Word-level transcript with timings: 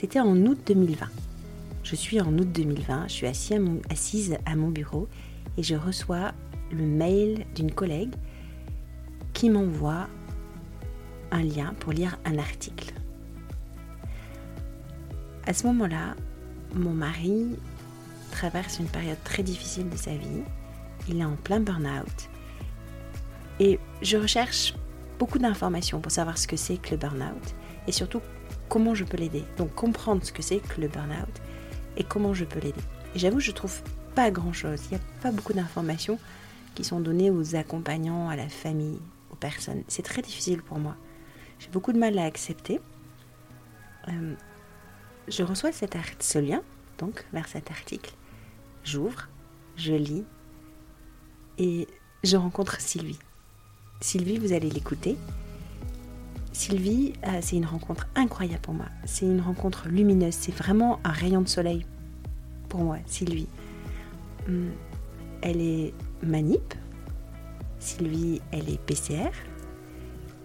C'était 0.00 0.20
en 0.20 0.36
août 0.46 0.60
2020. 0.64 1.08
Je 1.82 1.96
suis 1.96 2.20
en 2.20 2.32
août 2.38 2.48
2020, 2.52 3.08
je 3.08 3.12
suis 3.12 3.26
assise 3.26 4.38
à 4.46 4.54
mon 4.54 4.68
bureau 4.68 5.08
et 5.56 5.64
je 5.64 5.74
reçois 5.74 6.30
le 6.70 6.84
mail 6.84 7.44
d'une 7.56 7.72
collègue 7.72 8.14
qui 9.32 9.50
m'envoie 9.50 10.06
un 11.32 11.42
lien 11.42 11.74
pour 11.80 11.90
lire 11.90 12.16
un 12.24 12.38
article. 12.38 12.94
À 15.48 15.52
ce 15.52 15.66
moment-là, 15.66 16.14
mon 16.74 16.94
mari 16.94 17.56
traverse 18.30 18.78
une 18.78 18.86
période 18.86 19.18
très 19.24 19.42
difficile 19.42 19.88
de 19.88 19.96
sa 19.96 20.12
vie. 20.12 20.44
Il 21.08 21.18
est 21.18 21.24
en 21.24 21.34
plein 21.34 21.58
burn-out. 21.58 22.30
Et 23.58 23.80
je 24.02 24.16
recherche 24.16 24.74
beaucoup 25.18 25.40
d'informations 25.40 25.98
pour 25.98 26.12
savoir 26.12 26.38
ce 26.38 26.46
que 26.46 26.56
c'est 26.56 26.76
que 26.76 26.92
le 26.92 26.98
burn-out 26.98 27.54
et 27.88 27.92
surtout 27.92 28.20
comment 28.68 28.94
je 28.94 29.04
peux 29.04 29.16
l'aider. 29.16 29.44
Donc 29.56 29.74
comprendre 29.74 30.24
ce 30.24 30.32
que 30.32 30.42
c'est 30.42 30.58
que 30.58 30.80
le 30.80 30.88
burn-out 30.88 31.28
et 31.96 32.04
comment 32.04 32.34
je 32.34 32.44
peux 32.44 32.60
l'aider. 32.60 32.80
Et 33.14 33.18
j'avoue, 33.18 33.40
je 33.40 33.52
trouve 33.52 33.80
pas 34.14 34.30
grand-chose. 34.30 34.80
Il 34.86 34.96
n'y 34.96 35.02
a 35.02 35.22
pas 35.22 35.30
beaucoup 35.30 35.52
d'informations 35.52 36.18
qui 36.74 36.84
sont 36.84 37.00
données 37.00 37.30
aux 37.30 37.56
accompagnants, 37.56 38.28
à 38.28 38.36
la 38.36 38.48
famille, 38.48 39.00
aux 39.32 39.36
personnes. 39.36 39.82
C'est 39.88 40.02
très 40.02 40.22
difficile 40.22 40.62
pour 40.62 40.78
moi. 40.78 40.96
J'ai 41.58 41.68
beaucoup 41.70 41.92
de 41.92 41.98
mal 41.98 42.18
à 42.18 42.24
accepter. 42.24 42.80
Euh, 44.08 44.34
je 45.26 45.42
reçois 45.42 45.72
cet 45.72 45.96
ce 46.20 46.38
lien, 46.38 46.62
donc, 46.98 47.24
vers 47.32 47.48
cet 47.48 47.70
article. 47.70 48.12
J'ouvre, 48.84 49.28
je 49.76 49.92
lis 49.92 50.24
et 51.58 51.88
je 52.22 52.36
rencontre 52.36 52.80
Sylvie. 52.80 53.18
Sylvie, 54.00 54.38
vous 54.38 54.52
allez 54.52 54.70
l'écouter. 54.70 55.16
Sylvie, 56.52 57.12
euh, 57.26 57.38
c'est 57.40 57.56
une 57.56 57.66
rencontre 57.66 58.08
incroyable 58.14 58.60
pour 58.60 58.74
moi. 58.74 58.86
C'est 59.04 59.26
une 59.26 59.40
rencontre 59.40 59.88
lumineuse. 59.88 60.34
C'est 60.34 60.54
vraiment 60.54 61.00
un 61.04 61.12
rayon 61.12 61.42
de 61.42 61.48
soleil 61.48 61.86
pour 62.68 62.80
moi, 62.80 62.98
Sylvie. 63.06 63.48
Hum, 64.48 64.70
elle 65.42 65.60
est 65.60 65.94
manip. 66.22 66.74
Sylvie, 67.78 68.40
elle 68.50 68.68
est 68.68 68.80
PCR. 68.80 69.30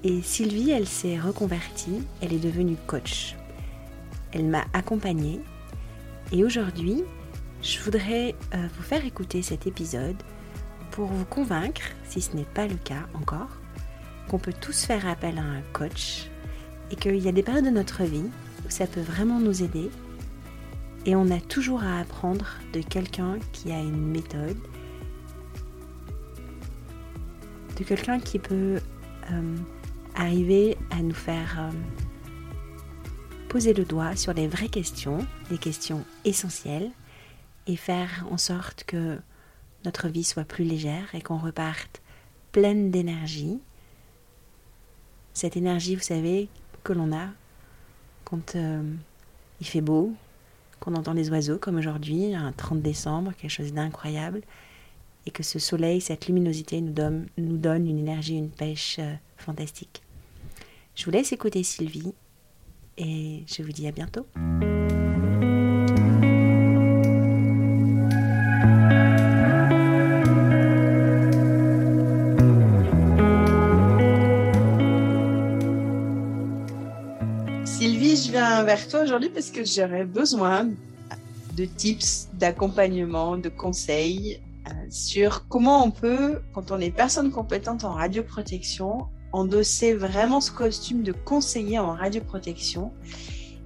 Et 0.04 0.22
Sylvie, 0.22 0.72
elle 0.72 0.88
s'est 0.88 1.20
reconvertie. 1.20 2.04
Elle 2.22 2.34
est 2.34 2.44
devenue 2.44 2.76
coach. 2.88 3.36
Elle 4.32 4.46
m'a 4.46 4.66
accompagnée. 4.74 5.40
Et 6.32 6.44
aujourd'hui, 6.44 7.04
je 7.62 7.80
voudrais 7.80 8.36
euh, 8.54 8.68
vous 8.76 8.84
faire 8.84 9.06
écouter 9.06 9.42
cet 9.42 9.68
épisode 9.68 10.22
pour 10.92 11.08
vous 11.08 11.26
convaincre, 11.26 11.82
si 12.08 12.22
ce 12.22 12.36
n'est 12.36 12.44
pas 12.44 12.68
le 12.68 12.76
cas 12.76 13.08
encore, 13.14 13.50
qu'on 14.30 14.40
peut 14.40 14.54
tous 14.54 14.86
faire 14.86 15.08
appel 15.08 15.38
à 15.38 15.44
un 15.44 15.62
coach 15.74 16.30
et 16.92 16.96
qu'il 16.96 17.18
y 17.18 17.28
a 17.28 17.32
des 17.32 17.44
périodes 17.44 17.66
de 17.66 17.70
notre 17.70 18.04
vie 18.04 18.30
où 18.66 18.70
ça 18.70 18.88
peut 18.88 19.02
vraiment 19.02 19.40
nous 19.40 19.64
aider 19.64 19.90
et 21.06 21.16
on 21.16 21.30
a 21.32 21.40
toujours 21.40 21.84
à 21.84 22.00
apprendre 22.00 22.46
de 22.72 22.82
quelqu'un 22.82 23.38
qui 23.52 23.72
a 23.72 23.80
une 23.80 24.08
méthode, 24.08 24.58
de 27.78 27.84
quelqu'un 27.84 28.20
qui 28.20 28.40
peut 28.40 28.80
euh, 29.32 29.58
arriver 30.16 30.78
à 30.92 31.02
nous 31.02 31.14
faire 31.14 31.58
euh, 31.60 31.72
poser 33.50 33.74
le 33.74 33.84
doigt 33.84 34.16
sur 34.16 34.34
les 34.34 34.48
vraies 34.48 34.70
questions, 34.70 35.26
les 35.52 35.58
questions 35.58 36.06
essentielles, 36.24 36.92
et 37.68 37.76
faire 37.76 38.26
en 38.32 38.38
sorte 38.38 38.84
que 38.86 39.20
notre 39.86 40.08
vie 40.08 40.24
soit 40.24 40.46
plus 40.46 40.64
légère 40.64 41.14
et 41.14 41.22
qu'on 41.22 41.38
reparte 41.38 42.02
pleine 42.52 42.92
d'énergie. 42.92 43.60
Cette 45.34 45.58
énergie, 45.58 45.96
vous 45.96 46.02
savez, 46.02 46.48
que 46.84 46.94
l'on 46.94 47.12
a 47.12 47.28
quand 48.26 48.56
euh, 48.56 48.82
il 49.62 49.68
fait 49.68 49.82
beau, 49.82 50.14
qu'on 50.80 50.96
entend 50.96 51.14
les 51.14 51.30
oiseaux 51.30 51.58
comme 51.58 51.78
aujourd'hui, 51.78 52.36
un 52.36 52.52
30 52.52 52.82
décembre, 52.82 53.34
quelque 53.38 53.52
chose 53.52 53.74
d'incroyable, 53.74 54.42
et 55.26 55.32
que 55.32 55.44
ce 55.44 55.60
soleil, 55.60 56.02
cette 56.02 56.28
luminosité 56.28 56.82
nous 56.82 56.92
donne, 56.94 57.88
une 57.88 58.00
énergie, 58.00 58.38
une 58.38 58.50
pêche 58.50 58.98
euh, 59.00 59.14
fantastique. 59.38 60.02
Je 60.96 61.06
vous 61.06 61.12
laisse 61.12 61.32
écouter 61.32 61.64
Sylvie 61.64 62.14
et 62.98 63.44
je 63.48 63.64
vous 63.64 63.72
dis 63.72 63.88
à 63.88 63.92
bientôt. 63.92 64.28
Aujourd'hui 79.04 79.30
parce 79.30 79.52
que 79.52 79.64
j'aurais 79.66 80.06
besoin 80.06 80.70
de 81.56 81.66
tips, 81.66 82.30
d'accompagnement, 82.34 83.38
de 83.38 83.50
conseils 83.50 84.40
euh, 84.68 84.72
sur 84.90 85.48
comment 85.48 85.86
on 85.86 85.92
peut, 85.92 86.42
quand 86.54 86.72
on 86.72 86.80
est 86.80 86.92
personne 86.92 87.32
compétente 87.32 87.84
en 87.84 87.94
radioprotection, 87.94 89.08
endosser 89.32 89.94
vraiment 89.94 90.42
ce 90.42 90.52
costume 90.52 91.04
de 91.04 91.12
conseiller 91.12 91.80
en 91.80 91.94
radioprotection 91.94 92.92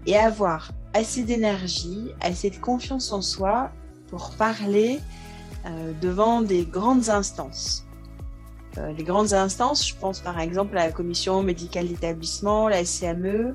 et 0.05 0.15
avoir 0.15 0.71
assez 0.93 1.23
d'énergie, 1.23 2.11
assez 2.21 2.49
de 2.49 2.57
confiance 2.57 3.11
en 3.11 3.21
soi 3.21 3.71
pour 4.07 4.31
parler 4.31 4.99
euh, 5.65 5.93
devant 6.01 6.41
des 6.41 6.65
grandes 6.65 7.09
instances. 7.09 7.85
Euh, 8.77 8.91
les 8.93 9.03
grandes 9.03 9.33
instances, 9.33 9.87
je 9.87 9.95
pense 9.95 10.19
par 10.19 10.39
exemple 10.39 10.77
à 10.77 10.85
la 10.87 10.91
commission 10.91 11.43
médicale 11.43 11.87
d'établissement, 11.87 12.67
la 12.67 12.83
CME, 12.83 13.53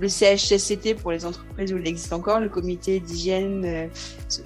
le 0.00 0.08
CHSCT 0.08 0.94
pour 0.94 1.10
les 1.10 1.24
entreprises 1.24 1.72
où 1.72 1.78
il 1.78 1.86
existe 1.86 2.12
encore, 2.12 2.40
le 2.40 2.48
comité 2.48 3.00
d'hygiène 3.00 3.64
euh, 3.64 3.88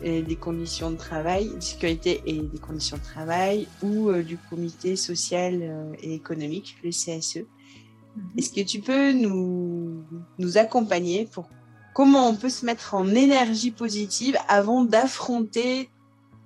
et 0.02 0.22
des 0.22 0.36
conditions 0.36 0.90
de 0.90 0.96
travail, 0.96 1.50
de 1.54 1.60
sécurité 1.60 2.22
et 2.26 2.40
des 2.40 2.58
conditions 2.58 2.96
de 2.96 3.02
travail, 3.02 3.68
ou 3.82 4.08
euh, 4.08 4.22
du 4.22 4.38
comité 4.38 4.96
social 4.96 5.58
euh, 5.62 5.92
et 6.02 6.14
économique, 6.14 6.76
le 6.82 6.90
CSE. 6.90 7.38
Mhm. 7.38 8.22
Est-ce 8.38 8.50
que 8.50 8.60
tu 8.62 8.80
peux 8.80 9.12
nous, 9.12 10.02
nous 10.38 10.58
accompagner 10.58 11.26
pour 11.26 11.48
comment 11.94 12.28
on 12.28 12.36
peut 12.36 12.48
se 12.48 12.64
mettre 12.64 12.94
en 12.94 13.08
énergie 13.08 13.70
positive 13.70 14.36
avant 14.48 14.84
d'affronter 14.84 15.90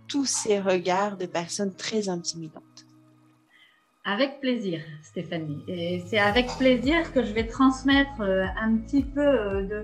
tous 0.09 0.25
ces 0.25 0.61
regards 0.61 1.17
de 1.17 1.27
personnes 1.27 1.75
très 1.75 2.09
intimidantes? 2.09 2.66
Avec 4.07 4.41
plaisir, 4.41 4.81
Stéphanie. 5.03 5.65
Et 5.67 6.03
c'est 6.07 6.19
avec 6.19 6.47
plaisir 6.59 7.13
que 7.13 7.25
je 7.25 7.33
vais 7.33 7.47
transmettre 7.47 8.21
euh, 8.21 8.45
un 8.59 8.77
petit 8.77 9.03
peu 9.03 9.21
euh, 9.21 9.83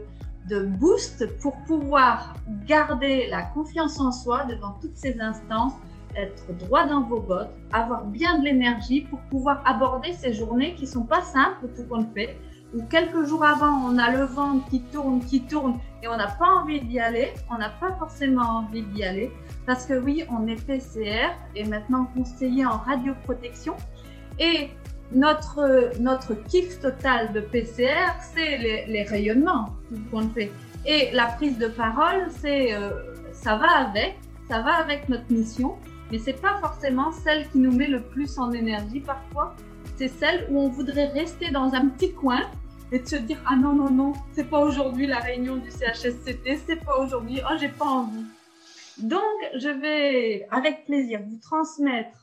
de, 0.49 0.65
boost 0.65 1.27
pour 1.41 1.57
pouvoir 1.65 2.35
garder 2.67 3.27
la 3.29 3.43
confiance 3.43 3.99
en 3.99 4.13
soi 4.13 4.45
devant 4.45 4.79
toutes 4.81 4.97
ces 4.97 5.21
instances, 5.21 5.73
être 6.15 6.57
droit 6.59 6.87
dans 6.87 7.03
vos 7.03 7.21
bottes, 7.21 7.51
avoir 7.73 8.05
bien 8.05 8.39
de 8.39 8.45
l'énergie 8.45 9.01
pour 9.03 9.19
pouvoir 9.23 9.61
aborder 9.65 10.13
ces 10.13 10.33
journées 10.33 10.75
qui 10.77 10.87
sont 10.87 11.05
pas 11.05 11.23
simples 11.23 11.69
tout 11.75 11.85
qu'on 11.89 12.05
fait, 12.15 12.37
où 12.75 12.83
quelques 12.85 13.25
jours 13.25 13.45
avant 13.45 13.73
on 13.87 13.99
a 13.99 14.11
le 14.11 14.25
vent 14.25 14.61
qui 14.71 14.83
tourne, 14.83 15.21
qui 15.21 15.43
tourne 15.43 15.79
et 16.03 16.09
on 16.09 16.17
n'a 16.17 16.29
pas 16.29 16.49
envie 16.49 16.81
d'y 16.81 17.01
aller, 17.01 17.33
on 17.51 17.59
n'a 17.59 17.71
pas 17.71 17.93
forcément 17.99 18.59
envie 18.59 18.83
d'y 18.83 19.05
aller 19.05 19.31
parce 19.67 19.87
que 19.87 19.95
oui, 19.95 20.25
on 20.31 20.47
est 20.47 20.65
PCR 20.65 21.31
et 21.57 21.65
maintenant 21.65 22.07
conseiller 22.15 22.67
en 22.67 22.79
radioprotection. 22.79 23.75
Et 24.39 24.71
notre, 25.15 25.91
notre 26.01 26.35
kiff 26.35 26.81
total 26.81 27.33
de 27.33 27.41
PCR, 27.41 28.15
c'est 28.35 28.87
les, 28.87 29.03
rayonnements 29.03 29.71
qu'on 30.11 30.29
fait. 30.29 30.51
Et 30.87 31.11
la 31.13 31.27
prise 31.27 31.59
de 31.59 31.69
parole, 31.69 32.29
c'est 32.41 32.75
euh, 32.75 32.91
ça 33.33 33.57
va 33.57 33.71
avec, 33.89 34.17
ça 34.49 34.63
va 34.63 34.75
avec 34.75 35.09
notre 35.09 35.31
mission, 35.31 35.77
mais 36.11 36.19
c'est 36.19 36.41
pas 36.41 36.59
forcément 36.61 37.13
celle 37.13 37.49
qui 37.51 37.59
nous 37.59 37.73
met 37.73 37.87
le 37.87 38.01
plus 38.01 38.39
en 38.39 38.53
énergie 38.53 39.01
parfois. 39.01 39.55
C'est 39.97 40.09
celle 40.09 40.47
où 40.51 40.59
on 40.59 40.69
voudrait 40.69 41.09
rester 41.09 41.51
dans 41.51 41.75
un 41.75 41.89
petit 41.89 42.13
coin 42.13 42.41
et 42.91 42.99
de 42.99 43.07
se 43.07 43.17
dire 43.17 43.39
ah 43.47 43.57
non 43.57 43.73
non 43.73 43.91
non, 43.91 44.13
c'est 44.33 44.49
pas 44.49 44.59
aujourd'hui 44.59 45.07
la 45.07 45.19
réunion 45.19 45.57
du 45.57 45.71
CHSCT, 45.71 46.61
c'est 46.67 46.85
pas 46.85 46.99
aujourd'hui, 46.99 47.41
oh 47.45 47.55
j'ai 47.59 47.69
pas 47.69 47.87
envie. 47.87 48.25
Donc 48.99 49.23
je 49.57 49.69
vais 49.69 50.47
avec 50.51 50.85
plaisir 50.85 51.21
vous 51.27 51.39
transmettre 51.39 52.22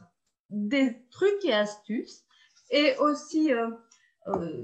des 0.49 0.97
trucs 1.11 1.45
et 1.45 1.53
astuces 1.53 2.23
et 2.71 2.95
aussi 2.97 3.53
euh, 3.53 3.69
euh, 4.27 4.63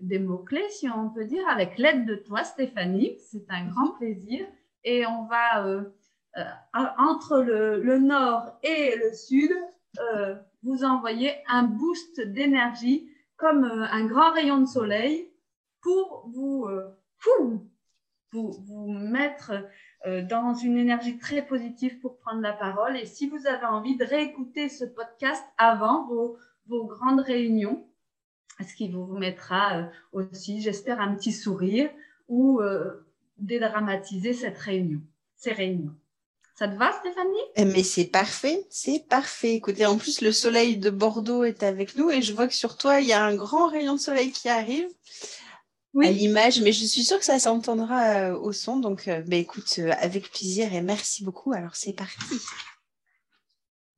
des, 0.00 0.18
mots-clés, 0.18 0.68
si 0.70 0.88
on 0.88 1.10
peut 1.10 1.24
dire, 1.24 1.46
avec 1.48 1.78
l'aide 1.78 2.06
de 2.06 2.16
toi, 2.16 2.44
Stéphanie. 2.44 3.18
C'est 3.30 3.46
un 3.50 3.68
grand 3.68 3.92
plaisir. 3.92 4.46
Et 4.84 5.06
on 5.06 5.26
va, 5.26 5.66
euh, 5.66 5.82
entre 6.98 7.40
le, 7.42 7.98
nord 7.98 8.58
et 8.62 8.96
le 8.96 9.12
sud, 9.12 9.52
vous 10.62 10.84
envoyer 10.84 11.34
un 11.48 11.64
boost 11.64 12.20
d'énergie 12.20 13.08
comme 13.36 13.64
un 13.64 14.06
grand 14.06 14.32
rayon 14.32 14.60
de 14.60 14.66
soleil 14.66 15.30
pour 15.82 16.30
vous, 16.32 16.66
vous, 17.22 17.70
vous 18.32 18.88
mettre 18.88 19.52
dans 20.04 20.54
une 20.54 20.78
énergie 20.78 21.18
très 21.18 21.42
positive 21.42 21.98
pour 22.00 22.18
prendre 22.18 22.40
la 22.40 22.52
parole. 22.52 22.96
Et 22.96 23.06
si 23.06 23.28
vous 23.28 23.46
avez 23.46 23.66
envie 23.66 23.96
de 23.96 24.04
réécouter 24.04 24.68
ce 24.68 24.84
podcast 24.84 25.44
avant 25.58 26.06
vos, 26.06 26.36
vos 26.66 26.86
grandes 26.86 27.20
réunions, 27.20 27.86
ce 28.60 28.74
qui 28.74 28.88
vous 28.88 29.06
mettra 29.16 29.78
euh, 29.78 29.84
aussi, 30.12 30.60
j'espère, 30.60 31.00
un 31.00 31.14
petit 31.14 31.32
sourire 31.32 31.90
ou 32.28 32.60
euh, 32.60 33.04
dédramatiser 33.38 34.32
cette 34.32 34.58
réunion, 34.58 35.00
ces 35.36 35.52
réunions. 35.52 35.94
Ça 36.54 36.68
te 36.68 36.76
va, 36.76 36.92
Stéphanie? 36.92 37.40
Eh, 37.56 37.64
Mais 37.64 37.82
c'est 37.82 38.04
parfait, 38.04 38.66
c'est 38.68 39.08
parfait. 39.08 39.54
Écoutez, 39.54 39.86
en 39.86 39.96
plus, 39.96 40.20
le 40.20 40.32
soleil 40.32 40.76
de 40.76 40.90
Bordeaux 40.90 41.44
est 41.44 41.62
avec 41.62 41.96
nous 41.96 42.10
et 42.10 42.22
je 42.22 42.34
vois 42.34 42.46
que 42.46 42.54
sur 42.54 42.76
toi, 42.76 43.00
il 43.00 43.08
y 43.08 43.12
a 43.12 43.24
un 43.24 43.34
grand 43.34 43.68
rayon 43.68 43.94
de 43.94 44.00
soleil 44.00 44.30
qui 44.30 44.48
arrive 44.48 44.86
oui. 45.94 46.06
à 46.06 46.10
l'image, 46.10 46.60
mais 46.60 46.72
je 46.72 46.84
suis 46.84 47.02
sûre 47.02 47.18
que 47.18 47.24
ça 47.24 47.38
s'entendra 47.38 48.30
euh, 48.30 48.38
au 48.38 48.52
son. 48.52 48.78
Donc, 48.78 49.08
euh, 49.08 49.22
bah, 49.26 49.36
écoute, 49.36 49.74
euh, 49.78 49.92
avec 50.00 50.30
plaisir 50.30 50.72
et 50.72 50.80
merci 50.80 51.24
beaucoup. 51.24 51.52
Alors, 51.52 51.74
c'est 51.76 51.92
parti. 51.92 52.36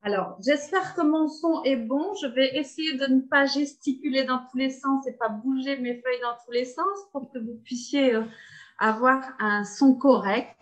Alors, 0.03 0.37
j'espère 0.45 0.95
que 0.95 1.03
mon 1.03 1.29
son 1.29 1.63
est 1.65 1.77
bon. 1.77 2.15
Je 2.21 2.27
vais 2.27 2.57
essayer 2.59 2.95
de 2.95 3.07
ne 3.07 3.21
pas 3.21 3.47
gesticuler 3.47 4.25
dans 4.25 4.41
tous 4.51 4.59
les 4.59 4.71
sens 4.71 5.07
et 5.07 5.13
pas 5.13 5.29
bouger 5.29 5.79
mes 5.79 5.95
feuilles 5.95 6.21
dans 6.21 6.37
tous 6.45 6.53
les 6.53 6.67
sens 6.67 6.99
pour 7.13 7.33
que 7.33 7.39
vous 7.39 7.59
puissiez 7.65 8.19
avoir 8.79 9.23
un 9.39 9.65
son 9.65 9.95
correct. 9.95 10.55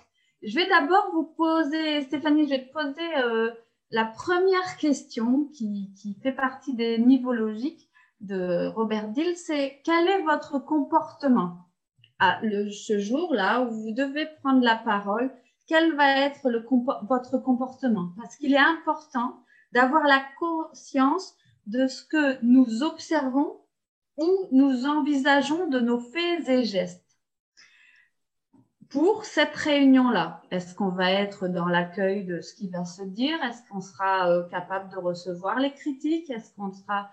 Je 0.42 0.54
vais 0.54 0.68
d'abord 0.68 1.10
vous 1.12 1.24
poser, 1.24 2.02
Stéphanie, 2.02 2.44
je 2.44 2.50
vais 2.50 2.66
te 2.66 2.72
poser 2.72 3.58
la 3.90 4.04
première 4.04 4.76
question 4.76 5.50
qui, 5.52 5.90
qui, 6.00 6.14
fait 6.22 6.32
partie 6.32 6.74
des 6.74 6.98
niveaux 6.98 7.32
logiques 7.32 7.88
de 8.22 8.68
Robert 8.68 9.08
Dill, 9.08 9.36
c'est 9.36 9.80
quel 9.84 10.08
est 10.08 10.22
votre 10.22 10.58
comportement 10.58 11.68
à 12.18 12.40
ce 12.70 12.98
jour-là 12.98 13.62
où 13.62 13.70
vous 13.70 13.92
devez 13.92 14.26
prendre 14.42 14.62
la 14.62 14.76
parole? 14.76 15.32
Quel 15.66 15.94
va 15.96 16.18
être 16.20 16.48
votre 17.08 17.38
comportement? 17.38 18.12
Parce 18.16 18.36
qu'il 18.36 18.54
est 18.54 18.58
important 18.58 19.42
d'avoir 19.72 20.04
la 20.04 20.22
conscience 20.38 21.34
de 21.66 21.86
ce 21.86 22.04
que 22.04 22.42
nous 22.44 22.82
observons 22.82 23.60
ou 24.16 24.48
nous 24.52 24.86
envisageons 24.86 25.68
de 25.68 25.80
nos 25.80 25.98
faits 25.98 26.48
et 26.48 26.64
gestes. 26.64 27.00
Pour 28.90 29.24
cette 29.24 29.54
réunion-là, 29.54 30.42
est-ce 30.50 30.74
qu'on 30.74 30.90
va 30.90 31.10
être 31.10 31.48
dans 31.48 31.66
l'accueil 31.66 32.24
de 32.26 32.42
ce 32.42 32.54
qui 32.54 32.68
va 32.68 32.84
se 32.84 33.02
dire? 33.02 33.42
Est-ce 33.42 33.66
qu'on 33.68 33.80
sera 33.80 34.28
euh, 34.28 34.46
capable 34.50 34.90
de 34.90 34.98
recevoir 34.98 35.58
les 35.58 35.72
critiques? 35.72 36.28
Est-ce 36.28 36.54
qu'on 36.54 36.70
sera 36.72 37.10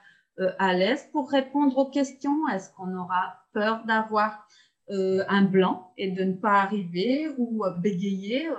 à 0.57 0.73
l'aise 0.73 1.07
pour 1.11 1.29
répondre 1.29 1.77
aux 1.77 1.89
questions? 1.89 2.47
Est-ce 2.49 2.71
qu'on 2.71 2.95
aura 2.95 3.45
peur 3.53 3.83
d'avoir 3.85 4.47
euh, 4.89 5.23
un 5.27 5.43
blanc 5.43 5.93
et 5.97 6.11
de 6.11 6.23
ne 6.23 6.33
pas 6.33 6.61
arriver 6.61 7.29
ou 7.37 7.65
euh, 7.65 7.71
bégayer? 7.71 8.49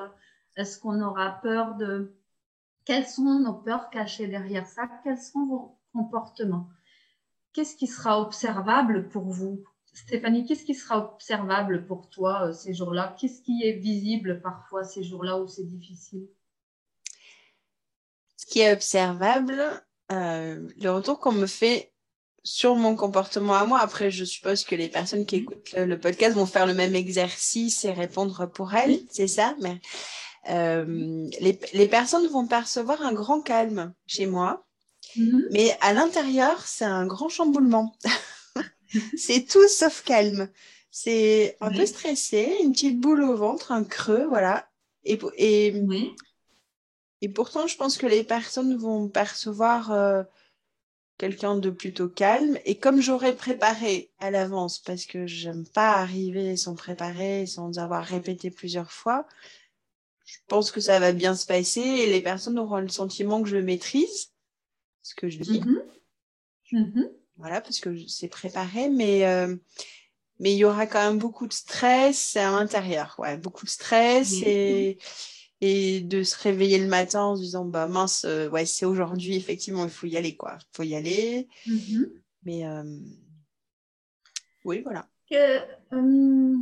Est-ce 0.57 0.79
qu'on 0.79 1.01
aura 1.01 1.41
peur 1.43 1.77
de... 1.77 2.15
Quelles 2.85 3.07
sont 3.07 3.41
nos 3.41 3.55
peurs 3.55 3.91
cachées 3.91 4.27
derrière 4.27 4.67
ça? 4.67 4.89
Quels 5.05 5.19
sont 5.19 5.47
vos 5.47 5.79
comportements? 5.93 6.69
Qu'est-ce 7.53 7.77
qui 7.77 7.87
sera 7.87 8.21
observable 8.21 9.09
pour 9.09 9.25
vous? 9.25 9.65
Stéphanie, 9.93 10.47
qu'est-ce 10.47 10.65
qui 10.65 10.75
sera 10.75 10.99
observable 10.99 11.85
pour 11.87 12.09
toi 12.11 12.53
ces 12.53 12.75
jours-là? 12.75 13.17
Qu'est-ce 13.19 13.43
qui 13.43 13.65
est 13.65 13.73
visible 13.73 14.41
parfois 14.41 14.85
ces 14.85 15.03
jours-là 15.03 15.39
où 15.39 15.49
c'est 15.49 15.65
difficile? 15.65 16.29
Ce 18.37 18.47
qui 18.47 18.61
est 18.61 18.73
observable, 18.73 19.61
euh, 20.13 20.69
le 20.81 20.91
retour 20.91 21.19
qu'on 21.21 21.33
me 21.33 21.47
fait 21.47 21.93
sur 22.43 22.75
mon 22.75 22.97
comportement 22.97 23.55
à 23.55 23.67
moi. 23.67 23.81
Après, 23.81 24.11
je 24.11 24.25
suppose 24.25 24.65
que 24.65 24.75
les 24.75 24.89
personnes 24.89 25.27
qui 25.27 25.37
écoutent 25.37 25.73
le, 25.77 25.99
podcast 25.99 26.37
vont 26.37 26.47
faire 26.47 26.67
le 26.67 26.75
même 26.75 26.95
exercice 26.95 27.85
et 27.85 27.93
répondre 27.93 28.47
pour 28.47 28.75
elles, 28.75 29.01
c'est 29.11 29.29
ça? 29.29 29.55
Mais 29.61 29.81
euh, 30.49 31.29
les, 31.41 31.59
les, 31.75 31.89
personnes 31.89 32.27
vont 32.29 32.47
percevoir 32.47 33.03
un 33.03 33.13
grand 33.13 33.43
calme 33.43 33.93
chez 34.07 34.27
moi, 34.27 34.65
mm-hmm. 35.17 35.49
mais 35.53 35.77
à 35.83 35.93
l'intérieur, 35.93 36.63
c'est 36.67 36.87
un 36.87 37.07
grand 37.07 37.29
chamboulement. 37.29 37.95
c'est 39.17 39.47
tout 39.47 39.69
sauf 39.69 40.03
calme. 40.03 40.49
C'est 40.91 41.57
un 41.61 41.71
peu 41.71 41.87
stressé, 41.87 42.57
une 42.65 42.73
petite 42.73 42.99
boule 42.99 43.23
au 43.23 43.37
ventre, 43.37 43.71
un 43.71 43.85
creux, 43.85 44.27
voilà. 44.29 44.69
Et, 45.05 45.19
et, 45.37 45.73
et 47.23 47.29
pourtant, 47.29 47.67
je 47.67 47.77
pense 47.77 47.99
que 47.99 48.07
les 48.07 48.25
personnes 48.25 48.77
vont 48.77 49.09
percevoir 49.09 49.93
euh, 49.93 50.23
quelqu'un 51.19 51.57
de 51.57 51.71
plutôt 51.71 52.09
calme. 52.09 52.59
Et 52.65 52.79
comme 52.79 53.01
j'aurais 53.01 53.37
préparé 53.37 54.11
à 54.19 54.31
l'avance, 54.31 54.79
parce 54.79 55.05
que 55.05 55.27
j'aime 55.27 55.67
pas 55.67 55.93
arriver 55.93 56.57
sans 56.57 56.75
préparer, 56.75 57.47
sans 57.47 57.79
avoir 57.79 58.05
répété 58.05 58.51
plusieurs 58.51 58.91
fois, 58.91 59.27
je 60.25 60.39
pense 60.49 60.71
que 60.71 60.81
ça 60.81 60.99
va 60.99 61.13
bien 61.13 61.35
se 61.35 61.45
passer 61.45 61.81
et 61.81 62.07
les 62.11 62.23
personnes 62.23 62.59
auront 62.59 62.79
le 62.79 62.89
sentiment 62.89 63.43
que 63.43 63.49
je 63.49 63.57
maîtrise 63.57 64.31
ce 65.03 65.15
que 65.15 65.29
je 65.29 65.39
dis. 65.39 65.61
Mm-hmm. 65.61 65.83
Mm-hmm. 66.73 67.11
Voilà, 67.37 67.61
parce 67.61 67.81
que 67.81 68.07
c'est 68.07 68.29
préparé, 68.29 68.89
mais 68.89 69.27
euh, 69.27 69.57
mais 70.39 70.53
il 70.53 70.59
y 70.59 70.65
aura 70.65 70.87
quand 70.87 71.05
même 71.05 71.19
beaucoup 71.19 71.47
de 71.47 71.53
stress 71.53 72.37
à 72.37 72.51
l'intérieur. 72.51 73.15
Ouais, 73.19 73.37
beaucoup 73.37 73.65
de 73.65 73.71
stress 73.71 74.43
et 74.43 74.99
et 75.61 76.01
de 76.01 76.23
se 76.23 76.41
réveiller 76.43 76.79
le 76.79 76.87
matin 76.87 77.23
en 77.23 77.37
se 77.37 77.43
disant 77.43 77.65
bah 77.65 77.87
mince 77.87 78.25
euh, 78.25 78.49
ouais 78.49 78.65
c'est 78.65 78.87
aujourd'hui 78.87 79.37
effectivement 79.37 79.85
il 79.85 79.91
faut 79.91 80.07
y 80.07 80.17
aller 80.17 80.37
quoi. 80.37 80.59
Faut 80.73 80.83
y 80.83 80.95
aller. 80.95 81.49
Mm-hmm. 81.67 82.11
mais 82.45 82.67
euh, 82.67 82.99
oui 84.65 84.83
voilà. 84.83 85.07
Euh, 85.33 86.57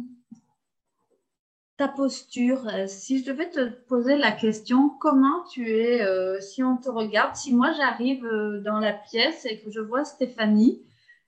ta 1.79 1.89
posture 1.89 2.69
si 2.87 3.21
je 3.21 3.31
devais 3.31 3.49
te 3.49 3.69
poser 3.87 4.19
la 4.19 4.33
question 4.33 4.91
comment 5.01 5.45
tu 5.51 5.71
es 5.71 6.03
si 6.41 6.63
on 6.63 6.77
te 6.77 6.91
regarde 6.91 7.35
si 7.37 7.55
moi 7.55 7.73
j'arrive 7.73 8.27
dans 8.65 8.79
la 8.79 8.93
pièce 8.93 9.47
et 9.47 9.61
que 9.61 9.71
je 9.71 9.81
vois 9.81 10.05
Stéphanie 10.05 10.83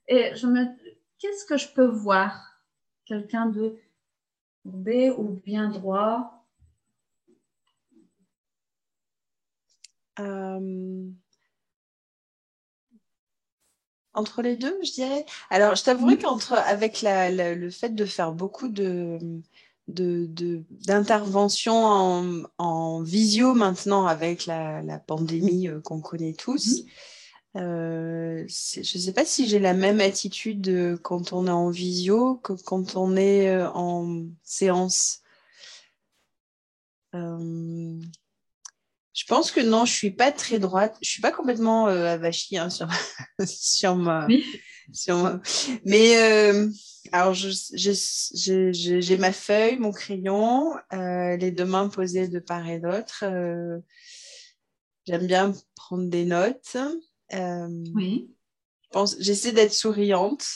et 0.09 0.35
je 0.35 0.47
me 0.47 0.67
qu'est-ce 1.21 1.45
que 1.45 1.57
je 1.57 1.69
peux 1.69 1.87
voir? 1.87 2.57
Quelqu'un 3.05 3.47
de 3.47 3.79
B 4.65 5.13
ou 5.17 5.41
bien 5.45 5.69
droit? 5.69 6.40
Entre 14.15 14.43
les 14.43 14.57
deux, 14.57 14.77
je 14.83 14.93
dirais. 14.93 15.25
Alors, 15.51 15.75
je 15.75 15.85
t'avouerai 15.85 16.19
qu'entre 16.19 16.55
avec 16.55 17.03
le 17.03 17.71
fait 17.71 17.95
de 17.95 18.05
faire 18.05 18.33
beaucoup 18.33 18.69
de 18.69 19.19
d'interventions 19.89 21.85
en, 21.85 22.43
en, 22.59 23.03
visio 23.03 23.55
maintenant 23.55 24.07
avec 24.07 24.47
la, 24.47 25.01
pandémie 25.05 25.67
euh, 25.67 25.81
qu'on 25.81 26.01
connaît 26.01 26.35
tous. 26.35 26.83
Mhm. 26.83 26.87
Euh, 27.57 28.45
je 28.47 28.79
ne 28.79 28.85
sais 29.03 29.13
pas 29.13 29.25
si 29.25 29.49
j'ai 29.49 29.59
la 29.59 29.75
même 29.75 30.01
attitude 30.01 30.97
quand 31.03 31.33
on 31.33 31.49
est 31.49 31.51
en 31.51 31.71
visio 31.71 32.37
que 32.37 32.53
quand 32.53 32.95
on 32.95 33.17
est 33.17 33.61
en 33.75 34.27
séance. 34.45 35.23
Je 39.21 39.27
pense 39.27 39.51
que 39.51 39.61
non, 39.61 39.85
je 39.85 39.93
suis 39.93 40.13
pas 40.13 40.33
très 40.33 40.59
droite. 40.59 40.97
Je 41.03 41.11
suis 41.11 41.21
pas 41.21 41.31
complètement 41.31 41.89
euh, 41.89 42.07
avachie 42.07 42.57
hein, 42.57 42.71
sur, 42.71 42.89
sur, 43.47 43.95
ma, 43.95 44.27
sur 44.95 45.39
Mais 45.85 46.17
euh, 46.17 46.71
alors, 47.13 47.35
j'ai 47.35 49.17
ma 49.19 49.33
feuille, 49.33 49.79
mon 49.79 49.93
crayon, 49.93 50.75
euh, 50.95 51.37
les 51.37 51.51
deux 51.51 51.67
mains 51.67 51.91
posées 51.91 52.29
de 52.29 52.39
part 52.39 52.67
et 52.67 52.81
d'autre. 52.81 53.25
Euh, 53.27 53.79
j'aime 55.07 55.27
bien 55.27 55.53
prendre 55.77 56.09
des 56.09 56.25
notes. 56.25 56.79
Euh, 57.35 57.69
oui. 57.95 58.35
J'essaie 59.19 59.53
d'être 59.53 59.75
souriante 59.75 60.47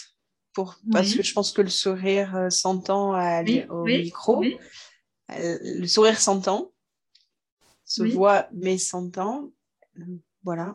pour, 0.54 0.76
parce 0.90 1.12
que 1.12 1.22
je 1.22 1.34
pense 1.34 1.52
que 1.52 1.60
le 1.60 1.68
sourire 1.68 2.46
s'entend 2.48 3.10
au 3.68 3.84
micro. 3.84 4.42
Le 5.28 5.86
sourire 5.86 6.18
s'entend 6.18 6.72
se 7.84 8.02
voit 8.02 8.48
mais 8.52 8.78
s'entend. 8.78 9.50
Voilà. 10.42 10.74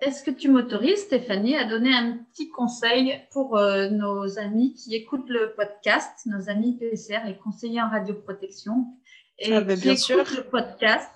Est-ce 0.00 0.22
que 0.22 0.30
tu 0.30 0.48
m'autorises, 0.48 1.00
Stéphanie, 1.00 1.56
à 1.56 1.64
donner 1.64 1.92
un 1.92 2.16
petit 2.32 2.48
conseil 2.48 3.20
pour 3.32 3.58
euh, 3.58 3.90
nos 3.90 4.38
amis 4.38 4.72
qui 4.74 4.94
écoutent 4.94 5.28
le 5.28 5.52
podcast, 5.54 6.24
nos 6.24 6.48
amis 6.48 6.78
PCR, 6.78 7.20
les 7.26 7.36
conseillers 7.36 7.82
en 7.82 7.90
radioprotection, 7.90 8.86
et 9.38 9.52
ah, 9.52 9.60
ben, 9.60 9.78
qui 9.78 9.90
écoutent 9.90 10.36
le 10.36 10.44
podcast 10.44 11.10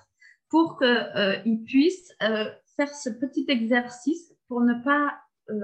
pour 0.49 0.77
qu'ils 0.77 0.87
euh, 0.87 1.55
puissent 1.65 2.13
euh, 2.21 2.45
faire 2.75 2.93
ce 2.93 3.09
petit 3.09 3.45
exercice 3.47 4.33
pour 4.47 4.61
ne 4.61 4.75
pas 4.83 5.19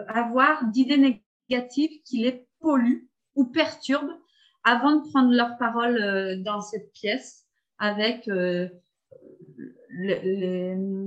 avoir 0.08 0.66
d'idées 0.66 1.22
négatives 1.48 2.02
qui 2.04 2.24
les 2.24 2.48
polluent 2.60 3.08
ou 3.36 3.46
perturbent 3.46 4.18
avant 4.66 4.98
de 4.98 5.10
prendre 5.10 5.32
leur 5.32 5.58
parole 5.58 5.98
euh, 5.98 6.42
dans 6.42 6.60
cette 6.60 6.92
pièce 6.92 7.46
avec 7.78 8.28
euh, 8.28 8.68
les, 9.90 10.98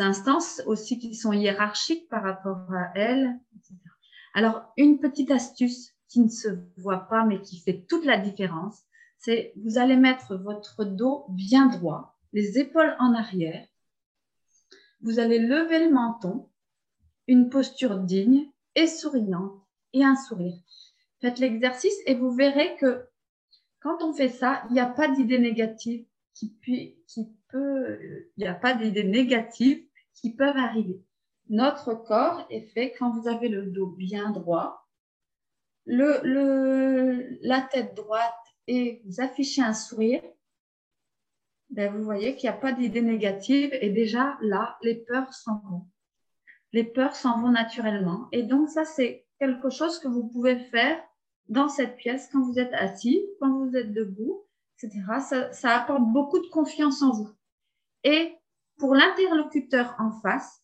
instances 0.00 0.62
aussi 0.66 0.98
qui 0.98 1.14
sont 1.14 1.32
hiérarchiques 1.32 2.08
par 2.08 2.22
rapport 2.22 2.72
à 2.72 2.92
elles. 2.94 3.38
Alors, 4.34 4.72
une 4.76 5.00
petite 5.00 5.30
astuce 5.30 5.92
qui 6.08 6.20
ne 6.20 6.28
se 6.28 6.48
voit 6.76 7.08
pas 7.08 7.24
mais 7.24 7.42
qui 7.42 7.60
fait 7.60 7.84
toute 7.88 8.04
la 8.04 8.16
différence, 8.16 8.82
c'est 9.18 9.52
vous 9.56 9.78
allez 9.78 9.96
mettre 9.96 10.36
votre 10.36 10.84
dos 10.84 11.26
bien 11.30 11.66
droit, 11.66 12.16
les 12.32 12.58
épaules 12.58 12.96
en 12.98 13.12
arrière. 13.12 13.66
Vous 15.00 15.18
allez 15.18 15.40
lever 15.40 15.84
le 15.84 15.92
menton, 15.92 16.48
une 17.26 17.50
posture 17.50 17.98
digne 17.98 18.46
et 18.76 18.86
souriante 18.86 19.60
et 19.92 20.04
un 20.04 20.16
sourire 20.16 20.62
Faites 21.22 21.38
l'exercice 21.38 21.96
et 22.06 22.16
vous 22.16 22.32
verrez 22.32 22.76
que 22.76 23.06
quand 23.80 24.02
on 24.02 24.12
fait 24.12 24.28
ça, 24.28 24.64
il 24.68 24.74
n'y 24.74 24.80
a 24.80 24.86
pas 24.86 25.08
d'idée 25.08 25.38
négative 25.38 26.04
qui, 26.34 26.58
qui 27.06 27.28
peut, 27.48 28.00
il 28.36 28.42
n'y 28.42 28.46
a 28.46 28.54
pas 28.54 28.74
d'idées 28.74 29.04
négatives 29.04 29.86
qui 30.14 30.34
peuvent 30.34 30.56
arriver. 30.56 31.00
Notre 31.48 31.94
corps 31.94 32.44
est 32.50 32.66
fait 32.74 32.92
quand 32.98 33.10
vous 33.12 33.28
avez 33.28 33.48
le 33.48 33.66
dos 33.66 33.86
bien 33.86 34.30
droit, 34.30 34.88
le, 35.84 36.20
le, 36.24 37.38
la 37.42 37.60
tête 37.60 37.94
droite 37.94 38.34
et 38.66 39.00
vous 39.04 39.20
affichez 39.20 39.62
un 39.62 39.74
sourire, 39.74 40.22
ben 41.70 41.92
vous 41.92 42.02
voyez 42.02 42.34
qu'il 42.34 42.50
n'y 42.50 42.56
a 42.56 42.58
pas 42.58 42.72
d'idée 42.72 43.00
négative 43.00 43.70
et 43.80 43.90
déjà 43.90 44.38
là, 44.42 44.76
les 44.82 44.96
peurs 44.96 45.32
s'en 45.32 45.62
vont. 45.68 45.86
Les 46.72 46.84
peurs 46.84 47.14
s'en 47.14 47.40
vont 47.40 47.50
naturellement. 47.50 48.28
Et 48.32 48.42
donc 48.42 48.68
ça, 48.68 48.84
c'est 48.84 49.26
quelque 49.38 49.70
chose 49.70 50.00
que 50.00 50.08
vous 50.08 50.26
pouvez 50.28 50.58
faire 50.58 51.00
dans 51.48 51.68
cette 51.68 51.96
pièce 51.96 52.28
quand 52.32 52.42
vous 52.42 52.58
êtes 52.58 52.72
assis, 52.74 53.22
quand 53.40 53.58
vous 53.58 53.76
êtes 53.76 53.92
debout, 53.92 54.44
etc. 54.82 55.00
Ça, 55.52 55.76
apporte 55.76 56.02
beaucoup 56.12 56.38
de 56.38 56.48
confiance 56.48 57.02
en 57.02 57.12
vous. 57.12 57.30
Et 58.04 58.34
pour 58.78 58.94
l'interlocuteur 58.94 59.94
en 59.98 60.10
face, 60.20 60.62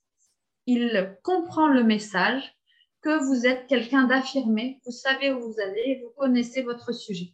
il 0.66 1.16
comprend 1.22 1.68
le 1.68 1.84
message 1.84 2.54
que 3.00 3.24
vous 3.24 3.46
êtes 3.46 3.66
quelqu'un 3.68 4.04
d'affirmé, 4.04 4.80
vous 4.84 4.92
savez 4.92 5.32
où 5.32 5.40
vous 5.40 5.60
allez, 5.60 6.02
vous 6.02 6.12
connaissez 6.16 6.62
votre 6.62 6.92
sujet. 6.92 7.32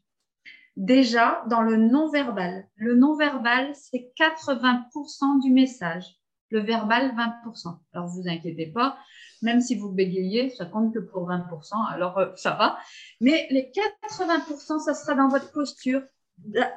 Déjà, 0.77 1.45
dans 1.49 1.63
le 1.63 1.77
non-verbal, 1.77 2.69
le 2.77 2.95
non-verbal, 2.97 3.75
c'est 3.75 4.13
80% 4.19 5.41
du 5.41 5.51
message, 5.51 6.05
le 6.51 6.61
verbal 6.61 7.15
20%. 7.15 7.79
Alors, 7.93 8.09
vous 8.09 8.29
inquiétez 8.29 8.67
pas, 8.67 8.99
même 9.45 9.61
si 9.61 9.77
vous 9.77 9.91
bégayez, 9.91 10.51
ça 10.51 10.65
compte 10.65 10.93
que 10.93 10.99
pour 10.99 11.29
20%, 11.29 11.93
alors 11.93 12.19
euh, 12.19 12.35
ça 12.35 12.53
va. 12.53 12.79
Mais 13.21 13.47
les 13.51 13.71
80%, 13.71 14.81
ça 14.81 14.95
sera 14.95 15.15
dans 15.15 15.29
votre 15.29 15.53
posture 15.53 16.03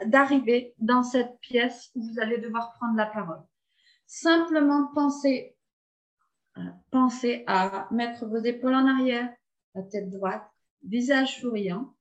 d'arriver 0.05 0.75
dans 0.77 1.01
cette 1.01 1.39
pièce 1.39 1.89
où 1.95 2.03
vous 2.03 2.19
allez 2.19 2.37
devoir 2.37 2.73
prendre 2.73 2.95
la 2.95 3.07
parole. 3.07 3.41
Simplement 4.05 4.91
pensez, 4.93 5.55
euh, 6.57 6.61
pensez 6.91 7.43
à 7.47 7.87
mettre 7.91 8.25
vos 8.25 8.43
épaules 8.43 8.75
en 8.75 8.85
arrière, 8.85 9.33
la 9.73 9.83
tête 9.83 10.09
droite, 10.09 10.47
visage 10.83 11.39
souriant, 11.39 11.95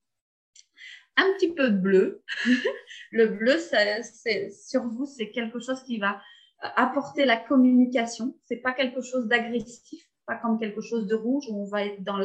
un 1.17 1.33
petit 1.35 1.53
peu 1.53 1.71
de 1.71 1.79
bleu. 1.79 2.23
le 3.13 3.29
bleu, 3.29 3.57
c'est, 3.59 4.51
sur 4.51 4.83
vous, 4.83 5.07
c'est 5.07 5.31
quelque 5.31 5.61
chose 5.61 5.83
qui 5.85 5.99
va 5.99 6.21
apporter 6.59 7.25
la 7.25 7.37
communication. 7.37 8.37
C'est 8.45 8.57
pas 8.57 8.73
quelque 8.73 9.01
chose 9.01 9.29
d'agressif, 9.29 10.07
pas 10.26 10.37
comme 10.37 10.59
quelque 10.59 10.80
chose 10.80 11.06
de 11.06 11.14
rouge 11.14 11.45
où 11.49 11.62
on 11.62 11.66
va 11.66 11.85
être 11.85 12.02
dans 12.02 12.18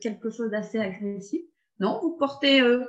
quelque 0.00 0.30
chose 0.30 0.50
d'assez 0.50 0.78
agressif. 0.78 1.42
Non, 1.78 2.00
vous 2.02 2.16
portez 2.16 2.60
euh, 2.60 2.84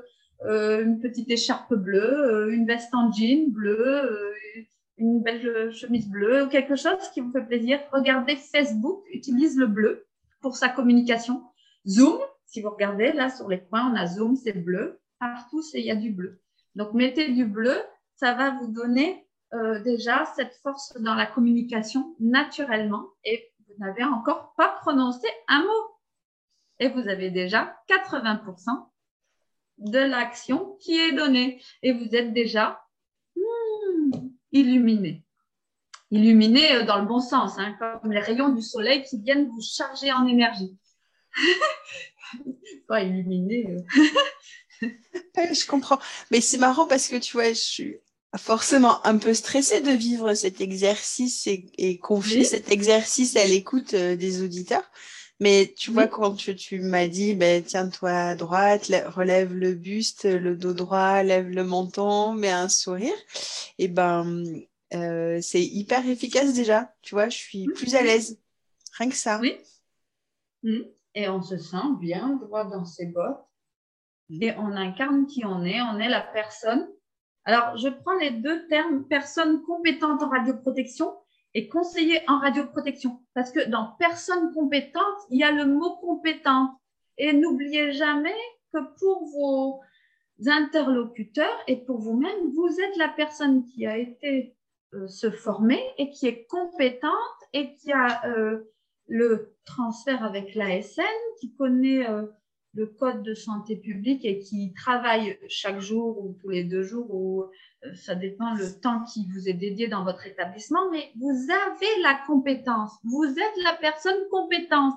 euh, 0.45 0.83
une 0.83 1.00
petite 1.00 1.29
écharpe 1.29 1.74
bleue, 1.74 2.47
euh, 2.47 2.53
une 2.53 2.65
veste 2.65 2.93
en 2.93 3.12
jean 3.12 3.51
bleu, 3.51 4.33
une 4.97 5.21
belle 5.21 5.71
chemise 5.74 6.09
bleue, 6.09 6.47
quelque 6.47 6.75
chose 6.75 7.09
qui 7.13 7.21
vous 7.21 7.31
fait 7.31 7.45
plaisir. 7.45 7.79
Regardez 7.91 8.36
Facebook, 8.36 9.03
utilise 9.12 9.57
le 9.57 9.67
bleu 9.67 10.07
pour 10.41 10.55
sa 10.55 10.69
communication. 10.69 11.43
Zoom, 11.88 12.17
si 12.45 12.62
vous 12.62 12.71
regardez 12.71 13.12
là 13.12 13.29
sur 13.29 13.47
les 13.47 13.62
coins, 13.62 13.91
on 13.91 13.95
a 13.95 14.07
Zoom, 14.07 14.36
c'est 14.36 14.53
bleu. 14.53 15.00
Partout, 15.19 15.62
il 15.74 15.86
y 15.86 15.91
a 15.91 15.95
du 15.95 16.12
bleu. 16.12 16.41
Donc, 16.75 16.93
mettez 16.93 17.31
du 17.31 17.45
bleu, 17.45 17.75
ça 18.15 18.33
va 18.33 18.51
vous 18.59 18.67
donner 18.67 19.24
déjà 19.83 20.25
cette 20.36 20.53
force 20.62 20.93
dans 21.00 21.15
la 21.15 21.25
communication 21.25 22.15
naturellement 22.19 23.07
et 23.24 23.50
n'avez 23.79 24.03
encore 24.03 24.53
pas 24.55 24.69
prononcé 24.81 25.27
un 25.48 25.62
mot. 25.62 25.98
Et 26.79 26.89
vous 26.89 27.07
avez 27.07 27.31
déjà 27.31 27.75
80% 27.89 28.88
de 29.79 30.00
l'action 30.00 30.77
qui 30.79 31.00
est 31.00 31.12
donnée 31.12 31.62
et 31.84 31.93
vous 31.93 32.15
êtes 32.15 32.34
déjà 32.34 32.81
hmm, 33.36 34.12
illuminé. 34.51 35.24
Illuminé 36.12 36.75
euh, 36.75 36.84
dans 36.86 37.00
le 37.00 37.05
bon 37.05 37.19
sens, 37.19 37.57
hein, 37.57 37.75
comme 37.79 38.12
les 38.12 38.19
rayons 38.19 38.50
du 38.50 38.62
soleil 38.62 39.03
qui 39.03 39.19
viennent 39.22 39.48
vous 39.48 39.62
charger 39.62 40.12
en 40.12 40.25
énergie. 40.27 40.77
pas 42.88 43.03
illuminé. 43.03 43.77
Euh. 44.81 44.89
je 45.53 45.67
comprends. 45.67 46.00
Mais 46.31 46.41
c'est 46.41 46.57
marrant 46.57 46.88
parce 46.88 47.07
que 47.07 47.17
tu 47.17 47.34
vois, 47.34 47.50
je 47.50 47.53
suis 47.53 47.98
forcément 48.36 49.05
un 49.05 49.17
peu 49.17 49.34
stressée 49.34 49.81
de 49.81 49.91
vivre 49.91 50.34
cet 50.34 50.60
exercice 50.60 51.48
et, 51.48 51.98
confier 51.98 52.43
cet 52.43 52.72
exercice 52.72 53.36
à 53.38 53.46
l'écoute 53.46 53.93
euh, 53.93 54.15
des 54.15 54.43
auditeurs. 54.43 54.89
Mais 55.39 55.74
tu 55.77 55.91
vois, 55.91 56.07
quand 56.07 56.36
tu, 56.36 56.79
m'as 56.79 57.07
dit, 57.07 57.36
ben, 57.36 57.63
tiens-toi 57.63 58.10
à 58.10 58.36
droite, 58.36 58.91
relève 59.05 59.53
le 59.53 59.74
buste, 59.74 60.25
le 60.25 60.55
dos 60.55 60.74
droit, 60.74 61.22
lève 61.22 61.48
le 61.48 61.63
menton, 61.63 62.34
mets 62.34 62.50
un 62.50 62.69
sourire, 62.69 63.13
et 63.77 63.84
eh 63.84 63.88
ben, 63.88 64.43
euh, 64.96 65.39
c'est 65.41 65.63
hyper 65.63 66.07
efficace 66.07 66.53
déjà. 66.53 66.91
Tu 67.03 67.13
vois, 67.13 67.29
je 67.29 67.38
suis 67.38 67.65
plus 67.65 67.93
à 67.96 68.01
l'aise. 68.01 68.39
Rien 68.98 69.10
que 69.10 69.15
ça. 69.15 69.39
Oui. 69.39 69.57
Mmh. 70.63 70.79
Et 71.13 71.29
on 71.29 71.41
se 71.41 71.57
sent 71.57 71.77
bien 72.00 72.36
droit 72.38 72.65
dans 72.65 72.86
ses 72.86 73.05
bottes. 73.05 73.46
Mmh. 74.29 74.43
Et 74.43 74.55
on 74.57 74.72
incarne 74.72 75.27
qui 75.27 75.46
on 75.46 75.63
est. 75.63 75.81
On 75.81 76.00
est 76.00 76.10
la 76.10 76.22
personne. 76.22 76.88
Alors, 77.48 77.77
je 77.77 77.88
prends 77.88 78.16
les 78.16 78.32
deux 78.32 78.68
termes, 78.68 79.06
personne 79.08 79.62
compétente 79.63 80.22
en 80.22 80.27
radioprotection 80.27 81.16
et 81.54 81.70
conseiller 81.70 82.20
en 82.27 82.39
radioprotection. 82.39 83.22
Parce 83.34 83.54
que 83.54 83.70
dans 83.70 83.96
personne 83.98 84.54
compétente, 84.54 85.18
il 85.30 85.39
y 85.39 85.46
a 85.46 85.51
le 85.54 85.66
mot 85.66 85.96
compétente. 85.96 86.72
Et 87.18 87.32
n'oubliez 87.32 87.94
jamais 87.94 88.36
que 88.74 88.80
pour 89.00 89.30
vos 89.30 89.82
interlocuteurs 90.46 91.58
et 91.68 91.77
pour 91.77 92.00
vous-même, 92.00 92.51
vous 92.54 92.82
êtes 92.82 92.98
la 92.98 93.08
personne 93.08 93.63
qui 93.63 93.88
a 93.88 93.98
été 93.98 94.58
euh, 94.94 95.08
se 95.08 95.32
former 95.32 95.82
et 95.98 96.10
qui 96.10 96.27
est 96.27 96.46
compétente 96.48 97.13
et 97.54 97.75
qui 97.75 97.94
a 97.94 98.25
euh, 98.27 98.66
le 99.08 99.56
transfert 99.63 100.22
avec 100.22 100.54
l'ASN, 100.54 101.01
qui 101.39 101.56
connaît 101.56 102.10
euh, 102.10 102.24
le 102.77 102.86
code 102.86 103.24
de 103.24 103.34
santé 103.34 103.75
publique 103.75 104.24
et 104.24 104.38
qui 104.39 104.72
travaille 104.74 105.39
chaque 105.50 105.79
jour 105.79 106.24
ou 106.24 106.38
tous 106.39 106.50
les 106.50 106.63
deux 106.63 106.84
jours, 106.84 107.12
ou 107.12 107.43
euh, 107.43 107.96
ça 107.96 108.13
dépend 108.13 108.53
le 108.53 108.79
temps 108.79 109.03
qui 109.03 109.27
vous 109.34 109.50
est 109.50 109.53
dédié 109.53 109.88
dans 109.88 110.03
votre 110.03 110.27
établissement, 110.27 110.91
mais 110.91 111.12
vous 111.15 111.48
avez 111.51 112.01
la 112.03 112.19
compétence, 112.27 112.91
vous 113.03 113.25
êtes 113.25 113.63
la 113.63 113.74
personne 113.74 114.19
compétente. 114.29 114.93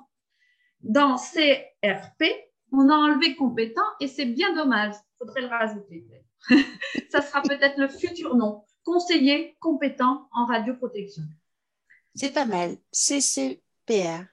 Dans 0.82 1.16
CRP, 1.16 2.24
on 2.72 2.88
a 2.90 2.94
enlevé 2.94 3.34
compétent 3.34 3.88
et 3.98 4.08
c'est 4.08 4.26
bien 4.26 4.54
dommage, 4.54 4.94
il 4.94 5.18
faudrait 5.18 5.40
le 5.40 5.48
rajouter. 5.48 6.06
ça 7.10 7.22
sera 7.22 7.40
peut-être 7.40 7.78
le 7.78 7.88
futur 7.88 8.36
nom, 8.36 8.62
conseiller 8.84 9.56
compétent 9.58 10.28
en 10.32 10.44
radioprotection. 10.44 11.22
C'est 12.14 12.34
pas 12.34 12.44
mal, 12.44 12.76
CCPR. 12.92 14.24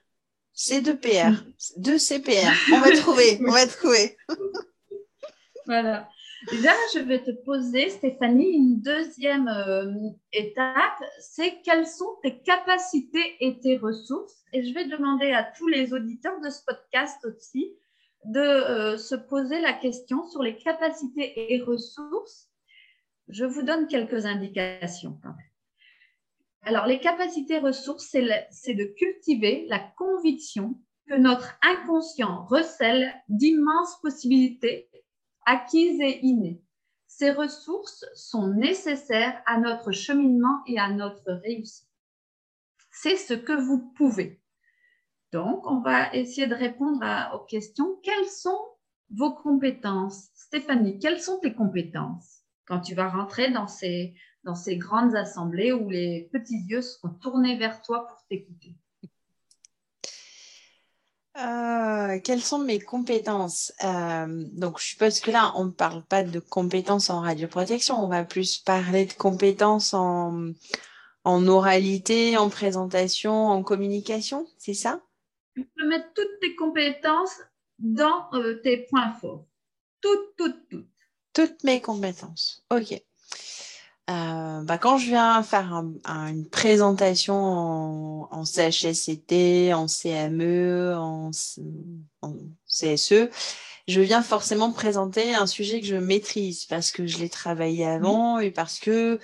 C'est 0.60 0.80
deux 0.80 0.96
PR, 0.96 1.44
deux 1.76 1.98
CPR. 1.98 2.50
On 2.74 2.80
va 2.80 2.90
trouver, 2.96 3.38
on 3.46 3.52
va 3.52 3.64
trouver. 3.64 4.16
voilà. 5.66 6.08
Là, 6.50 6.74
je 6.92 6.98
vais 6.98 7.22
te 7.22 7.30
poser, 7.44 7.90
Stéphanie, 7.90 8.56
une 8.56 8.80
deuxième 8.80 9.46
euh, 9.46 9.92
étape, 10.32 11.00
c'est 11.20 11.62
quelles 11.62 11.86
sont 11.86 12.16
tes 12.24 12.40
capacités 12.40 13.36
et 13.38 13.60
tes 13.60 13.76
ressources? 13.76 14.42
Et 14.52 14.64
je 14.64 14.74
vais 14.74 14.86
demander 14.86 15.30
à 15.30 15.44
tous 15.44 15.68
les 15.68 15.92
auditeurs 15.92 16.40
de 16.40 16.50
ce 16.50 16.64
podcast 16.66 17.24
aussi 17.24 17.76
de 18.24 18.40
euh, 18.40 18.98
se 18.98 19.14
poser 19.14 19.60
la 19.60 19.74
question 19.74 20.28
sur 20.28 20.42
les 20.42 20.56
capacités 20.56 21.54
et 21.54 21.62
ressources. 21.62 22.48
Je 23.28 23.44
vous 23.44 23.62
donne 23.62 23.86
quelques 23.86 24.26
indications 24.26 25.20
quand 25.22 25.28
même. 25.36 25.47
Alors, 26.62 26.86
les 26.86 27.00
capacités 27.00 27.58
ressources, 27.58 28.08
c'est 28.50 28.74
de 28.74 28.84
cultiver 28.84 29.66
la 29.68 29.78
conviction 29.78 30.80
que 31.06 31.14
notre 31.14 31.58
inconscient 31.62 32.44
recèle 32.44 33.14
d'immenses 33.28 34.00
possibilités 34.02 34.90
acquises 35.46 36.00
et 36.00 36.24
innées. 36.24 36.62
Ces 37.06 37.32
ressources 37.32 38.04
sont 38.14 38.48
nécessaires 38.48 39.42
à 39.46 39.58
notre 39.58 39.92
cheminement 39.92 40.62
et 40.66 40.78
à 40.78 40.90
notre 40.90 41.32
réussite. 41.32 41.88
C'est 42.90 43.16
ce 43.16 43.34
que 43.34 43.54
vous 43.54 43.90
pouvez. 43.96 44.42
Donc, 45.32 45.66
on 45.66 45.80
va 45.80 46.14
essayer 46.14 46.46
de 46.46 46.54
répondre 46.54 47.04
aux 47.34 47.44
questions. 47.46 47.98
Quelles 48.02 48.28
sont 48.28 48.60
vos 49.10 49.32
compétences? 49.32 50.28
Stéphanie, 50.34 50.98
quelles 50.98 51.20
sont 51.20 51.38
tes 51.38 51.54
compétences? 51.54 52.42
Quand 52.66 52.80
tu 52.80 52.94
vas 52.94 53.08
rentrer 53.08 53.50
dans 53.50 53.66
ces, 53.66 54.14
dans 54.44 54.54
ces 54.54 54.76
grandes 54.76 55.14
assemblées 55.14 55.72
où 55.72 55.88
les 55.88 56.28
petits 56.32 56.64
yeux 56.68 56.82
seront 56.82 57.10
tournés 57.10 57.56
vers 57.56 57.82
toi 57.82 58.06
pour 58.06 58.24
t'écouter 58.28 58.76
euh, 61.38 62.18
quelles 62.24 62.42
sont 62.42 62.58
mes 62.58 62.80
compétences? 62.80 63.72
Euh, 63.84 64.44
Donc, 64.54 64.80
je 64.80 64.86
suppose 64.88 65.20
que 65.20 65.30
là, 65.30 65.52
on 65.54 65.66
ne 65.66 65.70
parle 65.70 66.02
pas 66.02 66.24
de 66.24 66.40
compétences 66.40 67.10
en 67.10 67.20
radioprotection, 67.20 68.02
on 68.02 68.08
va 68.08 68.24
plus 68.24 68.58
parler 68.58 69.06
de 69.06 69.12
compétences 69.12 69.94
en, 69.94 70.50
en 71.24 71.46
oralité, 71.46 72.36
en 72.36 72.48
présentation, 72.48 73.46
en 73.48 73.62
communication, 73.62 74.48
c'est 74.58 74.74
ça? 74.74 75.00
Tu 75.54 75.64
peux 75.76 75.86
mettre 75.86 76.12
toutes 76.14 76.40
tes 76.40 76.56
compétences 76.56 77.36
dans 77.78 78.28
euh, 78.32 78.60
tes 78.62 78.86
points 78.90 79.12
forts. 79.12 79.46
Toutes, 80.00 80.36
toutes, 80.36 80.68
toutes. 80.68 80.88
Toutes 81.32 81.62
mes 81.62 81.80
compétences. 81.80 82.64
OK. 82.70 83.00
Euh, 84.08 84.62
bah, 84.62 84.78
quand 84.78 84.96
je 84.96 85.06
viens 85.06 85.42
faire 85.42 85.84
une 86.06 86.48
présentation 86.48 87.34
en, 87.34 88.28
en, 88.30 88.44
CHSCT, 88.44 89.74
en 89.74 89.86
CME, 89.86 90.94
en, 90.96 91.30
CSE, 92.66 93.28
je 93.86 94.00
viens 94.00 94.22
forcément 94.22 94.72
présenter 94.72 95.34
un 95.34 95.46
sujet 95.46 95.80
que 95.80 95.86
je 95.86 95.96
maîtrise 95.96 96.64
parce 96.64 96.90
que 96.90 97.06
je 97.06 97.18
l'ai 97.18 97.28
travaillé 97.28 97.84
avant 97.84 98.38
et 98.38 98.50
parce 98.50 98.78
que 98.78 99.18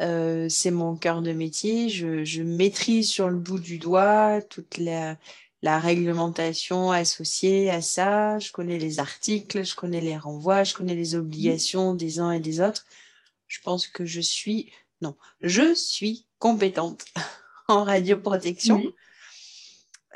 euh, 0.00 0.48
c'est 0.48 0.70
mon 0.70 0.96
cœur 0.96 1.20
de 1.20 1.32
métier. 1.32 1.90
Je, 1.90 2.24
je, 2.24 2.42
maîtrise 2.42 3.10
sur 3.10 3.28
le 3.28 3.36
bout 3.36 3.58
du 3.58 3.78
doigt 3.78 4.40
toute 4.42 4.78
la, 4.78 5.16
la 5.62 5.78
réglementation 5.78 6.90
associée 6.90 7.70
à 7.70 7.82
ça. 7.82 8.38
Je 8.38 8.50
connais 8.50 8.78
les 8.78 8.98
articles, 8.98 9.62
je 9.64 9.74
connais 9.74 10.00
les 10.00 10.16
renvois, 10.16 10.64
je 10.64 10.74
connais 10.74 10.94
les 10.94 11.14
obligations 11.14 11.94
des 11.94 12.18
uns 12.18 12.32
et 12.32 12.40
des 12.40 12.60
autres 12.60 12.86
je 13.52 13.60
pense 13.60 13.86
que 13.86 14.06
je 14.06 14.22
suis, 14.22 14.72
non, 15.02 15.14
je 15.42 15.74
suis 15.74 16.26
compétente 16.38 17.04
en 17.68 17.84
radioprotection. 17.84 18.82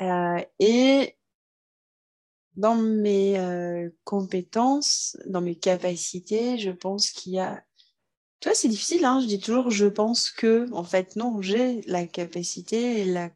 Euh, 0.01 0.41
et 0.59 1.15
dans 2.55 2.75
mes 2.75 3.37
euh, 3.37 3.89
compétences, 4.05 5.17
dans 5.27 5.41
mes 5.41 5.55
capacités, 5.55 6.57
je 6.57 6.71
pense 6.71 7.11
qu'il 7.11 7.33
y 7.33 7.39
a. 7.39 7.63
Tu 8.39 8.49
vois, 8.49 8.55
c'est 8.55 8.69
difficile, 8.69 9.05
hein 9.05 9.19
je 9.21 9.27
dis 9.27 9.39
toujours 9.39 9.69
je 9.69 9.85
pense 9.85 10.31
que. 10.31 10.67
En 10.73 10.83
fait, 10.83 11.15
non, 11.15 11.39
j'ai 11.39 11.81
la 11.81 12.07
capacité 12.07 13.01
et 13.01 13.05
la, 13.05 13.29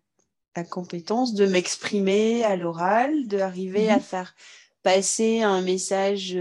compétence 0.69 1.35
de 1.35 1.45
m'exprimer 1.45 2.43
à 2.43 2.55
l'oral, 2.55 3.27
d'arriver 3.27 3.89
à 3.89 3.97
mhm. 3.97 4.01
faire 4.01 4.35
passer 4.81 5.41
un 5.41 5.61
message 5.61 6.35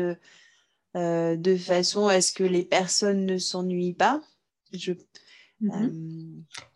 euh, 0.97 1.37
de 1.37 1.57
façon 1.57 2.09
à 2.09 2.21
ce 2.21 2.33
que 2.33 2.43
les 2.43 2.65
personnes 2.65 3.25
ne 3.25 3.39
s'ennuient 3.39 3.95
pas. 3.95 4.21
Je, 4.73 4.93
mmh 5.61 5.71
euh, 5.71 5.89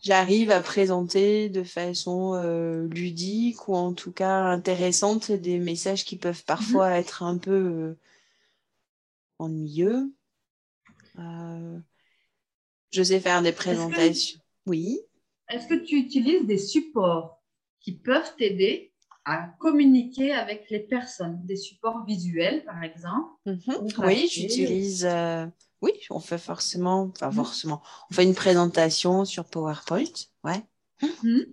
j'arrive 0.03 0.51
à 0.51 0.61
présenter 0.61 1.49
de 1.49 1.65
façon 1.65 2.35
euh, 2.35 2.87
ludique 2.89 3.69
ou 3.69 3.75
en 3.75 3.93
tout 3.93 4.13
cas 4.13 4.43
intéressante 4.45 5.33
des 5.33 5.59
messages 5.59 6.05
qui 6.05 6.17
peuvent 6.17 6.41
mmh 6.41 6.47
parfois 6.47 6.91
être 6.93 7.23
un 7.23 7.39
peu 7.39 7.97
ennuyeux. 9.39 10.13
je 11.17 11.83
sais 13.03 13.21
faire 13.21 13.43
des 13.43 13.53
présentations. 13.53 14.39
oui. 14.67 15.01
Est-ce 15.49 15.67
que 15.67 15.75
tu 15.75 15.97
utilises 15.97 16.47
des 16.47 16.59
supports 16.59 17.43
qui 17.81 17.93
peuvent 17.93 18.35
t'aider 18.37 18.94
à 19.25 19.49
communiquer 19.59 20.33
avec 20.33 20.69
les 20.71 20.81
personnes, 20.81 21.41
des 21.45 21.57
supports 21.57 22.05
visuels 22.05 22.65
par 22.65 22.83
exemple. 22.83 23.31
Mhm. 23.47 23.89
Oui, 23.99 24.29
j'utilise. 24.31 25.07
Euh, 25.07 25.47
oui, 25.81 25.93
on 26.11 26.21
fait 26.21 26.39
forcément, 26.39 27.11
enfin 27.13 27.29
mhm. 27.29 27.35
forcément, 27.35 27.83
on 28.11 28.15
fait 28.15 28.25
une 28.25 28.35
présentation 28.35 29.25
sur 29.25 29.45
PowerPoint, 29.45 30.05
ouais. 30.45 30.63
Mhm. 31.03 31.47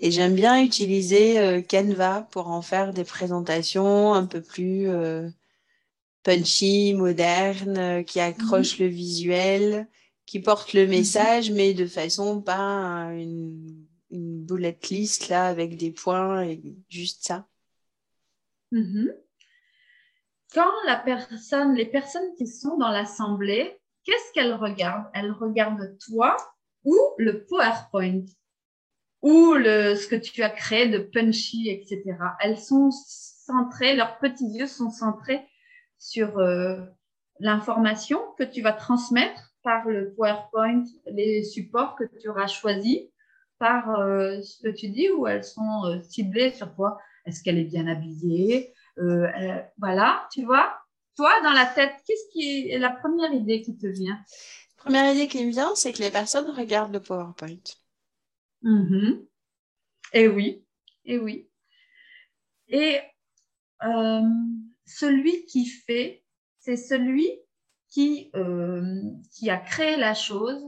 Et 0.00 0.12
j'aime 0.12 0.36
bien 0.36 0.62
utiliser 0.62 1.40
euh, 1.40 1.60
Canva 1.60 2.28
pour 2.30 2.48
en 2.48 2.62
faire 2.62 2.94
des 2.94 3.02
présentations 3.02 4.14
un 4.14 4.26
peu 4.26 4.40
plus 4.40 4.88
euh, 4.88 5.28
punchy, 6.22 6.94
modernes, 6.94 8.04
qui 8.04 8.20
accrochent 8.20 8.78
le 8.78 8.86
visuel, 8.86 9.88
qui 10.24 10.38
portent 10.38 10.72
le 10.72 10.86
message, 10.86 11.50
mais 11.50 11.74
de 11.74 11.86
façon 11.86 12.40
pas 12.40 13.10
une 13.12 13.88
une 14.10 14.44
bullet 14.44 14.78
list 14.90 15.28
là 15.28 15.46
avec 15.46 15.76
des 15.76 15.90
points 15.90 16.42
et 16.42 16.60
juste 16.88 17.26
ça. 17.26 17.46
Mhm. 18.72 19.12
Quand 20.54 20.70
la 20.86 20.96
personne, 20.96 21.74
les 21.74 21.86
personnes 21.86 22.34
qui 22.36 22.46
sont 22.46 22.78
dans 22.78 22.90
l'assemblée, 22.90 23.78
qu'est-ce 24.04 24.32
qu'elles 24.32 24.54
regardent? 24.54 25.10
Elles 25.14 25.32
regardent 25.32 25.96
toi 25.98 26.36
ou 26.84 26.96
le 27.18 27.44
PowerPoint? 27.44 28.24
Ou 29.20 29.54
le, 29.54 29.96
ce 29.96 30.06
que 30.06 30.16
tu 30.16 30.42
as 30.42 30.50
créé 30.50 30.88
de 30.88 30.98
punchy, 30.98 31.68
etc. 31.68 32.16
Elles 32.40 32.58
sont 32.58 32.90
centrées, 32.90 33.96
leurs 33.96 34.18
petits 34.18 34.48
yeux 34.48 34.68
sont 34.68 34.90
centrés 34.90 35.44
sur 35.98 36.38
euh, 36.38 36.80
l'information 37.40 38.20
que 38.38 38.44
tu 38.44 38.62
vas 38.62 38.72
transmettre 38.72 39.52
par 39.62 39.86
le 39.88 40.14
PowerPoint, 40.14 40.84
les 41.06 41.42
supports 41.42 41.96
que 41.96 42.04
tu 42.04 42.28
auras 42.28 42.46
choisis 42.46 43.08
par 43.58 43.90
euh, 44.00 44.40
ce 44.42 44.62
que 44.62 44.68
tu 44.68 44.88
dis 44.88 45.10
ou 45.10 45.26
elles 45.26 45.44
sont 45.44 45.84
euh, 45.84 46.02
ciblées 46.02 46.52
sur 46.52 46.74
toi? 46.74 46.98
Est-ce 47.24 47.42
qu'elle 47.42 47.58
est 47.58 47.64
bien 47.64 47.86
habillée? 47.86 48.72
Euh, 48.98 49.28
Voilà, 49.78 50.26
tu 50.32 50.44
vois? 50.44 50.78
Toi, 51.16 51.30
dans 51.42 51.52
la 51.52 51.66
tête, 51.66 51.92
qu'est-ce 52.06 52.32
qui 52.32 52.70
est 52.70 52.78
la 52.78 52.90
première 52.90 53.32
idée 53.32 53.60
qui 53.60 53.76
te 53.76 53.86
vient? 53.86 54.18
La 54.78 54.84
première 54.84 55.12
idée 55.12 55.28
qui 55.28 55.44
me 55.44 55.50
vient, 55.50 55.74
c'est 55.74 55.92
que 55.92 56.02
les 56.02 56.10
personnes 56.10 56.50
regardent 56.50 56.92
le 56.92 57.00
PowerPoint. 57.00 57.58
Mm-hmm. 58.62 59.26
Et 60.14 60.28
oui, 60.28 60.64
et 61.04 61.18
oui. 61.18 61.48
Et 62.68 63.00
celui 64.86 65.44
qui 65.46 65.66
fait, 65.66 66.24
c'est 66.60 66.76
celui 66.76 67.28
qui, 67.88 68.30
qui 69.32 69.50
a 69.50 69.56
créé 69.58 69.96
la 69.96 70.14
chose, 70.14 70.62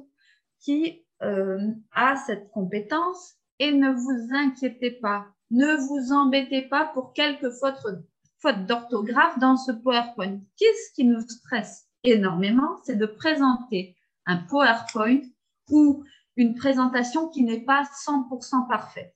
qui 0.58 1.04
euh, 1.22 1.70
a 1.92 2.16
cette 2.16 2.50
compétence 2.50 3.34
et 3.58 3.72
ne 3.72 3.90
vous 3.90 4.34
inquiétez 4.34 4.90
pas, 4.90 5.26
ne 5.50 5.76
vous 5.76 6.12
embêtez 6.12 6.62
pas 6.62 6.86
pour 6.94 7.12
quelques 7.12 7.50
fautes, 7.50 8.66
d'orthographe 8.66 9.38
dans 9.38 9.56
ce 9.56 9.70
PowerPoint. 9.70 10.40
Qu'est-ce 10.56 10.94
qui 10.94 11.04
nous 11.04 11.20
stresse 11.20 11.86
énormément 12.04 12.78
C'est 12.84 12.96
de 12.96 13.06
présenter 13.06 13.96
un 14.24 14.38
PowerPoint 14.38 15.20
ou 15.68 16.04
une 16.36 16.54
présentation 16.54 17.28
qui 17.28 17.42
n'est 17.44 17.64
pas 17.64 17.82
100% 18.06 18.66
parfaite. 18.66 19.14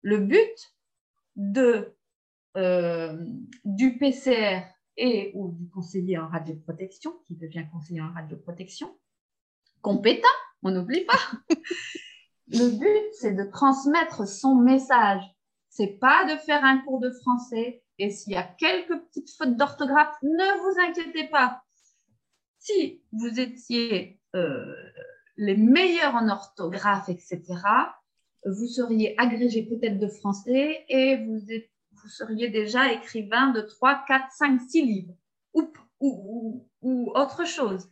Le 0.00 0.18
but 0.18 0.74
euh, 2.56 3.24
du 3.64 3.98
PCR 3.98 4.62
et 4.96 5.32
ou 5.34 5.50
du 5.50 5.68
conseiller 5.68 6.18
en 6.18 6.28
radioprotection, 6.28 7.12
qui 7.26 7.34
devient 7.34 7.66
conseiller 7.72 8.00
en 8.00 8.12
radioprotection, 8.12 8.96
compétent, 9.82 10.28
on 10.64 10.70
n'oublie 10.70 11.04
pas. 11.04 11.18
Le 12.48 12.78
but, 12.78 13.14
c'est 13.18 13.32
de 13.32 13.44
transmettre 13.44 14.28
son 14.28 14.54
message. 14.54 15.22
C'est 15.70 15.98
pas 15.98 16.24
de 16.24 16.36
faire 16.40 16.64
un 16.64 16.78
cours 16.78 17.00
de 17.00 17.10
français. 17.10 17.82
Et 17.98 18.10
s'il 18.10 18.32
y 18.32 18.36
a 18.36 18.42
quelques 18.42 18.98
petites 19.06 19.30
fautes 19.36 19.56
d'orthographe, 19.56 20.14
ne 20.22 20.62
vous 20.62 20.80
inquiétez 20.80 21.28
pas. 21.28 21.62
Si 22.58 23.02
vous 23.12 23.40
étiez 23.40 24.20
euh, 24.34 24.74
les 25.36 25.56
meilleurs 25.56 26.14
en 26.14 26.28
orthographe, 26.28 27.08
etc., 27.08 27.42
vous 28.46 28.66
seriez 28.66 29.14
agrégé 29.18 29.62
peut-être 29.62 29.98
de 29.98 30.08
français 30.08 30.84
et 30.88 31.16
vous, 31.16 31.38
vous 31.92 32.08
seriez 32.08 32.48
déjà 32.48 32.92
écrivain 32.92 33.50
de 33.50 33.60
3, 33.60 34.04
4, 34.06 34.32
5, 34.32 34.60
6 34.68 34.82
livres 34.82 35.14
ou, 36.00 36.64
autre 37.14 37.46
chose 37.46 37.88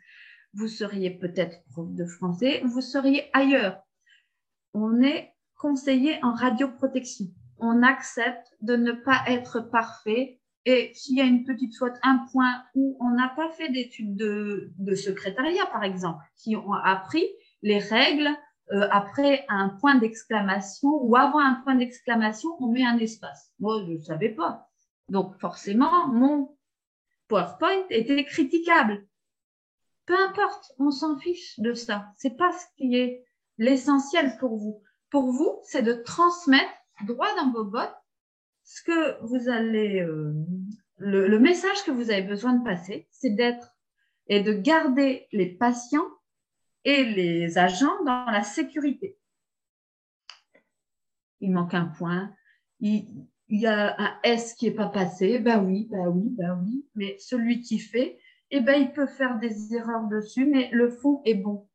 vous 0.55 0.69
seriez 0.69 1.11
peut-être 1.11 1.63
prof 1.71 1.89
de 1.93 2.05
français, 2.05 2.63
vous 2.65 2.81
seriez 2.81 3.31
ailleurs. 3.33 3.83
On 4.75 5.03
est 5.03 5.33
conseillé 5.57 6.19
en 6.23 6.35
radioprotection. 6.35 7.27
On 7.59 7.83
accepte 7.83 8.49
de 8.61 8.77
ne 8.77 8.93
pas 8.93 9.23
être 9.29 9.61
parfait. 9.61 10.41
Et 10.65 10.93
s'il 10.95 11.17
y 11.17 11.21
a 11.21 11.25
une 11.25 11.45
petite 11.45 11.77
faute, 11.77 11.95
un 12.03 12.27
point 12.31 12.63
où 12.75 12.97
on 13.01 13.11
n'a 13.11 13.33
pas 13.35 13.51
fait 13.51 13.69
d'études 13.71 14.17
de, 14.17 14.95
secrétariat, 14.95 15.67
par 15.67 15.85
exemple, 15.85 16.23
qui 16.37 16.57
ont 16.57 16.73
appris 16.73 17.25
les 17.63 17.79
règles, 17.79 18.29
euh, 18.73 18.89
après 18.91 19.45
un 19.49 19.71
point 19.81 19.97
d'exclamation 19.97 20.89
ou 21.03 21.17
avant 21.17 21.41
un 21.41 21.55
point 21.65 21.75
d'exclamation, 21.75 22.51
on 22.61 22.69
met 22.69 22.85
un 22.85 22.99
espace. 22.99 23.53
Moi, 23.59 23.85
je 23.87 23.93
ne 23.93 23.99
savais 23.99 24.31
pas. 24.31 24.69
Donc, 25.09 25.37
forcément, 25.41 26.09
mon 26.09 26.57
PowerPoint 27.29 27.85
était 27.91 28.25
critiquable. 28.25 29.05
Peu 30.07 30.15
importe, 30.19 30.73
on 30.79 30.91
s'en 30.91 31.19
fiche 31.19 31.59
de 31.61 31.75
ça. 31.75 32.07
C'est 32.17 32.37
pas 32.37 32.53
ce 32.53 32.65
qui 32.77 32.97
est 32.97 33.25
l'essentiel 33.59 34.37
pour 34.39 34.57
vous. 34.57 34.83
Pour 35.11 35.31
vous, 35.31 35.61
c'est 35.65 35.83
de 35.83 35.93
transmettre 35.93 36.73
droit 37.07 37.35
dans 37.37 37.53
vos 37.53 37.65
bottes 37.65 37.95
ce 38.65 38.83
que 38.83 39.23
vous 39.25 39.49
allez, 39.49 40.01
euh, 40.01 40.33
le, 40.99 41.39
message 41.39 41.83
que 41.85 41.91
vous 41.91 42.11
avez 42.11 42.23
besoin 42.23 42.55
de 42.55 42.65
passer, 42.65 43.09
c'est 43.11 43.31
d'être 43.31 43.77
et 44.29 44.43
de 44.43 44.53
garder 44.53 45.27
les 45.33 45.47
patients 45.47 46.09
et 46.85 47.05
les 47.05 47.59
agents 47.59 48.03
dans 48.05 48.25
la 48.27 48.43
sécurité. 48.43 49.19
Il 51.41 51.53
manque 51.53 51.75
un 51.75 51.87
point, 51.87 52.33
il, 52.81 53.27
il 53.49 53.61
y 53.61 53.67
a 53.67 54.01
un 54.01 54.21
S 54.23 54.55
qui 54.55 54.67
n'est 54.67 54.75
pas 54.75 54.89
passé, 54.89 55.39
ben 55.39 55.63
oui, 55.63 55.89
ben 55.91 56.07
oui, 56.09 56.29
ben 56.31 56.59
oui, 56.65 56.87
mais 56.95 57.17
celui 57.19 57.61
qui 57.61 57.79
fait, 57.79 58.19
eh 58.55 58.61
ben, 58.61 58.81
il 58.81 58.93
peut 58.93 59.07
faire 59.07 59.39
des 59.39 59.75
erreurs 59.75 60.07
dessus, 60.09 60.45
mais 60.45 60.69
le 60.73 60.91
fond 60.91 61.23
est 61.25 61.35
bon. 61.35 61.67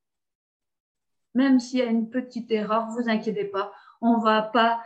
Même 1.34 1.60
s'il 1.60 1.80
y 1.80 1.82
a 1.82 1.86
une 1.86 2.10
petite 2.10 2.52
erreur, 2.52 2.88
vous 2.90 3.10
inquiétez 3.10 3.46
pas, 3.46 3.74
on 4.00 4.20
va 4.20 4.44
pas 4.44 4.82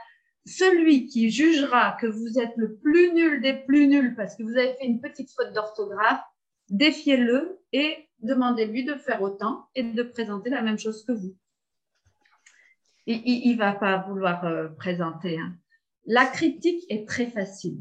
celui 0.45 1.05
qui 1.07 1.29
jugera 1.29 1.97
que 1.99 2.07
vous 2.07 2.39
êtes 2.39 2.55
le 2.55 2.77
plus 2.77 3.13
nul 3.13 3.41
des 3.41 3.53
plus 3.53 3.87
nuls 3.87 4.15
parce 4.15 4.35
que 4.35 4.43
vous 4.43 4.57
avez 4.57 4.73
fait 4.75 4.85
une 4.85 5.01
petite 5.01 5.31
faute 5.31 5.53
d'orthographe, 5.53 6.23
défiez-le 6.69 7.59
et 7.73 8.09
demandez-lui 8.19 8.85
de 8.85 8.95
faire 8.95 9.21
autant 9.21 9.67
et 9.75 9.83
de 9.83 10.03
présenter 10.03 10.49
la 10.49 10.61
même 10.61 10.79
chose 10.79 11.03
que 11.05 11.11
vous. 11.11 11.35
il 13.05 13.51
ne 13.51 13.57
va 13.57 13.73
pas 13.73 13.97
vouloir 14.07 14.45
euh, 14.45 14.69
présenter. 14.69 15.37
Hein. 15.37 15.55
La 16.05 16.25
critique 16.25 16.85
est 16.89 17.07
très 17.07 17.27
facile. 17.27 17.79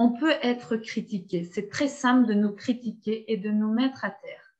On 0.00 0.12
peut 0.12 0.34
être 0.42 0.76
critiqué. 0.76 1.44
C'est 1.44 1.68
très 1.68 1.88
simple 1.88 2.28
de 2.28 2.34
nous 2.34 2.52
critiquer 2.52 3.30
et 3.30 3.36
de 3.36 3.50
nous 3.50 3.72
mettre 3.72 4.04
à 4.04 4.10
terre. 4.10 4.54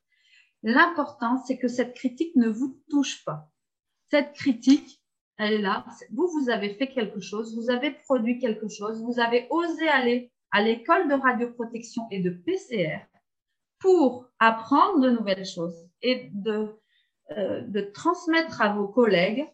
L'important, 0.64 1.38
c'est 1.46 1.58
que 1.58 1.68
cette 1.68 1.94
critique 1.94 2.34
ne 2.34 2.48
vous 2.48 2.76
touche 2.90 3.24
pas. 3.24 3.48
Cette 4.10 4.32
critique, 4.32 5.00
elle 5.36 5.52
est 5.52 5.62
là. 5.62 5.86
Vous, 6.10 6.28
vous 6.28 6.50
avez 6.50 6.74
fait 6.74 6.88
quelque 6.88 7.20
chose, 7.20 7.54
vous 7.54 7.70
avez 7.70 7.92
produit 7.92 8.40
quelque 8.40 8.68
chose, 8.68 9.00
vous 9.00 9.20
avez 9.20 9.46
osé 9.50 9.88
aller 9.88 10.32
à 10.50 10.60
l'école 10.60 11.08
de 11.08 11.14
radioprotection 11.14 12.02
et 12.10 12.20
de 12.20 12.30
PCR 12.30 13.06
pour 13.78 14.26
apprendre 14.40 15.00
de 15.00 15.10
nouvelles 15.10 15.46
choses 15.46 15.88
et 16.02 16.30
de, 16.32 16.76
euh, 17.30 17.60
de 17.60 17.80
transmettre 17.80 18.60
à 18.60 18.74
vos 18.74 18.88
collègues 18.88 19.46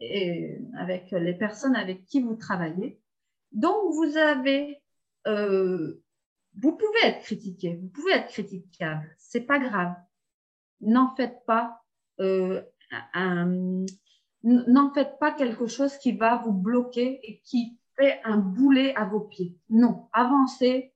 et 0.00 0.56
avec 0.78 1.10
les 1.10 1.34
personnes 1.34 1.76
avec 1.76 2.06
qui 2.06 2.22
vous 2.22 2.36
travaillez. 2.36 2.98
Donc, 3.52 3.92
vous 3.94 4.16
avez, 4.16 4.82
euh, 5.26 6.02
vous 6.60 6.72
pouvez 6.72 7.04
être 7.04 7.22
critiqué, 7.22 7.78
vous 7.80 7.88
pouvez 7.88 8.12
être 8.12 8.28
critiquable, 8.28 9.14
c'est 9.18 9.42
pas 9.42 9.58
grave. 9.58 9.94
N'en 10.80 11.14
faites 11.14 11.44
pas 11.46 11.80
euh, 12.20 12.62
n'en 14.42 14.92
faites 14.92 15.18
pas 15.18 15.32
quelque 15.32 15.66
chose 15.66 15.96
qui 15.98 16.12
va 16.12 16.36
vous 16.36 16.52
bloquer 16.52 17.20
et 17.22 17.40
qui 17.44 17.78
fait 17.96 18.20
un 18.24 18.38
boulet 18.38 18.94
à 18.94 19.04
vos 19.04 19.20
pieds. 19.20 19.56
Non, 19.68 20.08
avancez. 20.12 20.92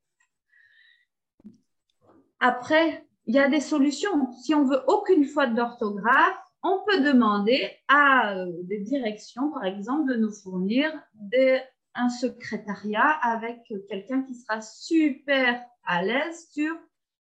Après, 2.40 3.06
il 3.26 3.34
y 3.34 3.38
a 3.38 3.48
des 3.48 3.60
solutions. 3.60 4.32
Si 4.32 4.54
on 4.54 4.64
veut 4.64 4.82
aucune 4.86 5.24
faute 5.24 5.54
d'orthographe, 5.54 6.38
on 6.62 6.82
peut 6.86 7.02
demander 7.02 7.70
à 7.88 8.34
euh, 8.34 8.52
des 8.62 8.80
directions, 8.80 9.50
par 9.50 9.64
exemple, 9.64 10.10
de 10.10 10.16
nous 10.16 10.32
fournir 10.32 10.90
un 11.94 12.08
secrétariat 12.08 13.08
avec 13.22 13.62
quelqu'un 13.88 14.22
qui 14.22 14.34
sera 14.34 14.60
super 14.60 15.62
à 15.84 16.02
l'aise 16.02 16.48
sur 16.52 16.74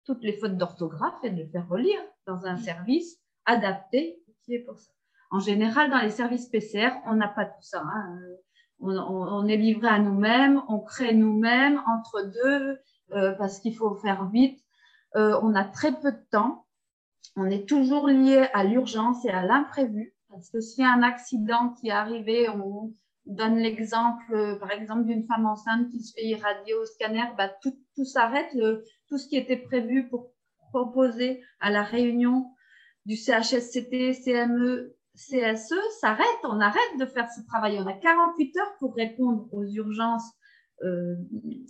toutes 0.04 0.22
les 0.22 0.32
fautes 0.32 0.56
d'orthographe 0.56 1.18
et 1.22 1.30
de 1.30 1.36
les 1.36 1.46
faire 1.46 1.68
relire 1.68 2.00
dans 2.26 2.46
un 2.46 2.56
service 2.56 3.18
adapté 3.46 4.22
qui 4.44 4.54
est 4.54 4.60
pour 4.60 4.78
ça. 4.78 4.90
En 5.30 5.40
général, 5.40 5.90
dans 5.90 5.98
les 5.98 6.10
services 6.10 6.48
PCR, 6.48 6.90
on 7.06 7.14
n'a 7.14 7.28
pas 7.28 7.44
tout 7.44 7.62
ça. 7.62 7.82
Hein. 7.82 8.18
On, 8.80 9.46
est 9.46 9.56
livré 9.56 9.88
à 9.88 9.98
nous-mêmes, 9.98 10.62
on 10.68 10.78
crée 10.78 11.12
nous-mêmes 11.12 11.82
entre 11.86 12.22
deux 12.22 12.78
euh, 13.12 13.32
parce 13.32 13.58
qu'il 13.58 13.76
faut 13.76 13.94
faire 13.96 14.26
vite. 14.30 14.60
Euh, 15.16 15.38
on 15.42 15.54
a 15.54 15.64
très 15.64 15.92
peu 15.92 16.12
de 16.12 16.24
temps. 16.30 16.66
On 17.36 17.46
est 17.46 17.68
toujours 17.68 18.06
lié 18.06 18.48
à 18.54 18.64
l'urgence 18.64 19.24
et 19.24 19.30
à 19.30 19.44
l'imprévu 19.44 20.14
parce 20.30 20.50
que 20.50 20.60
s'il 20.60 20.84
y 20.84 20.86
a 20.86 20.92
un 20.92 21.02
accident 21.02 21.70
qui 21.70 21.88
est 21.88 21.92
arrivé, 21.92 22.48
on 22.48 22.94
donne 23.28 23.58
l'exemple, 23.58 24.58
par 24.58 24.70
exemple, 24.72 25.04
d'une 25.04 25.26
femme 25.26 25.46
enceinte 25.46 25.90
qui 25.90 26.02
se 26.02 26.14
fait 26.14 26.24
irradier 26.24 26.74
au 26.74 26.84
scanner, 26.86 27.24
bah, 27.36 27.50
tout, 27.62 28.04
s'arrête. 28.04 28.50
Tout 29.08 29.18
ce 29.18 29.28
qui 29.28 29.36
était 29.36 29.56
prévu 29.56 30.08
pour 30.08 30.32
proposer 30.70 31.42
à 31.60 31.70
la 31.70 31.82
réunion 31.82 32.50
du 33.06 33.16
CHSCT, 33.16 34.14
CME, 34.24 34.96
CSE 35.14 35.74
s'arrête, 36.00 36.26
on 36.44 36.60
arrête 36.60 36.98
de 36.98 37.06
faire 37.06 37.28
ce 37.30 37.44
travail. 37.46 37.78
On 37.80 37.86
a 37.86 37.92
48 37.92 38.56
heures 38.56 38.76
pour 38.78 38.94
répondre 38.94 39.48
aux 39.52 39.64
urgences 39.64 40.30
euh, 40.84 41.16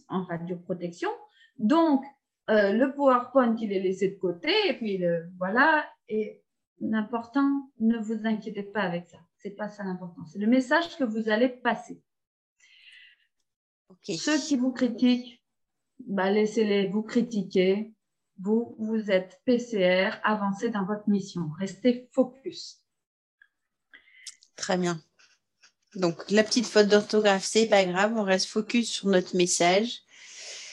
en 0.09 0.25
radioprotection. 0.25 1.11
Donc, 1.59 2.05
euh, 2.51 2.73
le 2.73 2.95
PowerPoint, 2.95 3.57
il 3.61 3.73
est 3.73 3.81
laissé 3.81 4.11
de 4.11 4.19
côté, 4.19 4.51
et 4.69 4.75
puis 4.75 5.03
voilà. 5.39 5.85
Et 6.09 6.43
l'important, 6.81 7.71
ne 7.81 7.99
vous 7.99 8.27
inquiétez 8.27 8.63
pas 8.63 8.81
avec 8.81 9.09
ça. 9.09 9.19
C'est 9.39 9.51
pas 9.51 9.69
ça 9.69 9.85
l'important. 9.85 10.25
C'est 10.27 10.39
le 10.39 10.47
message 10.47 10.97
que 10.97 11.05
vous 11.05 11.29
allez 11.29 11.49
passer. 11.49 12.01
Ceux 14.03 14.39
qui 14.39 14.57
vous 14.57 14.73
critiquent, 14.73 15.43
bah, 16.01 16.31
laissez-les 16.31 16.89
vous 16.89 17.03
critiquer. 17.03 17.93
Vous, 18.41 18.77
vous 18.79 19.11
êtes 19.11 19.41
PCR, 19.45 20.21
avancez 20.23 20.71
dans 20.71 20.85
votre 20.85 21.09
mission. 21.09 21.51
Restez 21.59 22.09
focus. 22.13 22.85
Très 24.55 24.77
bien. 24.77 25.01
Donc, 25.95 26.31
la 26.31 26.45
petite 26.45 26.67
faute 26.67 26.87
d'orthographe, 26.87 27.45
c'est 27.45 27.67
pas 27.67 27.85
grave, 27.85 28.13
on 28.17 28.23
reste 28.23 28.47
focus 28.47 28.91
sur 28.91 29.09
notre 29.09 29.37
message. 29.37 30.03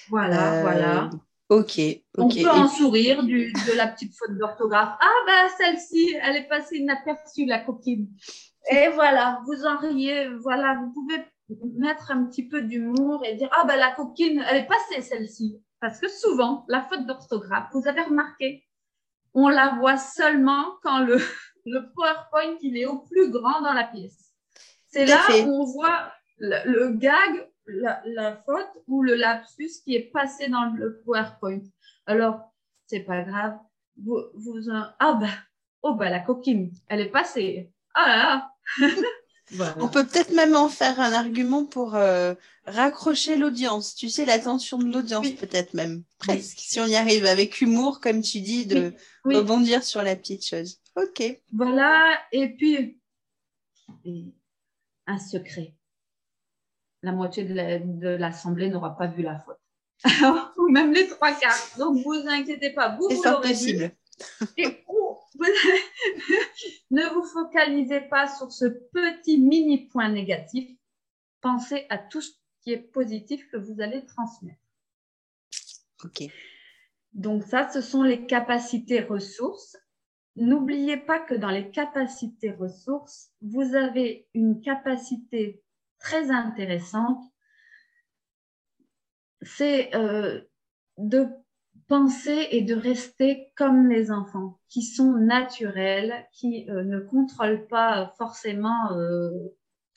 Voilà, 0.10 0.54
euh, 0.54 0.62
voilà. 0.62 1.10
Ok, 1.50 1.80
On 2.18 2.28
peut 2.28 2.50
en 2.50 2.68
sourire 2.68 3.24
de 3.24 3.76
la 3.76 3.88
petite 3.88 4.16
faute 4.16 4.38
d'orthographe. 4.38 4.98
Ah, 5.00 5.24
bah, 5.26 5.50
celle-ci, 5.58 6.16
elle 6.22 6.38
est 6.38 6.48
passée 6.48 6.78
inaperçue, 6.78 7.46
la 7.46 7.60
coquine. 7.60 8.10
Et 8.72 8.90
voilà, 8.90 9.42
vous 9.46 9.66
en 9.66 9.78
riez, 9.78 10.30
voilà, 10.36 10.76
vous 10.76 10.92
pouvez 10.92 11.24
mettre 11.78 12.12
un 12.12 12.26
petit 12.26 12.48
peu 12.48 12.62
d'humour 12.62 13.24
et 13.26 13.36
dire, 13.36 13.50
ah, 13.52 13.66
bah, 13.66 13.76
la 13.76 13.92
coquine, 13.92 14.44
elle 14.50 14.58
est 14.58 14.68
passée, 14.68 15.02
celle-ci. 15.02 15.62
Parce 15.80 16.00
que 16.00 16.08
souvent, 16.08 16.66
la 16.68 16.82
faute 16.82 17.06
d'orthographe, 17.06 17.70
vous 17.74 17.88
avez 17.88 18.02
remarqué, 18.02 18.66
on 19.34 19.50
la 19.50 19.76
voit 19.76 19.98
seulement 19.98 20.66
quand 20.82 21.00
le, 21.00 21.18
le 21.66 21.92
PowerPoint, 21.94 22.58
il 22.62 22.78
est 22.78 22.86
au 22.86 23.00
plus 23.00 23.30
grand 23.30 23.62
dans 23.62 23.74
la 23.74 23.84
pièce. 23.84 24.34
C'est 24.88 25.06
là 25.06 25.22
où 25.44 25.62
on 25.62 25.66
voit 25.66 26.12
le, 26.38 26.90
gag, 26.94 27.50
la, 27.68 28.36
faute 28.46 28.84
ou 28.88 29.04
le 29.04 29.16
lapsus 29.16 29.82
qui 29.84 29.96
est 29.96 30.12
passé 30.12 30.48
dans 30.48 30.74
le 30.74 31.02
PowerPoint. 31.02 31.62
Alors, 32.06 32.54
c'est 32.88 33.02
pas 33.02 33.24
grave. 33.24 33.58
Vous, 33.98 34.22
vous 34.34 34.70
ah 34.72 35.14
bah, 35.14 35.28
oh 35.82 35.94
bah 35.94 36.10
la 36.10 36.20
coquine, 36.20 36.72
elle 36.88 37.02
est 37.02 37.12
passée. 37.12 37.72
Ah 37.94 38.08
là 38.08 38.55
On 39.80 39.88
peut 39.88 40.06
peut-être 40.06 40.34
même 40.34 40.56
en 40.56 40.70
faire 40.70 41.00
un 41.00 41.14
argument 41.14 41.66
pour 41.66 41.96
euh, 41.96 42.34
raccrocher 42.66 43.36
l'audience. 43.36 43.96
Tu 43.96 44.10
sais, 44.10 44.26
l'attention 44.26 44.80
de 44.80 44.92
l'audience, 44.92 45.30
peut-être 45.32 45.74
même, 45.74 46.04
presque. 46.18 46.60
Si 46.60 46.80
on 46.80 46.86
y 46.86 46.96
arrive 46.96 47.26
avec 47.26 47.62
humour, 47.62 48.00
comme 48.00 48.22
tu 48.22 48.42
dis, 48.42 48.66
de 48.66 48.94
rebondir 49.24 49.84
sur 49.84 50.02
la 50.02 50.16
petite 50.16 50.46
chose. 50.46 50.80
Ok. 50.96 51.24
Voilà, 51.54 52.20
et 52.32 52.50
puis 52.50 52.98
un 55.08 55.20
secret. 55.20 55.76
La 57.04 57.12
moitié 57.12 57.44
de 57.44 58.16
l'Assemblée 58.18 58.70
n'aura 58.70 58.98
pas 58.98 59.08
vu 59.08 59.22
la 59.22 59.40
faute. 59.40 59.60
Ou 60.58 60.70
même 60.70 60.92
les 60.92 61.08
trois 61.08 61.34
quarts. 61.34 61.70
Donc, 61.78 62.04
vous 62.04 62.14
inquiétez 62.28 62.72
pas, 62.72 62.98
vous, 62.98 63.08
vous 63.10 63.24
l'aurez 63.24 63.50
possible. 63.50 63.92
Et 64.58 64.84
ne 66.92 67.14
vous 67.14 67.24
focalisez 67.24 68.02
pas 68.02 68.28
sur 68.28 68.52
ce 68.52 68.66
petit 68.66 69.38
mini 69.38 69.88
point 69.88 70.10
négatif. 70.10 70.70
Pensez 71.42 71.86
à 71.90 71.98
tout 71.98 72.22
ce 72.22 72.32
qui 72.62 72.72
est 72.72 72.78
positif 72.78 73.48
que 73.50 73.58
vous 73.58 73.82
allez 73.82 74.06
transmettre. 74.06 74.60
OK. 76.04 76.24
Donc 77.14 77.44
ça, 77.44 77.70
ce 77.70 77.82
sont 77.82 78.04
les 78.04 78.26
capacités 78.26 79.02
ressources. 79.02 79.78
N'oubliez 80.36 80.98
pas 80.98 81.20
que 81.20 81.34
dans 81.34 81.50
les 81.50 81.72
capacités 81.72 82.52
ressources, 82.52 83.32
vous 83.42 83.76
avez 83.76 84.28
une 84.34 84.62
capacité 84.62 85.64
très 85.98 86.30
intéressante. 86.30 87.24
C'est 89.42 89.96
euh, 89.96 90.42
de 90.98 91.30
penser 91.88 92.48
et 92.52 92.62
de 92.62 92.76
rester 92.76 93.52
comme 93.56 93.90
les 93.90 94.12
enfants, 94.12 94.60
qui 94.70 94.82
sont 94.82 95.14
naturels, 95.14 96.26
qui 96.34 96.70
euh, 96.70 96.84
ne 96.84 97.00
contrôlent 97.00 97.68
pas 97.68 98.14
forcément 98.18 98.92
euh, 98.94 99.30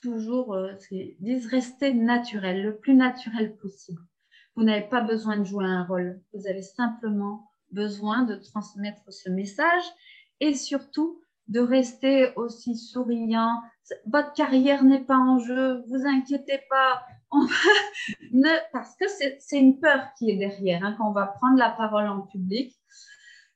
toujours, 0.01 0.57
ils 0.91 1.15
disent 1.19 1.47
rester 1.47 1.93
naturel, 1.93 2.63
le 2.63 2.77
plus 2.77 2.93
naturel 2.93 3.55
possible. 3.57 4.01
Vous 4.55 4.63
n'avez 4.63 4.87
pas 4.87 5.01
besoin 5.01 5.37
de 5.37 5.43
jouer 5.43 5.65
un 5.65 5.83
rôle, 5.83 6.21
vous 6.33 6.47
avez 6.47 6.61
simplement 6.61 7.49
besoin 7.71 8.23
de 8.23 8.35
transmettre 8.35 9.03
ce 9.11 9.29
message 9.29 9.83
et 10.39 10.55
surtout 10.55 11.21
de 11.47 11.59
rester 11.59 12.33
aussi 12.35 12.77
souriant. 12.77 13.61
Votre 14.05 14.33
carrière 14.33 14.83
n'est 14.83 15.03
pas 15.03 15.17
en 15.17 15.39
jeu, 15.39 15.83
vous 15.87 16.05
inquiétez 16.05 16.59
pas. 16.69 17.01
Parce 18.73 18.95
que 18.95 19.05
c'est 19.07 19.57
une 19.57 19.79
peur 19.79 20.07
qui 20.17 20.31
est 20.31 20.37
derrière 20.37 20.83
hein, 20.83 20.95
quand 20.97 21.09
on 21.09 21.13
va 21.13 21.27
prendre 21.27 21.57
la 21.57 21.69
parole 21.69 22.07
en 22.07 22.21
public. 22.21 22.75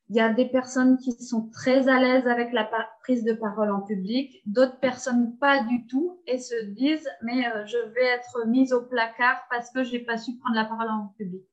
Il 0.10 0.18
y 0.18 0.20
a 0.20 0.32
des 0.32 0.46
personnes 0.46 0.98
qui 0.98 1.12
sont 1.24 1.50
très 1.50 1.88
à 1.88 2.00
l'aise 2.00 2.28
avec 2.28 2.52
la 2.52 2.70
prise 3.02 3.24
de 3.24 3.34
parole 3.34 3.72
en 3.72 3.82
public, 3.82 4.42
d'autres 4.46 4.80
personnes 4.80 5.38
pas 5.38 5.64
du 5.64 5.88
tout 5.88 6.22
et 6.28 6.38
se 6.38 6.66
disent 6.66 7.10
mais 7.24 7.48
euh, 7.48 7.66
je 7.66 7.78
vais 7.78 8.06
être 8.06 8.46
mise 8.48 8.74
au 8.74 8.82
placard 8.82 9.42
parce 9.50 9.72
que 9.72 9.84
j'ai 9.84 10.00
pas 10.00 10.18
su 10.18 10.38
prendre 10.38 10.56
la 10.56 10.66
parole 10.66 10.90
en 10.90 11.14
public. 11.18 11.44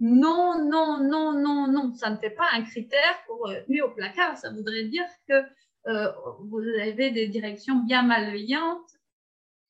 Non, 0.00 0.64
non, 0.68 0.98
non, 1.02 1.32
non, 1.32 1.68
non, 1.68 1.94
ça 1.94 2.10
ne 2.10 2.16
fait 2.16 2.30
pas 2.30 2.48
un 2.52 2.62
critère 2.62 3.18
pour 3.26 3.48
euh, 3.48 3.60
mis 3.68 3.80
au 3.82 3.90
placard. 3.90 4.36
Ça 4.38 4.50
voudrait 4.50 4.84
dire 4.84 5.06
que 5.28 5.42
euh, 5.86 6.12
vous 6.40 6.60
avez 6.80 7.10
des 7.10 7.28
directions 7.28 7.76
bien 7.76 8.02
malveillantes 8.02 8.90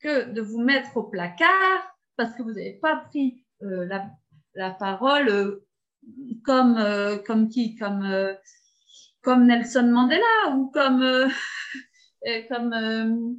que 0.01 0.31
de 0.31 0.41
vous 0.41 0.61
mettre 0.61 0.97
au 0.97 1.03
placard 1.03 1.98
parce 2.19 2.35
que 2.35 2.43
vous 2.43 2.51
n'avez 2.53 2.75
pas 2.75 2.97
pris 2.97 3.43
euh, 3.63 3.87
la, 3.87 4.11
la, 4.55 4.71
parole 4.73 5.29
euh, 5.29 5.65
comme, 6.45 6.77
euh, 6.77 7.17
comme 7.19 7.49
qui 7.49 7.77
comme, 7.77 8.07
comme 9.23 9.47
Nelson 9.47 9.85
Mandela 9.91 10.55
ou 10.57 10.71
comme, 10.71 11.01
comme 12.51 13.39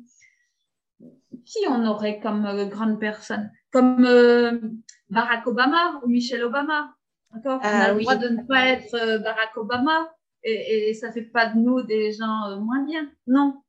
qui 1.46 1.60
on 1.68 1.86
aurait 1.86 2.20
comme 2.20 2.70
grande 2.70 3.00
personne? 3.00 3.52
Comme 3.72 4.82
Barack 5.10 5.46
Obama 5.46 6.00
ou 6.04 6.08
Michelle 6.08 6.44
Obama. 6.44 6.96
D'accord? 7.32 7.60
On 7.62 7.68
a 7.68 7.70
Ah 7.70 7.92
le 7.92 7.98
oui. 7.98 8.04
droit 8.04 8.15
de 8.15 8.30
ne 8.30 8.44
pas 8.48 8.65
être 8.65 9.22
Barack 9.22 9.56
Obama 9.58 10.10
et, 10.44 10.89
et 10.89 10.94
ça 10.94 11.12
fait 11.12 11.22
pas 11.24 11.48
de 11.48 11.60
nous 11.60 11.82
des 11.84 12.13
gens 12.13 12.60
moins 12.62 12.84
bien. 12.86 13.12
Non? 13.28 13.62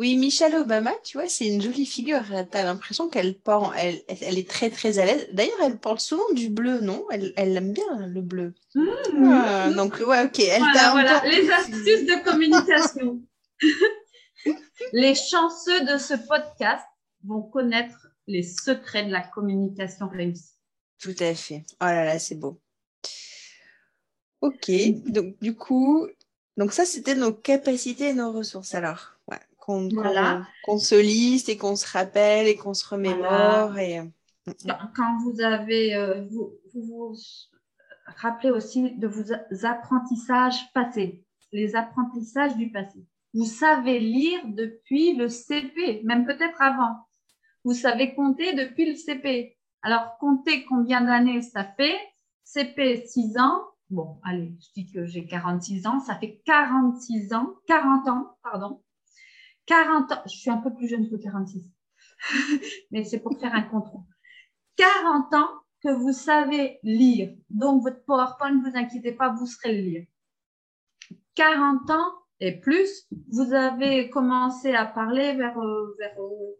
Oui, 0.00 0.16
Michelle 0.16 0.54
Obama, 0.54 0.92
tu 1.04 1.18
vois, 1.18 1.28
c'est 1.28 1.46
une 1.46 1.60
jolie 1.60 1.84
figure. 1.84 2.22
Tu 2.50 2.56
as 2.56 2.62
l'impression 2.64 3.10
qu'elle 3.10 3.34
porte, 3.38 3.74
elle, 3.76 4.00
elle 4.08 4.38
est 4.38 4.48
très 4.48 4.70
très 4.70 4.98
à 4.98 5.04
l'aise. 5.04 5.28
D'ailleurs, 5.34 5.58
elle 5.62 5.78
porte 5.78 6.00
souvent 6.00 6.32
du 6.32 6.48
bleu, 6.48 6.80
non? 6.80 7.04
Elle, 7.10 7.34
elle 7.36 7.54
aime 7.54 7.74
bien 7.74 8.06
le 8.06 8.22
bleu. 8.22 8.54
Ah, 9.26 9.68
donc, 9.76 9.96
ouais, 10.06 10.24
ok. 10.24 10.38
Elle 10.38 10.58
Voilà, 10.60 10.90
voilà. 10.92 11.16
encore- 11.18 11.28
Les 11.28 11.50
astuces 11.50 12.06
de 12.06 12.24
communication. 12.24 13.20
les 14.94 15.14
chanceux 15.14 15.84
de 15.84 15.98
ce 15.98 16.14
podcast 16.26 16.86
vont 17.24 17.42
connaître 17.42 18.08
les 18.26 18.42
secrets 18.42 19.04
de 19.04 19.12
la 19.12 19.20
communication 19.20 20.08
réussie. 20.08 20.54
Tout 20.98 21.16
à 21.20 21.34
fait. 21.34 21.62
Oh 21.82 21.84
là 21.84 22.06
là, 22.06 22.18
c'est 22.18 22.36
beau. 22.36 22.58
Ok, 24.40 24.70
donc 25.08 25.38
du 25.42 25.54
coup, 25.54 26.08
donc 26.56 26.72
ça 26.72 26.86
c'était 26.86 27.14
nos 27.14 27.34
capacités 27.34 28.08
et 28.08 28.14
nos 28.14 28.32
ressources 28.32 28.74
alors. 28.74 29.19
Qu'on 29.88 29.88
Voilà. 30.02 30.46
qu'on 30.64 30.78
se 30.78 30.94
liste 31.00 31.48
et 31.48 31.56
qu'on 31.56 31.76
se 31.76 31.86
rappelle 31.90 32.46
et 32.48 32.56
qu'on 32.56 32.74
se 32.74 32.86
remémore 32.88 33.76
et 33.78 34.00
Quand- 34.66 34.78
Quand 34.96 35.18
vous 35.22 35.40
avez, 35.40 35.94
euh, 35.94 36.24
vous, 36.30 36.50
vous 36.74 36.82
vous 36.82 37.14
rappelez 38.16 38.50
aussi 38.50 38.92
de 38.96 39.06
vos 39.06 39.32
apprentissages 39.64 40.72
passés, 40.72 41.24
les 41.52 41.76
apprentissages 41.76 42.56
du 42.56 42.70
passé. 42.72 43.04
Vous 43.34 43.44
savez 43.44 44.00
lire 44.00 44.40
depuis 44.46 45.14
le 45.14 45.28
CP, 45.28 46.02
même 46.04 46.26
peut-être 46.26 46.60
avant. 46.60 46.96
Vous 47.64 47.74
savez 47.74 48.14
compter 48.14 48.54
depuis 48.54 48.86
le 48.90 48.96
CP. 48.96 49.56
Alors, 49.82 50.16
comptez 50.18 50.64
combien 50.64 51.00
d'années 51.02 51.42
ça 51.42 51.64
fait? 51.76 51.96
CP, 52.44 53.04
6 53.06 53.38
ans. 53.38 53.60
Bon, 53.90 54.18
allez, 54.24 54.52
je 54.60 54.68
dis 54.82 54.90
que 54.92 55.04
j'ai 55.06 55.26
46 55.26 55.86
ans. 55.86 56.00
Ça 56.00 56.16
fait 56.16 56.40
46 56.44 57.32
ans, 57.34 57.54
40 57.66 58.08
ans, 58.08 58.26
pardon. 58.42 58.82
40 59.70 60.10
ans. 60.10 60.22
Je 60.26 60.36
suis 60.36 60.50
un 60.50 60.56
peu 60.56 60.74
plus 60.74 60.88
jeune 60.88 61.08
que 61.08 61.14
46. 61.14 61.64
Mais 62.90 63.04
c'est 63.04 63.20
pour 63.20 63.38
faire 63.38 63.54
un 63.54 63.62
contrôle. 63.62 64.02
40 64.76 65.32
ans 65.34 65.48
que 65.80 65.90
vous 65.90 66.12
savez 66.12 66.80
lire. 66.82 67.32
Donc, 67.48 67.82
votre 67.82 68.04
PowerPoint, 68.04 68.50
ne 68.50 68.68
vous 68.68 68.76
inquiétez 68.76 69.12
pas, 69.12 69.28
vous 69.28 69.46
serez 69.46 69.80
le 69.80 69.82
lire. 69.82 70.06
40 71.36 71.88
ans 71.90 72.12
et 72.40 72.58
plus, 72.58 73.06
vous 73.28 73.52
avez 73.52 74.10
commencé 74.10 74.74
à 74.74 74.86
parler 74.86 75.34
vers, 75.34 75.58
euh, 75.60 75.94
vers, 76.00 76.20
euh, 76.20 76.58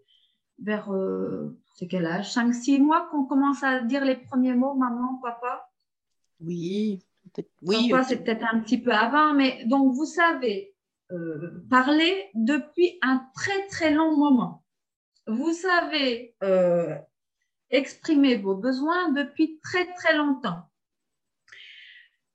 vers 0.62 0.92
euh, 0.92 1.58
c'est 1.74 1.88
quel 1.88 2.06
âge? 2.06 2.32
5-6 2.32 2.78
mois 2.78 3.08
qu'on 3.10 3.24
commence 3.24 3.64
à 3.64 3.80
dire 3.80 4.04
les 4.04 4.16
premiers 4.16 4.54
mots, 4.54 4.74
maman, 4.74 5.18
papa? 5.20 5.68
Oui, 6.40 7.02
peut-être- 7.24 7.50
oui, 7.62 7.90
ok. 7.92 8.04
c'est 8.06 8.22
peut-être 8.22 8.44
un 8.44 8.60
petit 8.60 8.80
peu 8.80 8.92
avant, 8.92 9.34
mais 9.34 9.64
donc 9.64 9.94
vous 9.94 10.06
savez 10.06 10.74
euh, 11.12 11.64
parler 11.70 12.30
depuis 12.34 12.98
un 13.02 13.26
très 13.34 13.66
très 13.68 13.92
long 13.92 14.16
moment. 14.16 14.64
Vous 15.26 15.52
savez 15.52 16.34
euh, 16.42 16.96
exprimer 17.70 18.36
vos 18.36 18.54
besoins 18.54 19.12
depuis 19.12 19.58
très 19.62 19.92
très 19.94 20.16
longtemps. 20.16 20.62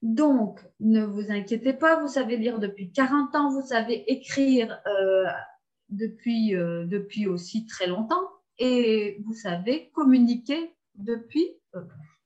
Donc, 0.01 0.59
ne 0.79 1.03
vous 1.03 1.31
inquiétez 1.31 1.73
pas, 1.73 1.99
vous 1.99 2.07
savez 2.07 2.38
lire 2.38 2.59
depuis 2.59 2.91
40 2.91 3.35
ans, 3.35 3.49
vous 3.49 3.65
savez 3.65 4.03
écrire 4.11 4.79
euh, 4.85 5.25
depuis, 5.89 6.55
euh, 6.55 6.85
depuis 6.85 7.27
aussi 7.27 7.65
très 7.65 7.88
longtemps 7.88 8.29
et 8.59 9.17
vous 9.25 9.33
savez 9.33 9.89
communiquer 9.93 10.75
depuis 10.95 11.47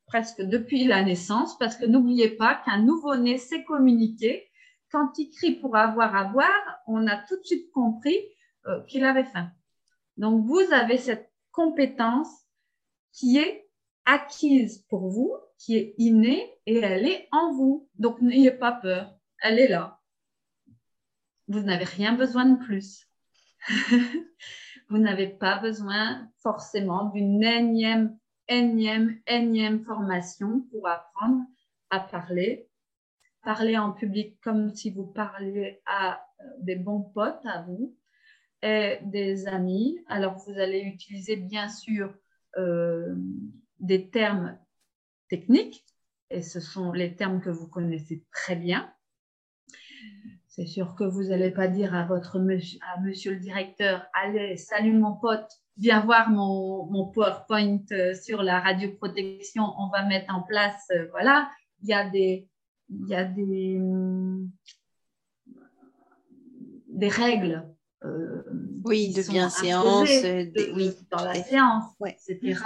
presque 0.09 0.41
depuis 0.41 0.85
la 0.85 1.03
naissance, 1.03 1.57
parce 1.57 1.75
que 1.75 1.85
n'oubliez 1.85 2.29
pas 2.29 2.62
qu'un 2.65 2.81
nouveau-né 2.81 3.38
sait 3.38 3.63
communiquer. 3.63 4.48
Quand 4.91 5.17
il 5.17 5.30
crie 5.30 5.56
pour 5.56 5.75
avoir 5.75 6.15
à 6.15 6.25
boire, 6.25 6.80
on 6.88 7.08
a 7.08 7.17
tout 7.17 7.38
de 7.38 7.43
suite 7.43 7.71
compris 7.71 8.17
euh, 8.65 8.82
qu'il 8.84 9.04
avait 9.06 9.25
faim. 9.25 9.52
Donc, 10.17 10.45
vous 10.45 10.60
avez 10.71 10.97
cette 10.97 11.32
compétence 11.52 12.30
qui 13.12 13.38
est 13.38 13.69
acquise 14.06 14.86
pour 14.89 15.10
vous, 15.10 15.34
qui 15.58 15.75
est 15.75 15.93
innée 15.97 16.54
et 16.65 16.78
elle 16.78 17.08
est 17.08 17.28
en 17.32 17.54
vous. 17.54 17.88
Donc, 17.95 18.21
n'ayez 18.21 18.52
pas 18.52 18.71
peur, 18.71 19.13
elle 19.41 19.60
est 19.60 19.67
là. 19.67 19.99
Vous 21.47 21.62
n'avez 21.62 21.86
rien 21.86 22.13
besoin 22.13 22.45
de 22.45 22.63
plus. 22.63 23.08
vous 24.89 24.97
n'avez 24.97 25.28
pas 25.28 25.58
besoin 25.58 26.28
forcément 26.41 27.06
d'une 27.06 27.43
énième 27.43 28.17
énième, 28.49 29.21
énième 29.28 29.84
formation 29.86 30.62
pour 30.71 30.88
apprendre 30.88 31.45
à 31.89 31.99
parler. 31.99 32.68
Parler 33.43 33.78
en 33.78 33.91
public 33.91 34.39
comme 34.41 34.73
si 34.73 34.91
vous 34.91 35.08
parliez 35.08 35.82
à 35.86 36.25
des 36.60 36.75
bons 36.75 37.02
potes 37.02 37.45
à 37.45 37.62
vous 37.63 37.95
et 38.62 38.99
des 39.04 39.47
amis. 39.47 39.97
Alors, 40.08 40.36
vous 40.36 40.60
allez 40.60 40.82
utiliser 40.82 41.38
bien 41.38 41.69
sûr 41.69 42.13
euh, 42.58 43.15
des 43.80 44.10
termes 44.10 44.58
techniques 45.30 45.86
et 46.30 46.41
ce 46.41 46.60
sont 46.60 46.91
les 46.91 47.15
termes 47.15 47.41
que 47.41 47.49
vous 47.49 47.67
connaissez 47.67 48.23
très 48.32 48.56
bien. 48.56 48.93
C'est 50.47 50.65
sûr 50.65 50.95
que 50.95 51.04
vous 51.04 51.25
n'allez 51.25 51.52
pas 51.52 51.67
dire 51.67 51.95
à 51.95 52.06
votre 52.06 52.39
monsieur, 52.39 52.80
à 52.93 52.99
monsieur 52.99 53.34
le 53.34 53.39
directeur, 53.39 54.06
allez, 54.13 54.58
salut 54.58 54.93
mon 54.93 55.15
pote, 55.15 55.49
viens 55.78 56.02
voir 56.02 56.30
mon, 56.30 56.86
mon 56.88 57.06
PowerPoint 57.12 57.84
euh, 57.91 58.13
sur 58.13 58.43
la 58.43 58.60
radioprotection, 58.60 59.63
on 59.78 59.89
va 59.89 60.06
mettre 60.06 60.34
en 60.34 60.41
place, 60.43 60.88
euh, 60.91 61.08
voilà, 61.12 61.49
il 61.82 61.89
y 61.89 61.93
a 61.93 62.10
des, 62.10 62.48
il 62.89 63.08
y 63.08 63.15
a 63.15 63.23
des, 63.23 63.78
hum, 63.80 64.49
des 66.88 67.08
règles. 67.10 67.65
euh, 68.06 68.43
Oui, 68.86 69.13
de 69.13 69.21
bienséance, 69.30 70.10
euh, 70.23 70.45
de- 70.45 70.73
oui, 70.73 70.91
dans 71.12 71.23
la 71.23 71.34
séance, 71.36 71.84
Ouais. 71.99 72.15
etc. 72.30 72.62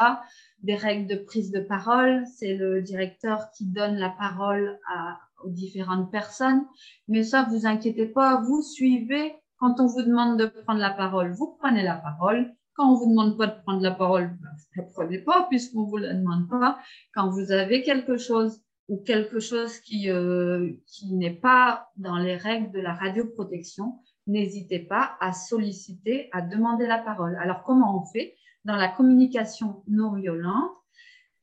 Des 0.61 0.75
règles 0.75 1.07
de 1.07 1.15
prise 1.15 1.49
de 1.51 1.59
parole, 1.59 2.23
c'est 2.37 2.55
le 2.55 2.81
directeur 2.83 3.49
qui 3.51 3.65
donne 3.65 3.95
la 3.95 4.09
parole 4.11 4.79
à, 4.93 5.17
aux 5.43 5.49
différentes 5.49 6.11
personnes. 6.11 6.63
Mais 7.07 7.23
ça, 7.23 7.47
vous 7.49 7.65
inquiétez 7.65 8.05
pas, 8.05 8.41
vous 8.41 8.61
suivez. 8.61 9.33
Quand 9.57 9.79
on 9.79 9.87
vous 9.87 10.03
demande 10.03 10.37
de 10.37 10.45
prendre 10.45 10.79
la 10.79 10.91
parole, 10.91 11.31
vous 11.33 11.57
prenez 11.59 11.81
la 11.83 11.95
parole. 11.95 12.53
Quand 12.75 12.91
on 12.91 12.95
vous 12.95 13.09
demande 13.09 13.35
pas 13.37 13.47
de 13.47 13.59
prendre 13.63 13.81
la 13.81 13.91
parole, 13.91 14.27
ben, 14.39 14.49
vous 14.55 14.81
ne 14.81 14.85
la 14.85 14.91
prenez 14.93 15.17
pas 15.19 15.47
puisqu'on 15.49 15.83
vous 15.85 15.97
la 15.97 16.13
demande 16.13 16.47
pas. 16.47 16.77
Quand 17.13 17.29
vous 17.31 17.51
avez 17.51 17.81
quelque 17.81 18.17
chose 18.17 18.61
ou 18.89 18.97
quelque 18.97 19.39
chose 19.39 19.79
qui, 19.79 20.09
euh, 20.09 20.71
qui 20.87 21.13
n'est 21.13 21.35
pas 21.35 21.89
dans 21.95 22.17
les 22.17 22.35
règles 22.35 22.71
de 22.71 22.79
la 22.79 22.93
radioprotection, 22.93 23.99
n'hésitez 24.27 24.79
pas 24.79 25.15
à 25.19 25.33
solliciter, 25.33 26.29
à 26.31 26.41
demander 26.41 26.85
la 26.85 26.99
parole. 26.99 27.37
Alors, 27.41 27.63
comment 27.63 28.01
on 28.01 28.05
fait 28.05 28.35
dans 28.65 28.75
la 28.75 28.89
communication 28.89 29.83
non 29.87 30.13
violente? 30.13 30.71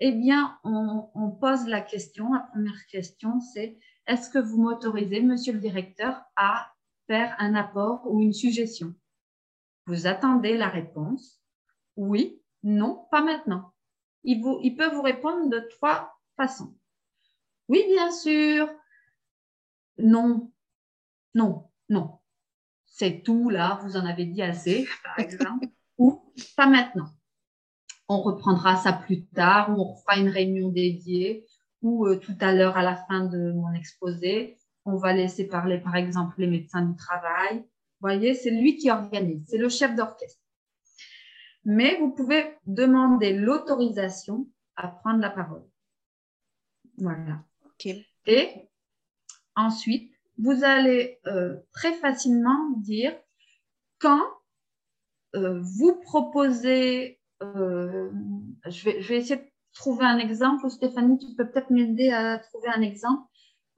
Eh 0.01 0.13
bien, 0.13 0.59
on, 0.65 1.31
pose 1.41 1.67
la 1.67 1.83
question. 1.83 2.33
La 2.33 2.41
première 2.41 2.87
question, 2.87 3.41
c'est 3.41 3.79
est-ce 4.07 4.31
que 4.31 4.39
vous 4.39 4.61
m'autorisez, 4.61 5.21
monsieur 5.21 5.53
le 5.53 5.61
directeur, 5.61 6.23
à 6.37 6.73
faire 7.07 7.35
un 7.39 7.55
apport 7.55 8.03
ou 8.07 8.21
une 8.21 8.33
suggestion? 8.33 8.95
Vous 9.87 10.07
attendez 10.07 10.57
la 10.57 10.69
réponse. 10.69 11.43
Oui, 11.97 12.41
non, 12.63 13.07
pas 13.11 13.23
maintenant. 13.23 13.73
Il, 14.25 14.43
vous, 14.43 14.59
il 14.63 14.75
peut 14.75 14.89
vous 14.89 15.03
répondre 15.03 15.51
de 15.51 15.61
trois 15.71 16.15
façons. 16.37 16.75
Oui, 17.71 17.85
bien 17.89 18.11
sûr. 18.11 18.69
Non, 19.99 20.51
non, 21.35 21.71
non. 21.89 22.19
C'est 22.85 23.23
tout 23.23 23.49
là, 23.49 23.79
vous 23.85 23.97
en 23.97 24.05
avez 24.05 24.25
dit 24.25 24.43
assez, 24.43 24.89
par 25.05 25.21
exemple. 25.21 25.69
ou 25.97 26.21
pas 26.57 26.67
maintenant. 26.67 27.09
On 28.09 28.23
reprendra 28.23 28.77
ça 28.77 28.93
plus 28.93 29.25
tard, 29.27 29.71
ou 29.71 29.83
on 29.83 29.95
fera 29.95 30.19
une 30.19 30.31
réunion 30.31 30.71
dédiée, 30.71 31.47
ou 31.81 32.09
euh, 32.09 32.17
tout 32.17 32.35
à 32.41 32.53
l'heure 32.53 32.77
à 32.77 32.83
la 32.83 32.97
fin 32.97 33.27
de 33.27 33.53
mon 33.53 33.73
exposé, 33.73 34.59
on 34.85 34.97
va 34.97 35.13
laisser 35.13 35.47
parler 35.47 35.79
par 35.79 35.95
exemple 35.95 36.41
les 36.41 36.49
médecins 36.49 36.83
du 36.83 36.97
travail. 36.97 37.59
Vous 37.59 38.01
voyez, 38.09 38.35
c'est 38.35 38.51
lui 38.51 38.79
qui 38.79 38.91
organise, 38.91 39.47
c'est 39.49 39.59
le 39.59 39.69
chef 39.69 39.95
d'orchestre. 39.95 40.43
Mais 41.65 41.99
vous 42.01 42.11
pouvez 42.11 42.57
demander 42.67 43.33
l'autorisation 43.33 44.49
à 44.75 44.89
prendre 44.89 45.21
la 45.21 45.31
parole. 45.31 45.63
Voilà. 46.99 47.45
Et 48.27 48.69
ensuite, 49.57 50.13
vous 50.39 50.65
allez 50.65 51.19
euh, 51.27 51.57
très 51.73 51.93
facilement 51.95 52.71
dire 52.79 53.15
quand 53.99 54.23
vous 55.33 55.95
proposer, 56.03 57.21
je, 57.41 58.85
vais, 58.85 59.01
je 59.01 59.09
vais 59.09 59.19
essayer 59.19 59.37
de 59.37 59.49
trouver 59.75 60.05
un 60.05 60.19
exemple. 60.19 60.69
Stéphanie, 60.69 61.19
tu 61.19 61.35
peux 61.37 61.49
peut-être 61.49 61.71
m'aider 61.71 62.11
à 62.11 62.39
trouver 62.39 62.69
un 62.75 62.83
exemple. 62.83 63.23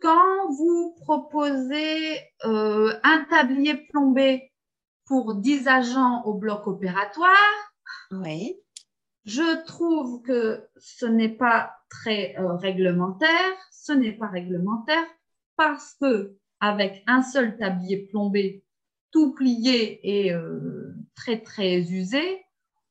Quand 0.01 0.51
vous 0.51 0.95
proposez 1.01 2.21
un 2.43 3.27
tablier 3.29 3.87
plombé 3.91 4.51
pour 5.05 5.35
10 5.35 5.69
agents 5.69 6.23
au 6.25 6.35
bloc 6.35 6.67
opératoire, 6.67 7.73
oui. 8.12 8.62
Je 9.25 9.65
trouve 9.67 10.23
que 10.23 10.69
ce 10.79 11.07
n'est 11.07 11.29
pas 11.29 11.77
très 11.89 12.35
réglementaire. 12.39 13.53
Ce 13.71 13.93
n'est 13.93 14.13
pas 14.13 14.29
réglementaire 14.29 15.05
parce 15.57 15.95
que 16.01 16.37
avec 16.61 17.03
un 17.07 17.23
seul 17.23 17.57
tablier 17.57 18.07
plombé, 18.07 18.65
tout 19.11 19.35
plié 19.35 20.01
et 20.03 20.33
euh, 20.33 20.95
très 21.15 21.41
très 21.41 21.81
usé, 21.81 22.43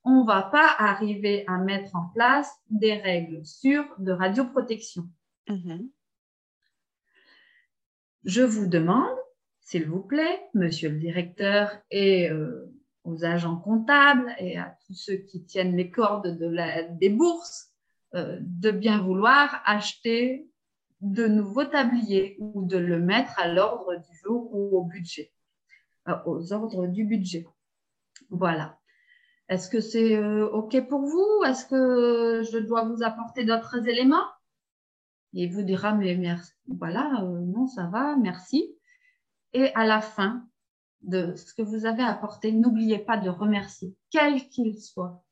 on 0.04 0.24
va 0.24 0.42
pas 0.42 0.74
arriver 0.78 1.44
à 1.46 1.58
mettre 1.58 1.94
en 1.96 2.08
place 2.14 2.50
des 2.70 2.94
règles 2.94 3.44
sûres 3.44 3.88
de 3.98 4.12
radioprotection. 4.12 5.08
Mhm. 5.48 5.88
Je 8.24 8.42
vous 8.42 8.66
demande, 8.66 9.16
s'il 9.60 9.86
vous 9.86 10.02
plaît, 10.02 10.40
monsieur 10.54 10.90
le 10.90 10.98
directeur 10.98 11.76
et 11.90 12.30
euh, 12.30 12.71
aux 13.04 13.24
agents 13.24 13.56
comptables 13.56 14.34
et 14.38 14.58
à 14.58 14.76
tous 14.86 14.94
ceux 14.94 15.16
qui 15.16 15.44
tiennent 15.44 15.76
les 15.76 15.90
cordes 15.90 16.38
de 16.38 16.46
la, 16.46 16.82
des 16.82 17.08
bourses, 17.08 17.70
euh, 18.14 18.38
de 18.40 18.70
bien 18.70 19.00
vouloir 19.00 19.62
acheter 19.64 20.48
de 21.00 21.26
nouveaux 21.26 21.64
tabliers 21.64 22.36
ou 22.38 22.64
de 22.64 22.78
le 22.78 23.00
mettre 23.00 23.38
à 23.38 23.48
l'ordre 23.48 23.96
du 23.96 24.16
jour 24.18 24.54
ou 24.54 24.78
au 24.78 24.84
budget, 24.84 25.32
euh, 26.08 26.16
aux 26.26 26.52
ordres 26.52 26.86
du 26.86 27.04
budget. 27.04 27.46
Voilà. 28.30 28.78
Est-ce 29.48 29.68
que 29.68 29.80
c'est 29.80 30.16
euh, 30.16 30.48
OK 30.48 30.88
pour 30.88 31.00
vous? 31.00 31.42
Est-ce 31.44 31.66
que 31.66 32.42
je 32.50 32.58
dois 32.58 32.84
vous 32.84 33.02
apporter 33.02 33.44
d'autres 33.44 33.88
éléments? 33.88 34.26
Il 35.32 35.50
vous 35.52 35.62
dira, 35.62 35.92
mais 35.92 36.14
merci. 36.14 36.52
Voilà, 36.68 37.22
non, 37.22 37.66
ça 37.66 37.86
va, 37.86 38.16
merci. 38.16 38.76
Et 39.54 39.74
à 39.74 39.84
la 39.84 40.00
fin 40.00 40.46
de 41.02 41.34
ce 41.34 41.54
que 41.54 41.62
vous 41.62 41.86
avez 41.86 42.02
apporté, 42.02 42.52
n'oubliez 42.52 42.98
pas 42.98 43.16
de 43.16 43.28
remercier, 43.28 43.96
quel 44.10 44.48
qu'il 44.48 44.80
soit. 44.80 45.24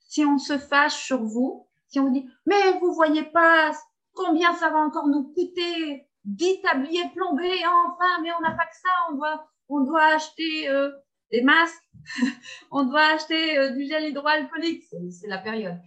si 0.00 0.24
on 0.24 0.38
se 0.38 0.58
fâche 0.58 1.04
sur 1.04 1.22
vous, 1.22 1.66
si 1.88 2.00
on 2.00 2.10
dit, 2.10 2.28
mais 2.46 2.78
vous 2.80 2.92
voyez 2.92 3.24
pas 3.24 3.72
Combien 4.14 4.52
ça 4.54 4.70
va 4.70 4.78
encore 4.78 5.06
nous 5.06 5.32
coûter 5.32 6.08
10 6.24 6.62
tabliers 6.62 7.08
plombés, 7.14 7.64
enfin, 7.66 8.20
mais 8.20 8.30
on 8.36 8.40
n'a 8.40 8.50
pas 8.50 8.66
que 8.66 8.74
ça, 8.74 8.88
on 9.10 9.14
doit, 9.14 9.48
on 9.68 9.80
doit 9.84 10.06
acheter 10.06 10.68
euh, 10.68 10.90
des 11.30 11.42
masques, 11.42 11.88
on 12.72 12.84
doit 12.84 13.14
acheter 13.14 13.56
euh, 13.56 13.70
du 13.70 13.86
gel 13.86 14.08
hydroalcoolique, 14.08 14.84
c'est 15.10 15.28
la 15.28 15.38
période. 15.38 15.78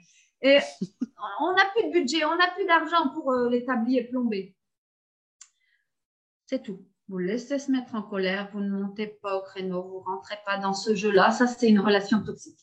Et 0.41 0.59
on 1.41 1.53
n'a 1.53 1.65
plus 1.75 1.87
de 1.87 1.91
budget, 1.91 2.23
on 2.23 2.37
n'a 2.37 2.49
plus 2.51 2.65
d'argent 2.65 3.09
pour 3.13 3.31
euh, 3.33 3.49
les 3.49 3.65
tabliers 3.65 4.05
plombés. 4.05 4.55
C'est 6.45 6.63
tout. 6.63 6.85
Vous 7.11 7.17
laissez 7.17 7.59
se 7.59 7.69
mettre 7.69 7.93
en 7.95 8.03
colère, 8.03 8.49
vous 8.53 8.61
ne 8.61 8.69
montez 8.69 9.05
pas 9.05 9.35
au 9.37 9.41
créneau, 9.41 9.83
vous 9.83 9.99
ne 9.99 10.15
rentrez 10.15 10.37
pas 10.45 10.57
dans 10.57 10.71
ce 10.71 10.95
jeu-là. 10.95 11.31
Ça, 11.31 11.45
c'est 11.45 11.67
une 11.67 11.81
relation 11.81 12.23
toxique. 12.23 12.57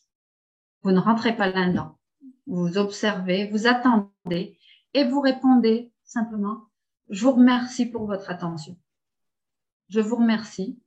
Vous 0.80 0.90
ne 0.90 0.98
rentrez 0.98 1.37
pas 1.37 1.50
là-dedans. 1.50 1.98
Vous 2.46 2.78
observez, 2.78 3.50
vous 3.50 3.66
attendez 3.66 4.58
et 4.94 5.04
vous 5.04 5.20
répondez 5.20 5.92
simplement, 6.02 6.62
je 7.11 7.24
vous 7.24 7.32
remercie 7.32 7.84
pour 7.84 8.06
votre 8.06 8.30
attention. 8.30 8.74
Je 9.90 10.00
vous 10.00 10.16
remercie. 10.16 10.80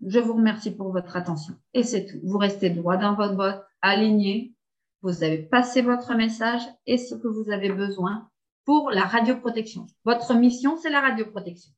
Je 0.00 0.18
vous 0.18 0.36
remercie 0.36 0.74
pour 0.74 0.90
votre 0.90 1.14
attention. 1.14 1.58
Et 1.74 1.82
c'est 1.82 2.06
tout. 2.06 2.20
Vous 2.22 2.38
restez 2.38 2.70
droit 2.70 2.96
dans 2.96 3.16
votre 3.16 3.36
botte, 3.36 3.62
aligné. 3.82 4.54
Vous 5.02 5.22
avez 5.22 5.42
passé 5.42 5.82
votre 5.82 6.14
message 6.14 6.62
et 6.86 6.96
ce 6.96 7.14
que 7.14 7.28
vous 7.28 7.50
avez 7.50 7.70
besoin 7.70 8.30
pour 8.64 8.90
la 8.90 9.02
radioprotection. 9.02 9.88
Votre 10.06 10.32
mission, 10.32 10.78
c'est 10.78 10.88
la 10.88 11.02
radioprotection. 11.02 11.70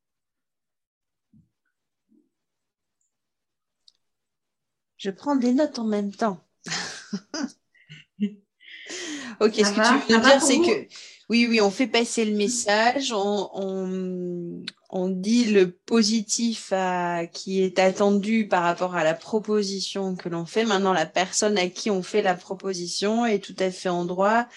Je 5.06 5.12
prends 5.12 5.36
des 5.36 5.52
notes 5.52 5.78
en 5.78 5.84
même 5.84 6.10
temps. 6.10 6.40
ok, 8.18 9.54
ce 9.54 9.70
que 9.70 10.08
tu 10.08 10.12
veux 10.12 10.20
dire, 10.20 10.42
c'est 10.42 10.58
que 10.58 10.88
oui, 11.28 11.46
oui, 11.48 11.60
on 11.60 11.70
fait 11.70 11.86
passer 11.86 12.24
le 12.24 12.36
message, 12.36 13.12
on, 13.12 14.64
on, 14.90 15.08
dit 15.08 15.44
le 15.44 15.70
positif 15.70 16.72
qui 17.32 17.62
est 17.62 17.78
attendu 17.78 18.48
par 18.48 18.64
rapport 18.64 18.96
à 18.96 19.04
la 19.04 19.14
proposition 19.14 20.16
que 20.16 20.28
l'on 20.28 20.44
fait. 20.44 20.64
Maintenant, 20.64 20.92
la 20.92 21.06
personne 21.06 21.56
à 21.56 21.68
qui 21.68 21.88
on 21.88 22.02
fait 22.02 22.22
la 22.22 22.34
proposition 22.34 23.24
est 23.26 23.38
tout 23.38 23.54
à 23.60 23.70
fait 23.70 23.88
en 23.88 24.06
droit 24.06 24.48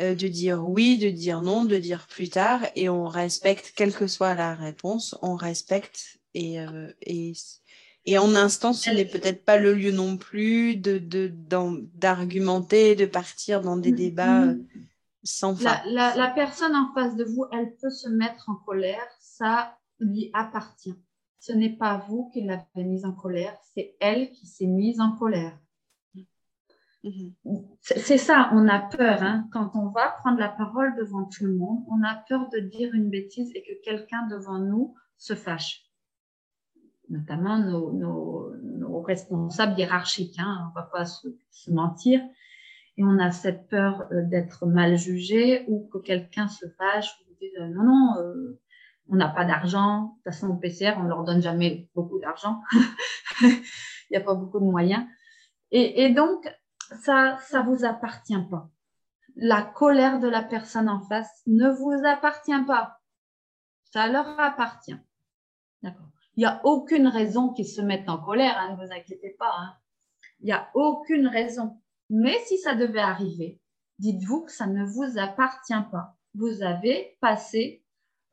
euh, 0.00 0.16
de 0.16 0.26
dire 0.26 0.68
oui, 0.68 0.98
de 0.98 1.10
dire 1.10 1.42
non, 1.42 1.64
de 1.64 1.78
dire 1.78 2.08
plus 2.08 2.28
tard, 2.28 2.62
et 2.74 2.88
on 2.88 3.06
respecte, 3.06 3.72
quelle 3.76 3.94
que 3.94 4.08
soit 4.08 4.34
la 4.34 4.56
réponse, 4.56 5.16
on 5.22 5.36
respecte 5.36 6.18
et, 6.34 6.58
euh, 6.58 6.92
et 7.02 7.34
et 8.04 8.18
en 8.18 8.34
instant, 8.34 8.72
ce 8.72 8.90
n'est 8.90 9.04
peut-être 9.04 9.44
pas 9.44 9.58
le 9.58 9.74
lieu 9.74 9.92
non 9.92 10.16
plus 10.16 10.76
de 10.76 10.98
d'argumenter, 11.94 12.96
de, 12.96 13.04
de, 13.04 13.10
partir 13.10 13.60
dans 13.60 13.76
des 13.76 13.92
mm, 13.92 13.96
débats. 13.96 14.46
Mm. 14.46 14.66
La, 15.86 16.32
personne 16.34 16.74
en 16.74 16.92
face 16.94 17.14
de 17.14 17.24
vous, 17.24 17.46
elle 17.52 17.76
peut 17.76 17.90
se 17.90 18.08
mettre 18.08 18.48
en 18.48 18.56
colère, 18.56 19.06
ça 19.20 19.78
lui 20.00 20.30
appartient. 20.32 20.94
Ce 21.38 21.52
n'est 21.52 21.76
pas 21.76 22.04
vous 22.08 22.28
qui 22.32 22.42
l'avez 22.42 22.84
mise 22.84 23.04
en 23.04 23.12
colère, 23.12 23.56
c'est 23.74 23.94
elle 24.00 24.30
qui 24.32 24.46
s'est 24.46 24.66
mise 24.66 25.00
en 25.00 25.12
colère. 25.12 25.56
Mhm. 27.04 27.34
C'est 27.80 28.18
ça, 28.18 28.50
on 28.52 28.68
a 28.68 28.78
peur. 28.78 29.22
Hein. 29.22 29.48
Quand 29.52 29.72
on 29.74 29.88
va 29.88 30.10
prendre 30.20 30.38
la 30.38 30.48
parole 30.48 30.94
devant 30.96 31.24
tout 31.24 31.44
le 31.44 31.54
monde, 31.54 31.84
on 31.88 32.02
a 32.04 32.14
peur 32.28 32.48
de 32.50 32.58
dire 32.60 32.92
une 32.94 33.10
bêtise 33.10 33.50
et 33.54 33.62
que 33.62 33.82
quelqu'un 33.84 34.26
devant 34.28 34.58
nous 34.58 34.94
se 35.18 35.34
fâche. 35.34 35.84
Notamment 37.12 37.58
nos, 37.58 39.02
responsables 39.02 39.78
hiérarchiques. 39.78 40.38
Hein. 40.38 40.64
On 40.64 40.68
ne 40.68 40.74
va 40.74 40.88
pas 40.90 41.04
se 41.04 41.70
mentir 41.70 42.20
et 42.96 43.04
on 43.04 43.18
a 43.18 43.30
cette 43.30 43.68
peur 43.68 44.06
euh, 44.12 44.22
d'être 44.22 44.66
mal 44.66 44.96
jugé 44.96 45.64
ou 45.68 45.88
que 45.92 45.98
quelqu'un 45.98 46.48
se 46.48 46.66
fâche 46.78 47.10
ou 47.20 47.34
dise 47.40 47.50
euh, 47.58 47.68
non, 47.68 47.84
non, 47.84 48.16
euh, 48.18 48.60
on 49.08 49.16
n'a 49.16 49.28
pas 49.28 49.44
d'argent. 49.44 50.02
De 50.02 50.08
toute 50.08 50.24
façon, 50.24 50.48
au 50.48 50.54
PCR, 50.54 50.94
on 50.98 51.04
ne 51.04 51.08
leur 51.08 51.24
donne 51.24 51.42
jamais 51.42 51.88
beaucoup 51.94 52.18
d'argent. 52.18 52.60
Il 53.42 53.62
n'y 54.10 54.16
a 54.16 54.20
pas 54.20 54.34
beaucoup 54.34 54.60
de 54.60 54.64
moyens. 54.64 55.04
Et, 55.70 56.04
et, 56.04 56.10
donc, 56.10 56.46
ça 57.00 57.38
ça 57.40 57.62
vous 57.62 57.84
appartient 57.84 58.42
pas. 58.50 58.68
La 59.36 59.62
colère 59.62 60.20
de 60.20 60.28
la 60.28 60.42
personne 60.42 60.90
en 60.90 61.00
face 61.00 61.42
ne 61.46 61.70
vous 61.70 62.06
appartient 62.06 62.64
pas. 62.66 63.00
Ça 63.90 64.06
leur 64.08 64.38
appartient. 64.38 64.98
D'accord. 65.82 66.11
Il 66.36 66.40
n'y 66.40 66.46
a 66.46 66.60
aucune 66.64 67.08
raison 67.08 67.52
qu'ils 67.52 67.68
se 67.68 67.80
mettent 67.80 68.08
en 68.08 68.18
colère, 68.18 68.56
hein, 68.58 68.74
ne 68.74 68.76
vous 68.76 68.92
inquiétez 68.92 69.36
pas. 69.38 69.52
Hein. 69.58 69.74
Il 70.40 70.46
n'y 70.46 70.52
a 70.52 70.70
aucune 70.74 71.26
raison. 71.26 71.78
Mais 72.08 72.38
si 72.46 72.58
ça 72.58 72.74
devait 72.74 73.00
arriver, 73.00 73.60
dites-vous 73.98 74.42
que 74.44 74.52
ça 74.52 74.66
ne 74.66 74.84
vous 74.84 75.18
appartient 75.18 75.72
pas. 75.90 76.16
Vous 76.34 76.62
avez 76.62 77.16
passé 77.20 77.84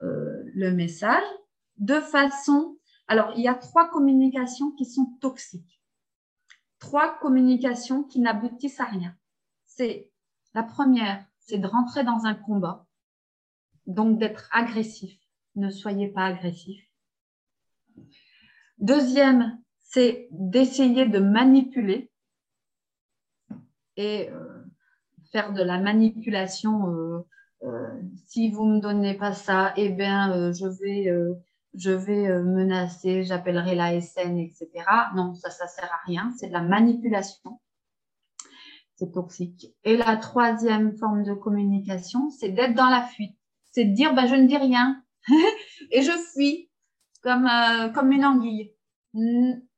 euh, 0.02 0.44
le 0.54 0.72
message 0.72 1.24
de 1.78 2.00
façon... 2.00 2.78
Alors, 3.08 3.34
il 3.36 3.42
y 3.42 3.48
a 3.48 3.56
trois 3.56 3.90
communications 3.90 4.72
qui 4.72 4.86
sont 4.86 5.18
toxiques. 5.20 5.82
Trois 6.80 7.17
communications 7.19 8.04
qui 8.04 8.19
n'aboutissent 8.19 8.80
à 8.80 8.86
rien. 8.86 9.15
C'est 9.65 10.12
la 10.54 10.63
première, 10.63 11.26
c'est 11.40 11.58
de 11.58 11.67
rentrer 11.67 12.04
dans 12.04 12.26
un 12.26 12.36
combat, 12.36 12.88
donc 13.88 14.19
d'être 14.19 14.50
agressif. 14.52 15.19
Ne 15.56 15.69
soyez 15.69 16.08
pas 16.08 16.26
agressif. 16.26 16.88
Deuxième, 18.80 19.60
c'est 19.82 20.30
d'essayer 20.32 21.06
de 21.06 21.19
manipuler 21.19 22.12
et 23.98 24.30
euh, 24.30 24.63
faire 25.32 25.52
de 25.52 25.62
la 25.62 25.80
manipulation. 25.80 26.90
Euh, 26.90 27.27
euh, 27.63 28.02
si 28.27 28.50
vous 28.52 28.65
me 28.65 28.80
donnez 28.80 29.15
pas 29.15 29.34
ça, 29.34 29.73
eh 29.75 29.90
bien, 29.90 30.54
je 30.54 30.65
vais, 30.65 31.13
je 31.73 31.92
vais 31.92 32.42
menacer, 32.42 33.23
j'appellerai 33.23 33.75
la 33.75 34.00
SN, 34.00 34.38
etc. 34.38 34.69
Non, 35.13 35.34
ça, 35.34 35.50
ça 35.50 35.67
sert 35.67 35.92
à 35.92 36.00
rien. 36.06 36.32
C'est 36.40 36.48
de 36.48 36.54
la 36.54 36.62
manipulation. 36.62 37.60
C'est 38.96 39.12
toxique. 39.12 39.75
Et 39.84 39.98
la 39.98 40.15
troisième 40.15 40.98
forme 40.98 41.23
de 41.23 41.34
communication, 41.34 42.30
c'est 42.30 42.50
d'être 42.50 42.75
dans 42.75 42.90
la 42.90 43.02
fuite. 43.02 43.36
C'est 43.71 43.86
de 43.86 43.94
dire, 43.94 44.13
bah, 44.13 44.25
je 44.25 44.36
ne 44.36 44.48
dis 44.48 44.58
rien 44.58 45.04
et 45.92 46.02
je 46.02 46.12
fuis 46.34 46.69
comme, 47.22 47.50
comme 47.94 48.12
une 48.12 48.26
anguille. 48.26 48.74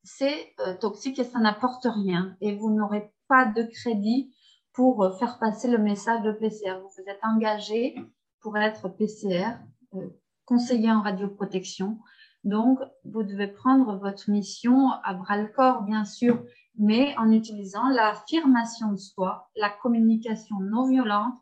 C'est 0.03 0.53
toxique 0.79 1.19
et 1.19 1.23
ça 1.23 1.39
n'apporte 1.39 1.85
rien. 1.85 2.35
Et 2.41 2.55
vous 2.55 2.71
n'aurez 2.71 3.11
pas 3.27 3.45
de 3.45 3.63
crédit 3.63 4.33
pour 4.73 5.03
euh, 5.03 5.11
faire 5.11 5.39
passer 5.39 5.69
le 5.69 5.77
message 5.77 6.21
de 6.23 6.31
PCR. 6.31 6.79
Vous 6.81 6.89
vous 6.97 7.09
êtes 7.09 7.19
engagé 7.23 7.95
pour 8.41 8.57
être 8.57 8.89
PCR, 8.89 9.59
euh, 9.95 10.09
conseiller 10.45 10.91
en 10.91 11.01
radioprotection. 11.01 11.99
Donc, 12.43 12.79
vous 13.05 13.23
devez 13.23 13.47
prendre 13.47 13.97
votre 13.97 14.29
mission 14.29 14.89
à 15.03 15.13
bras 15.13 15.37
le 15.37 15.47
corps, 15.47 15.83
bien 15.83 16.05
sûr, 16.05 16.43
mais 16.77 17.15
en 17.17 17.31
utilisant 17.31 17.87
l'affirmation 17.89 18.91
de 18.91 18.97
soi, 18.97 19.49
la 19.55 19.69
communication 19.69 20.55
non 20.59 20.87
violente, 20.87 21.35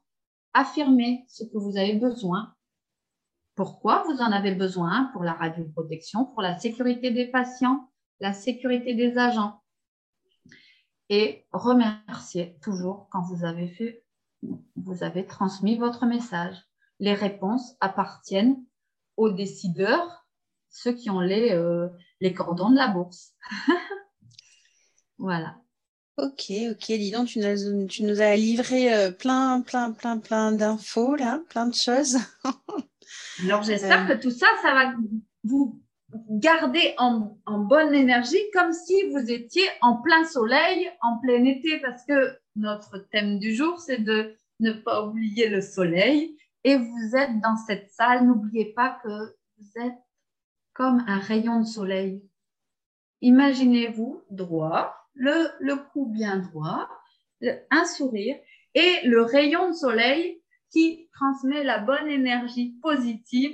affirmer 0.54 1.24
ce 1.30 1.44
que 1.46 1.58
vous 1.58 1.78
avez 1.78 1.96
besoin, 1.96 2.54
pourquoi 3.60 4.04
vous 4.04 4.22
en 4.22 4.32
avez 4.32 4.56
besoin 4.56 5.10
pour 5.12 5.22
la 5.22 5.34
radioprotection, 5.34 6.24
pour 6.28 6.42
la 6.42 6.58
sécurité 6.58 7.12
des 7.12 7.28
patients, 7.28 7.92
la 8.22 8.32
sécurité 8.32 8.94
des 8.94 9.18
agents? 9.18 9.62
Et 11.10 11.46
remercier 11.52 12.58
toujours 12.62 13.10
quand 13.12 13.22
vous 13.24 13.44
avez 13.44 13.68
fait, 13.68 14.06
vous 14.78 15.04
avez 15.04 15.26
transmis 15.26 15.78
votre 15.78 16.06
message. 16.06 16.56
Les 17.02 17.14
réponses 17.14 17.76
appartiennent 17.82 18.64
aux 19.18 19.30
décideurs, 19.30 20.26
ceux 20.70 20.94
qui 20.94 21.10
ont 21.10 21.20
les, 21.20 21.52
euh, 21.52 21.90
les 22.22 22.34
cordons 22.34 22.70
de 22.70 22.78
la 22.78 22.88
bourse. 22.88 23.34
voilà. 25.18 25.58
Ok, 26.16 26.54
ok, 26.72 27.12
donc, 27.12 27.28
tu 27.28 27.40
nous, 27.40 27.88
tu 27.88 28.04
nous 28.04 28.22
as 28.22 28.38
livré 28.38 28.94
euh, 28.94 29.12
plein, 29.12 29.60
plein, 29.60 29.92
plein, 29.92 30.18
plein 30.18 30.54
d'infos, 30.54 31.16
là, 31.18 31.42
plein 31.50 31.66
de 31.66 31.76
choses. 31.76 32.20
Alors, 33.44 33.64
j'espère 33.64 34.10
euh. 34.10 34.16
que 34.16 34.22
tout 34.22 34.32
ça, 34.32 34.48
ça 34.62 34.74
va 34.74 34.94
vous 35.44 35.82
garder 36.30 36.96
en, 36.98 37.38
en, 37.46 37.60
bonne 37.60 37.94
énergie 37.94 38.42
comme 38.54 38.74
si 38.74 39.10
vous 39.12 39.32
étiez 39.32 39.64
en 39.82 39.98
plein 40.02 40.26
soleil, 40.26 40.90
en 41.02 41.20
plein 41.20 41.44
été, 41.46 41.80
parce 41.80 42.04
que 42.06 42.38
notre 42.56 42.98
thème 43.12 43.40
du 43.40 43.54
jour, 43.54 43.80
c'est 43.80 44.00
de 44.04 44.36
ne 44.60 44.74
pas 44.74 45.06
oublier 45.06 45.50
le 45.50 45.62
soleil. 45.62 46.38
Et 46.64 46.78
vous 46.78 47.16
êtes 47.16 47.40
dans 47.42 47.56
cette 47.56 47.90
salle, 47.92 48.26
n'oubliez 48.26 48.74
pas 48.74 49.00
que 49.04 49.36
vous 49.58 49.82
êtes 49.82 49.98
comme 50.74 51.04
un 51.08 51.20
rayon 51.20 51.62
de 51.62 51.66
soleil. 51.66 52.24
Imaginez-vous 53.22 54.24
droit, 54.30 54.96
le, 55.14 55.50
le 55.60 55.76
cou 55.76 56.06
bien 56.06 56.38
droit, 56.38 56.90
un 57.72 57.86
sourire 57.86 58.38
et 58.76 59.00
le 59.06 59.24
rayon 59.24 59.70
de 59.70 59.74
soleil 59.74 60.39
qui 60.72 61.10
transmet 61.14 61.64
la 61.64 61.80
bonne 61.80 62.08
énergie 62.08 62.76
positive, 62.82 63.54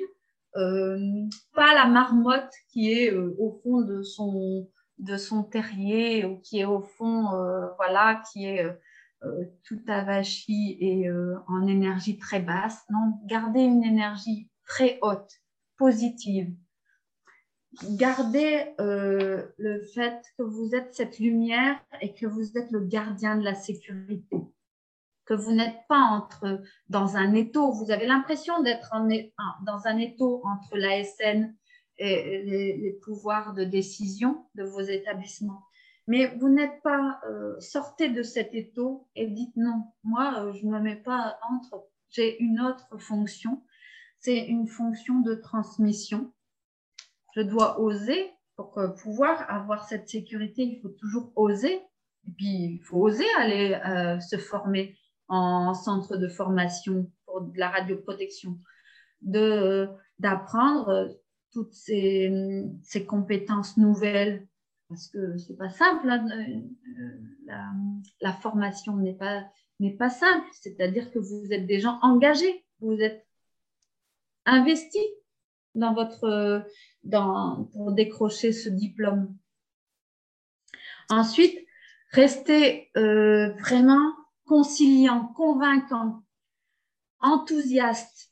euh, 0.58 1.28
pas 1.54 1.74
la 1.74 1.86
marmotte 1.86 2.54
qui 2.70 2.92
est 2.92 3.12
euh, 3.12 3.36
au 3.40 3.60
fond 3.62 3.82
de 3.82 4.04
son, 4.04 4.70
de 5.00 5.18
son 5.18 5.44
terrier 5.44 6.26
ou 6.26 6.38
qui 6.40 6.60
est 6.60 6.66
au 6.66 6.82
fond, 6.82 7.34
euh, 7.34 7.68
voilà, 7.78 8.22
qui 8.32 8.46
est 8.46 8.66
tout 9.64 9.82
avachi 9.88 10.78
et 10.80 11.10
en 11.48 11.66
énergie 11.66 12.20
très 12.20 12.40
basse. 12.40 12.84
Non, 12.92 13.18
gardez 13.26 13.62
une 13.62 13.84
énergie 13.84 14.52
très 14.68 15.00
haute, 15.02 15.42
positive, 15.78 16.54
gardez 17.98 18.76
le 18.78 19.82
fait 19.96 20.22
que 20.38 20.44
vous 20.44 20.76
êtes 20.76 20.94
cette 20.94 21.18
lumière 21.18 21.80
et 22.02 22.14
que 22.14 22.28
vous 22.28 22.56
êtes 22.56 22.70
le 22.70 22.82
gardien 22.82 23.36
de 23.36 23.44
la 23.44 23.56
sécurité, 23.56 24.38
que 25.26 25.34
vous 25.34 25.52
n'êtes 25.52 25.80
pas 25.88 26.02
entre, 26.02 26.62
dans 26.90 27.18
un 27.18 27.34
étau. 27.34 27.72
Vous 27.72 27.92
avez 27.92 28.06
l'impression 28.06 28.62
d'être 28.62 28.94
dans 29.66 29.88
un 29.88 29.98
étau 29.98 30.42
entre 30.46 30.78
l'ASN 30.78 31.56
et 31.98 32.44
les, 32.44 33.00
pouvoirs 33.04 33.54
de 33.54 33.64
décision 33.64 34.46
de 34.56 34.64
vos 34.64 34.82
établissements. 34.82 35.64
Mais 36.08 36.36
vous 36.38 36.50
n'êtes 36.50 36.82
pas 36.84 37.20
euh, 37.28 37.60
sortez 37.60 38.10
de 38.10 38.22
cet 38.22 38.54
étau 38.54 39.08
et 39.16 39.26
dites 39.28 39.56
non, 39.56 39.86
moi 40.04 40.36
euh, 40.38 40.54
je 40.54 40.66
ne 40.66 40.72
me 40.72 40.80
mets 40.80 40.98
pas 40.98 41.40
entre, 41.50 41.88
j'ai 42.10 42.40
une 42.40 42.60
autre 42.60 43.00
fonction, 43.00 43.64
c'est 44.20 44.46
une 44.46 44.68
fonction 44.68 45.22
de 45.22 45.34
transmission 45.34 46.32
je 47.36 47.42
dois 47.42 47.80
oser 47.80 48.32
pour 48.56 48.80
pouvoir 49.04 49.50
avoir 49.52 49.88
cette 49.88 50.08
sécurité. 50.08 50.64
Il 50.64 50.80
faut 50.82 50.90
toujours 50.90 51.32
oser. 51.36 51.74
Et 52.28 52.32
puis, 52.38 52.76
il 52.76 52.82
faut 52.84 52.98
oser 52.98 53.26
aller 53.38 53.74
euh, 53.86 54.20
se 54.20 54.38
former 54.38 54.98
en 55.28 55.74
centre 55.74 56.18
de 56.18 56.28
formation 56.28 57.12
pour 57.26 57.42
de 57.42 57.58
la 57.58 57.70
radioprotection, 57.70 58.60
d'apprendre 59.22 61.18
toutes 61.52 61.74
ces, 61.74 62.32
ces, 62.84 63.06
compétences 63.06 63.78
nouvelles 63.78 64.48
parce 64.90 65.08
que 65.08 65.38
c'est 65.38 65.58
pas 65.58 65.70
simple. 65.70 66.10
Hein, 66.10 66.28
euh, 66.30 67.10
la, 67.46 67.72
la, 68.22 68.34
formation 68.34 68.98
n'est 68.98 69.16
pas 69.16 69.46
pas 69.98 70.10
simple. 70.10 70.48
C'est-à-dire 70.54 71.12
que 71.12 71.20
vous 71.20 71.52
êtes 71.52 71.66
des 71.66 71.80
gens 71.80 72.00
engagés, 72.02 72.66
vous 72.80 73.00
êtes 73.00 73.26
investis 74.46 75.08
dans 75.74 75.94
votre, 75.94 76.66
dans, 77.04 77.66
pour 77.74 77.92
décrocher 77.92 78.54
ce 78.54 78.70
diplôme. 78.70 79.36
Ensuite, 81.10 81.58
restez 82.12 82.90
euh, 82.98 83.50
vraiment 83.54 84.15
conciliant, 84.46 85.28
convaincant, 85.36 86.22
enthousiaste, 87.20 88.32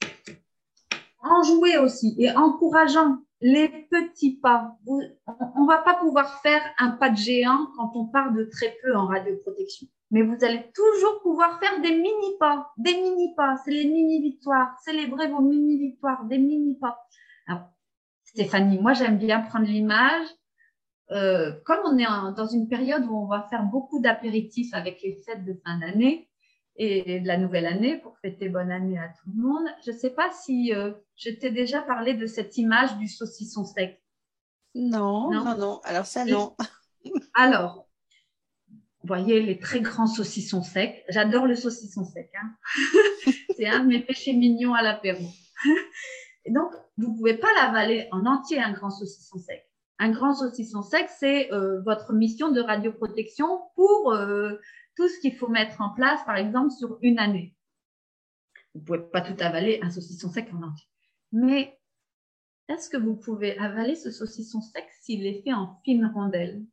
enjoué 1.22 1.78
aussi 1.78 2.16
et 2.20 2.32
encourageant 2.32 3.18
les 3.41 3.68
petits 3.68 4.38
pas. 4.38 4.78
on 4.88 5.64
ne 5.64 5.68
va 5.68 5.80
pas 5.80 5.95
pouvoir 5.95 6.41
faire 6.41 6.61
un 6.80 6.91
pas 6.91 7.09
de 7.09 7.18
géant 7.18 7.68
quand 7.76 7.91
on 7.95 8.05
part 8.05 8.32
de 8.32 8.45
très 8.45 8.76
peu 8.82 8.95
en 8.95 9.07
radioprotection. 9.07 9.88
Mais 10.11 10.22
vous 10.22 10.43
allez 10.43 10.72
toujours 10.74 11.22
pouvoir 11.22 11.59
faire 11.59 11.82
des 11.82 11.91
mini-pas, 11.91 12.72
des 12.78 12.93
mini-pas. 12.93 13.57
C'est 13.66 13.72
les 13.72 13.86
mini-victoires. 13.86 14.78
Célébrez 14.86 15.28
vos 15.28 15.41
mini-victoires, 15.41 16.24
des 16.26 16.38
mini-pas. 16.38 16.99
Stéphanie, 18.24 18.80
moi 18.80 18.93
j'aime 18.93 19.18
bien 19.18 19.41
prendre 19.41 19.66
l'image. 19.66 20.28
Euh, 21.14 21.51
comme 21.64 21.80
on 21.86 21.97
est 21.97 22.05
dans 22.36 22.47
une 22.47 22.68
période 22.68 23.05
où 23.05 23.16
on 23.16 23.28
va 23.28 23.45
faire 23.49 23.64
beaucoup 23.64 23.99
d'apéritifs 23.99 24.74
avec 24.74 25.01
les 25.03 25.22
fêtes 25.26 25.45
de 25.45 25.53
fin 25.64 25.78
d'année 25.78 26.28
et 26.76 27.20
de 27.20 27.28
la 27.28 27.38
nouvelle 27.38 27.68
année 27.68 27.97
pour 27.97 28.18
fêter 28.18 28.49
bonne 28.49 28.72
année 28.72 28.97
à 28.97 29.09
tout 29.09 29.30
le 29.36 29.41
monde, 29.41 29.68
je 29.86 29.91
ne 29.91 29.95
sais 29.95 30.09
pas 30.09 30.32
si 30.32 30.74
euh, 30.74 30.91
je 31.16 31.30
t'ai 31.30 31.51
déjà 31.51 31.82
parlé 31.82 32.16
de 32.16 32.26
cette 32.26 32.57
image 32.57 32.97
du 32.97 33.07
saucisson 33.07 33.64
sec. 33.64 34.01
Non, 34.74 35.32
non, 35.32 35.55
non. 35.55 35.82
Alors 35.84 36.07
ça, 36.07 36.26
non. 36.26 36.55
Alors, 37.36 37.88
vous 38.70 39.07
voyez 39.07 39.39
les 39.41 39.59
très 39.59 39.82
grands 39.82 40.07
saucissons 40.07 40.64
secs. 40.64 41.03
J'adore 41.09 41.45
le 41.45 41.55
saucisson 41.55 42.05
sec. 42.05 42.32
Hein. 42.41 42.55
C'est 43.55 43.68
un 43.68 43.82
de 43.82 43.88
mes 43.88 43.99
péchés 43.99 44.34
mignons 44.34 44.74
à 44.74 44.82
l'apéro. 44.82 45.24
Et 46.45 46.51
donc, 46.51 46.72
vous 46.97 47.11
ne 47.11 47.18
pouvez 47.18 47.38
pas 47.38 47.49
l'avaler 47.55 48.07
en 48.11 48.26
entier, 48.26 48.59
un 48.59 48.72
grand 48.72 48.89
saucisson 48.89 49.38
sec. 49.38 49.70
Un 50.04 50.12
grand 50.12 50.34
saucisson 50.34 50.82
sec, 50.82 51.08
c'est 51.18 51.49
euh, 51.54 51.80
votre 51.84 52.12
mission 52.12 52.51
de 52.51 52.60
radioprotection 52.60 53.62
pour 53.74 54.12
euh, 54.12 54.51
tout 54.97 55.08
ce 55.08 55.18
qu'il 55.22 55.34
faut 55.34 55.47
mettre 55.47 55.80
en 55.80 55.91
place, 55.91 56.20
par 56.26 56.36
exemple, 56.36 56.72
sur 56.72 56.97
une 57.01 57.20
année. 57.20 57.56
Vous 58.74 58.82
ne 58.82 58.86
pouvez 58.86 58.99
pas 58.99 59.22
tout 59.22 59.41
avaler, 59.41 59.80
un 59.82 59.89
saucisson 59.89 60.30
sec 60.30 60.49
en 60.54 60.62
entier. 60.62 60.86
Mais 61.32 61.80
est-ce 62.68 62.89
que 62.89 62.97
vous 62.97 63.16
pouvez 63.16 63.58
avaler 63.58 63.95
ce 63.95 64.12
saucisson 64.12 64.60
sec 64.60 64.86
s'il 65.01 65.26
est 65.26 65.41
fait 65.41 65.54
en 65.54 65.80
fines 65.86 66.12
rondelles 66.14 66.66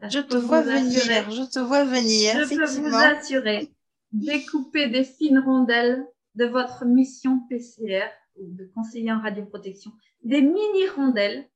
Je 0.00 0.20
te 0.20 0.36
vois 0.38 0.62
venir, 0.62 1.30
je 1.30 1.42
te 1.42 1.58
vois 1.58 1.84
venir. 1.84 2.32
Je 2.32 2.48
peux 2.48 2.80
vous 2.80 2.96
assurer, 2.96 3.74
découper 4.12 4.88
des 4.88 5.04
fines 5.04 5.38
rondelles 5.38 6.02
de 6.34 6.46
votre 6.46 6.86
mission 6.86 7.40
PCR 7.50 8.08
de 8.40 8.64
conseiller 8.74 9.12
en 9.12 9.20
radioprotection, 9.20 9.92
des 10.22 10.40
mini 10.40 10.88
rondelles 10.96 11.46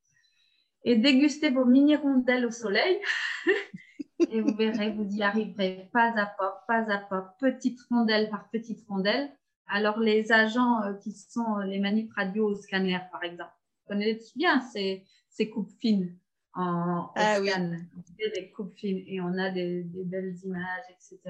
et 0.84 0.96
déguster 0.96 1.50
vos 1.50 1.64
mini 1.64 1.96
rondelles 1.96 2.46
au 2.46 2.50
soleil. 2.50 3.00
et 4.30 4.40
vous 4.40 4.54
verrez, 4.54 4.90
vous 4.90 5.08
y 5.14 5.22
arriverez 5.22 5.88
pas 5.92 6.12
à 6.16 6.26
pas, 6.26 6.64
pas 6.66 6.90
à 6.90 6.98
pas, 6.98 7.36
petite 7.38 7.80
rondelle 7.90 8.30
par 8.30 8.48
petite 8.50 8.86
rondelle. 8.88 9.30
Alors, 9.66 9.98
les 9.98 10.32
agents 10.32 10.82
euh, 10.82 10.94
qui 10.94 11.12
sont 11.12 11.58
les 11.58 11.78
manip 11.78 12.10
radio 12.14 12.48
au 12.48 12.54
scanner, 12.54 12.98
par 13.12 13.22
exemple, 13.22 13.52
vous 13.86 13.94
connaissez 13.94 14.32
bien 14.34 14.60
ces, 14.60 15.04
ces 15.28 15.50
coupes 15.50 15.72
fines 15.78 16.16
en 16.54 17.10
ah, 17.14 17.36
scan. 17.36 17.72
Oui. 17.96 18.30
Des 18.34 18.50
coupes 18.50 18.74
fines 18.76 19.04
et 19.06 19.20
on 19.20 19.36
a 19.38 19.50
des, 19.50 19.82
des 19.82 20.04
belles 20.04 20.36
images, 20.42 20.84
etc. 20.90 21.20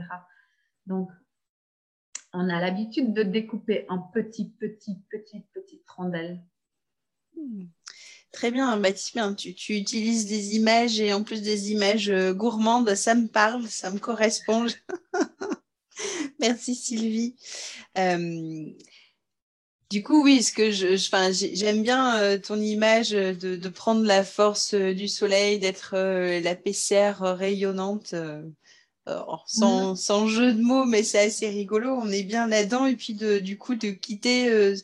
Donc, 0.86 1.10
on 2.32 2.48
a 2.48 2.60
l'habitude 2.60 3.12
de 3.14 3.22
découper 3.22 3.86
en 3.88 3.98
petits, 3.98 4.50
petits, 4.50 5.02
petites, 5.10 5.50
petites 5.52 5.88
rondelles. 5.90 6.42
Hmm. 7.36 7.64
Très 8.32 8.50
bien, 8.50 8.76
Baptiste. 8.76 9.18
Tu, 9.36 9.54
tu, 9.54 9.74
utilises 9.76 10.26
des 10.26 10.56
images 10.56 11.00
et 11.00 11.12
en 11.12 11.22
plus 11.22 11.40
des 11.42 11.72
images 11.72 12.10
euh, 12.10 12.34
gourmandes, 12.34 12.94
ça 12.94 13.14
me 13.14 13.26
parle, 13.26 13.66
ça 13.68 13.90
me 13.90 13.98
correspond. 13.98 14.66
Merci 16.40 16.74
Sylvie. 16.74 17.36
Euh, 17.96 18.66
du 19.90 20.02
coup, 20.02 20.22
oui, 20.22 20.42
ce 20.42 20.52
que 20.52 20.70
je, 20.70 20.96
j'aime 21.54 21.82
bien 21.82 22.18
euh, 22.18 22.38
ton 22.38 22.60
image 22.60 23.10
de, 23.10 23.68
prendre 23.68 24.04
la 24.04 24.22
force 24.22 24.74
du 24.74 25.08
soleil, 25.08 25.58
d'être 25.58 25.96
la 25.96 26.54
PCR 26.54 27.14
rayonnante. 27.20 28.14
Mm. 29.08 29.96
sans, 29.96 30.26
jeu 30.26 30.52
de 30.52 30.60
mots, 30.60 30.84
mais 30.84 31.02
c'est 31.02 31.20
assez 31.20 31.48
rigolo. 31.48 31.98
On 32.02 32.10
est 32.10 32.22
bien 32.22 32.46
là-dedans. 32.46 32.86
Et 32.86 32.96
puis, 32.96 33.14
du 33.14 33.58
coup, 33.58 33.74
de 33.74 33.90
quitter 33.90 34.48
euh, 34.50 34.74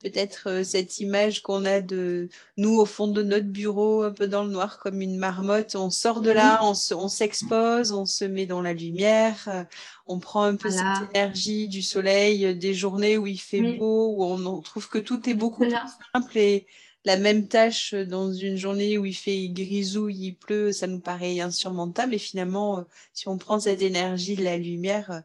peut-être 0.00 0.48
euh, 0.48 0.64
cette 0.64 1.00
image 1.00 1.42
qu'on 1.42 1.64
a 1.64 1.80
de 1.80 2.28
nous 2.56 2.78
au 2.78 2.84
fond 2.84 3.08
de 3.08 3.22
notre 3.22 3.46
bureau, 3.46 4.02
un 4.02 4.12
peu 4.12 4.28
dans 4.28 4.44
le 4.44 4.50
noir, 4.50 4.78
comme 4.78 5.00
une 5.00 5.16
marmotte. 5.16 5.74
On 5.74 5.90
sort 5.90 6.20
de 6.20 6.30
là, 6.30 6.60
on 6.62 7.08
s'expose, 7.08 7.92
on, 7.92 8.06
se 8.06 8.24
met 8.24 8.46
dans 8.46 8.62
la 8.62 8.72
lumière, 8.72 9.48
euh, 9.48 9.64
on 10.06 10.18
prend 10.18 10.42
un 10.42 10.56
peu 10.56 10.70
cette 10.70 11.10
énergie 11.14 11.68
du 11.68 11.82
soleil, 11.82 12.46
euh, 12.46 12.54
des 12.54 12.74
journées 12.74 13.18
où 13.18 13.26
il 13.26 13.40
fait 13.40 13.76
beau, 13.76 14.14
où 14.16 14.24
on, 14.24 14.60
trouve 14.60 14.88
que 14.88 14.98
tout 14.98 15.28
est 15.28 15.34
beaucoup 15.34 15.62
plus 15.62 15.74
simple 16.14 16.38
et 16.38 16.66
la 17.04 17.16
même 17.16 17.48
tâche 17.48 17.94
dans 17.94 18.32
une 18.32 18.56
journée 18.56 18.98
où 18.98 19.06
il 19.06 19.14
fait 19.14 19.48
grisouille, 19.48 20.26
il 20.26 20.34
pleut, 20.34 20.72
ça 20.72 20.86
nous 20.86 21.00
paraît 21.00 21.40
insurmontable. 21.40 22.14
Et 22.14 22.18
finalement, 22.18 22.84
si 23.14 23.28
on 23.28 23.38
prend 23.38 23.60
cette 23.60 23.82
énergie 23.82 24.36
de 24.36 24.44
la 24.44 24.58
lumière, 24.58 25.22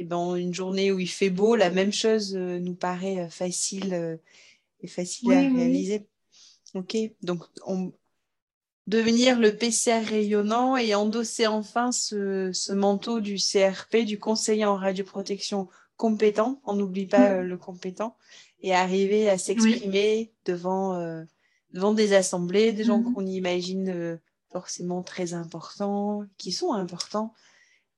et 0.00 0.04
ben, 0.04 0.34
une 0.34 0.54
journée 0.54 0.90
où 0.90 0.98
il 0.98 1.10
fait 1.10 1.28
beau, 1.28 1.56
la 1.56 1.68
même 1.68 1.92
chose 1.92 2.34
euh, 2.34 2.58
nous 2.58 2.74
paraît 2.74 3.18
euh, 3.18 3.28
facile 3.28 3.92
euh, 3.92 4.16
et 4.80 4.86
facile 4.86 5.30
à 5.30 5.40
réaliser. 5.40 6.06
Ok, 6.74 6.96
donc 7.22 7.44
on... 7.66 7.92
devenir 8.86 9.38
le 9.38 9.54
PCR 9.54 10.00
rayonnant 10.02 10.78
et 10.78 10.94
endosser 10.94 11.46
enfin 11.46 11.92
ce, 11.92 12.72
manteau 12.72 13.20
du 13.20 13.36
CRP, 13.36 14.06
du 14.06 14.18
conseiller 14.18 14.64
en 14.64 14.76
radioprotection 14.76 15.68
compétent, 15.98 16.62
on 16.64 16.76
n'oublie 16.76 17.06
pas 17.06 17.42
le 17.42 17.58
compétent, 17.58 18.16
et 18.62 18.72
arriver 18.72 19.28
à 19.28 19.36
s'exprimer 19.36 20.32
devant, 20.46 20.98
devant 21.74 21.92
des 21.92 22.14
assemblées, 22.14 22.72
des 22.72 22.84
gens 22.84 23.00
mm-hmm. 23.00 23.12
qu'on 23.12 23.26
imagine 23.26 24.18
forcément 24.50 25.02
très 25.02 25.34
importants, 25.34 26.24
qui 26.38 26.52
sont 26.52 26.72
importants, 26.72 27.34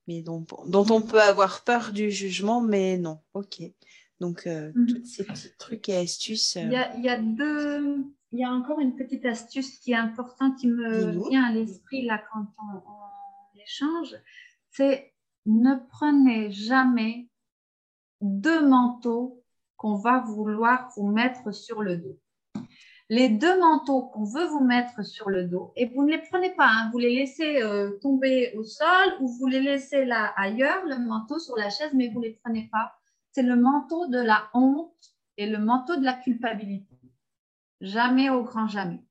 mais 0.09 0.23
dont, 0.23 0.45
dont, 0.67 0.87
on 0.91 1.01
peut 1.01 1.21
avoir 1.21 1.65
peur 1.65 1.93
du 1.93 2.11
jugement, 2.11 2.61
mais 2.61 2.99
non. 2.99 3.21
Ok. 3.35 3.63
Donc, 4.21 4.47
euh, 4.47 4.73
mhm. 4.75 4.87
tous 4.87 5.05
ces 5.05 5.25
petits 5.25 5.57
trucs 5.59 5.89
et 5.89 5.97
astuces. 5.97 6.57
Il, 6.57 6.73
y 6.73 6.77
a, 6.77 6.97
il, 6.97 7.05
y 7.05 7.09
a, 7.09 7.19
deux. 7.19 8.05
Il 8.33 8.39
y 8.39 8.45
a 8.45 8.51
encore 8.51 8.81
une 8.81 8.95
petite 8.95 9.25
astuce 9.27 9.79
qui 9.79 9.93
est 9.93 9.97
importante, 9.97 10.59
qui 10.59 10.69
me 10.69 11.29
vient 11.29 11.45
à 11.45 11.53
l'esprit 11.53 12.05
là 12.05 12.23
quand 12.33 12.47
on, 12.59 12.77
on 12.77 13.61
échange. 13.61 14.15
C'est 14.71 15.13
ne 15.47 15.75
prenez 15.91 16.51
jamais 16.53 17.29
deux 18.21 18.67
manteaux 18.67 19.43
qu'on 19.77 19.97
va 19.97 20.21
vouloir 20.21 20.91
vous 20.97 21.09
mettre 21.09 21.53
sur 21.53 21.83
le 21.83 21.97
dos 21.97 22.22
les 23.13 23.29
deux 23.29 23.61
manteaux 23.61 24.05
qu'on 24.05 24.25
veut 24.25 24.47
vous 24.47 24.65
mettre 24.65 25.05
sur 25.05 25.29
le 25.29 25.45
dos, 25.45 25.75
et 25.77 25.85
vous 25.85 26.03
ne 26.03 26.13
les 26.13 26.23
prenez 26.31 26.49
pas, 26.55 26.67
hein. 26.67 26.89
vous 26.93 26.99
les 26.99 27.15
laissez 27.15 27.61
euh, 27.61 27.99
tomber 28.01 28.55
au 28.57 28.65
sol 28.65 29.17
ou 29.21 29.29
vous 29.29 29.49
les 29.49 29.61
laissez 29.61 30.07
là 30.07 30.33
ailleurs, 30.35 30.83
le 30.87 30.97
manteau 30.97 31.39
sur 31.39 31.55
la 31.59 31.69
chaise, 31.69 31.91
mais 31.93 32.09
vous 32.09 32.21
ne 32.21 32.29
les 32.29 32.41
prenez 32.43 32.71
pas. 32.73 32.95
C'est 33.33 33.43
le 33.43 33.57
manteau 33.57 34.07
de 34.07 34.17
la 34.17 34.49
honte 34.55 34.95
et 35.37 35.47
le 35.47 35.59
manteau 35.59 35.97
de 35.97 36.05
la 36.07 36.15
culpabilité. 36.15 36.97
Jamais 37.83 38.31
au 38.31 38.45
grand 38.45 38.67
jamais. 38.67 39.05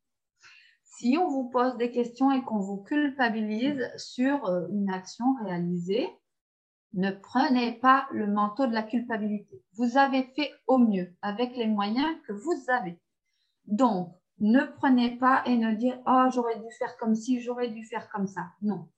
Si 0.83 1.15
on 1.19 1.27
vous 1.27 1.51
pose 1.51 1.77
des 1.77 1.91
questions 1.91 2.31
et 2.31 2.41
qu'on 2.41 2.59
vous 2.59 2.81
culpabilise 2.81 3.87
sur 3.97 4.47
euh, 4.47 4.65
une 4.71 4.89
action 4.89 5.35
réalisée, 5.43 6.09
ne 6.93 7.11
prenez 7.11 7.73
pas 7.73 8.07
le 8.11 8.25
manteau 8.25 8.65
de 8.65 8.73
la 8.73 8.81
culpabilité. 8.81 9.61
Vous 9.73 9.99
avez 9.99 10.23
fait 10.35 10.51
au 10.65 10.79
mieux 10.79 11.13
avec 11.21 11.55
les 11.55 11.67
moyens 11.67 12.09
que 12.25 12.33
vous 12.33 12.63
avez. 12.67 12.99
Donc, 13.66 14.16
ne 14.39 14.64
prenez 14.78 15.18
pas 15.18 15.43
et 15.45 15.57
ne 15.57 15.74
dire 15.74 15.99
Oh, 16.07 16.26
j'aurais 16.34 16.59
dû 16.59 16.72
faire 16.78 16.97
comme 16.97 17.16
ci, 17.16 17.41
j'aurais 17.41 17.70
dû 17.70 17.86
faire 17.86 18.09
comme 18.09 18.28
ça. 18.28 18.47
Non. 18.62 18.89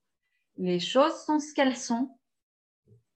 Les 0.57 0.79
choses 0.79 1.15
sont 1.25 1.39
ce 1.39 1.53
qu'elles 1.53 1.77
sont. 1.77 2.17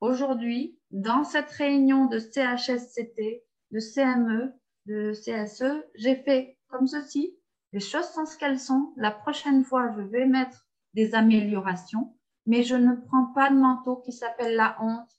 Aujourd'hui, 0.02 0.78
dans 0.92 1.24
cette 1.24 1.50
réunion 1.52 2.06
de 2.06 2.20
CHSCT, 2.20 3.44
de 3.72 3.80
CME, 3.80 4.54
de 4.86 5.14
CSE, 5.14 5.84
j'ai 5.96 6.16
fait 6.16 6.58
comme 6.68 6.88
ceci. 6.88 7.36
Les 7.74 7.80
choses 7.80 8.10
sont 8.10 8.26
ce 8.26 8.38
qu'elles 8.38 8.60
sont. 8.60 8.94
La 8.98 9.12
prochaine 9.12 9.64
fois, 9.64 9.92
je 9.96 10.02
vais 10.02 10.26
mettre 10.26 10.68
des 10.94 11.14
améliorations, 11.16 12.16
mais 12.46 12.64
je 12.64 12.76
ne 12.76 12.96
prends 12.96 13.28
pas 13.34 13.50
de 13.50 13.56
manteau 13.56 13.98
qui 13.98 14.12
s'appelle 14.12 14.56
la 14.56 14.78
honte, 14.82 15.12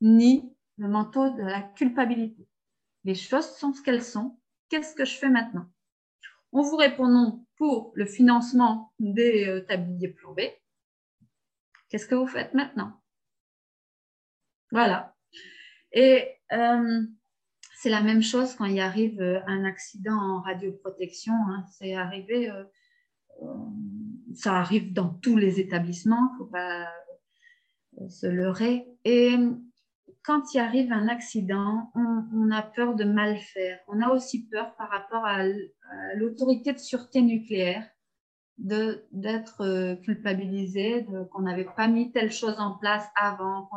ni 0.00 0.52
le 0.78 0.88
manteau 0.88 1.30
de 1.30 1.42
la 1.42 1.62
culpabilité. 1.62 2.48
Les 3.04 3.14
choses 3.14 3.48
sont 3.56 3.72
ce 3.72 3.82
qu'elles 3.82 4.04
sont. 4.04 4.38
Qu'est-ce 4.68 4.94
que 4.94 5.04
je 5.04 5.16
fais 5.16 5.28
maintenant? 5.28 5.66
On 6.52 6.62
vous 6.62 6.76
répond 6.76 7.08
non 7.08 7.44
pour 7.56 7.92
le 7.94 8.06
financement 8.06 8.92
des 8.98 9.46
euh, 9.48 9.60
tabliers 9.60 10.08
plombés. 10.08 10.54
Qu'est-ce 11.88 12.06
que 12.06 12.14
vous 12.14 12.26
faites 12.26 12.54
maintenant? 12.54 13.00
Voilà. 14.72 15.14
Et 15.92 16.28
euh, 16.52 17.02
c'est 17.76 17.90
la 17.90 18.02
même 18.02 18.22
chose 18.22 18.54
quand 18.54 18.64
il 18.64 18.80
arrive 18.80 19.20
euh, 19.20 19.40
un 19.46 19.64
accident 19.64 20.16
en 20.16 20.40
radioprotection. 20.40 21.34
Hein. 21.34 21.64
C'est 21.70 21.94
arrivé, 21.94 22.50
ça 24.34 24.54
arrive 24.54 24.92
dans 24.92 25.08
tous 25.08 25.36
les 25.36 25.60
établissements, 25.60 26.30
il 26.30 26.32
ne 26.32 26.38
faut 26.38 26.50
pas 26.50 26.92
se 28.08 28.26
leurrer. 28.26 28.86
Et 29.04 29.36
quand 30.26 30.52
il 30.54 30.58
arrive 30.58 30.92
un 30.92 31.06
accident, 31.06 31.92
on, 31.94 32.50
a 32.50 32.62
peur 32.62 32.96
de 32.96 33.04
mal 33.04 33.38
faire. 33.38 33.78
On 33.86 34.00
a 34.00 34.10
aussi 34.10 34.48
peur 34.48 34.74
par 34.74 34.90
rapport 34.90 35.24
à, 35.24 35.44
l'autorité 36.16 36.72
de 36.72 36.78
sûreté 36.78 37.22
nucléaire 37.22 37.88
d'être 38.58 39.60
euh, 39.60 39.94
culpabilisé, 39.96 41.06
qu'on 41.30 41.42
n'avait 41.42 41.68
pas 41.76 41.86
mis 41.86 42.10
telle 42.10 42.32
chose 42.32 42.58
en 42.58 42.72
place 42.72 43.06
avant. 43.14 43.68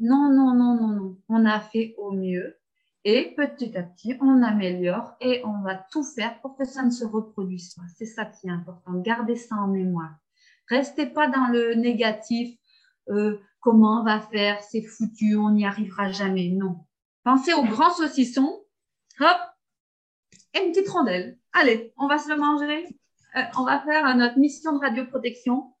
Non, 0.00 0.32
non, 0.32 0.54
non, 0.54 0.74
non, 0.74 0.88
non. 0.88 1.18
On 1.28 1.44
a 1.44 1.60
fait 1.60 1.94
au 1.98 2.10
mieux. 2.10 2.56
Et 3.04 3.34
petit 3.36 3.76
à 3.76 3.82
petit, 3.82 4.16
on 4.20 4.42
améliore 4.42 5.14
et 5.20 5.42
on 5.44 5.60
va 5.60 5.76
tout 5.76 6.02
faire 6.02 6.40
pour 6.40 6.56
que 6.56 6.64
ça 6.64 6.82
ne 6.82 6.90
se 6.90 7.04
reproduise 7.04 7.74
pas. 7.74 7.82
C'est 7.96 8.06
ça 8.06 8.24
qui 8.24 8.48
est 8.48 8.50
important. 8.50 8.94
Gardez 8.94 9.36
ça 9.36 9.56
en 9.56 9.68
mémoire. 9.68 10.14
Restez 10.68 11.06
pas 11.06 11.28
dans 11.28 11.48
le 11.52 11.74
négatif. 11.74 12.58
Euh, 13.10 13.38
comment 13.60 14.00
on 14.00 14.04
va 14.04 14.20
faire, 14.20 14.62
c'est 14.62 14.82
foutu, 14.82 15.36
on 15.36 15.50
n'y 15.50 15.66
arrivera 15.66 16.10
jamais. 16.10 16.48
Non. 16.48 16.84
Pensez 17.22 17.52
au 17.54 17.64
grand 17.64 17.90
saucisson. 17.90 18.60
Hop, 19.20 19.38
et 20.54 20.64
une 20.64 20.72
petite 20.72 20.88
rondelle. 20.88 21.38
Allez, 21.52 21.92
on 21.96 22.06
va 22.06 22.18
se 22.18 22.28
le 22.28 22.36
manger. 22.36 22.86
Euh, 23.36 23.42
on 23.58 23.64
va 23.64 23.80
faire 23.80 24.16
notre 24.16 24.38
mission 24.38 24.72
de 24.72 24.80
radioprotection. 24.80 25.72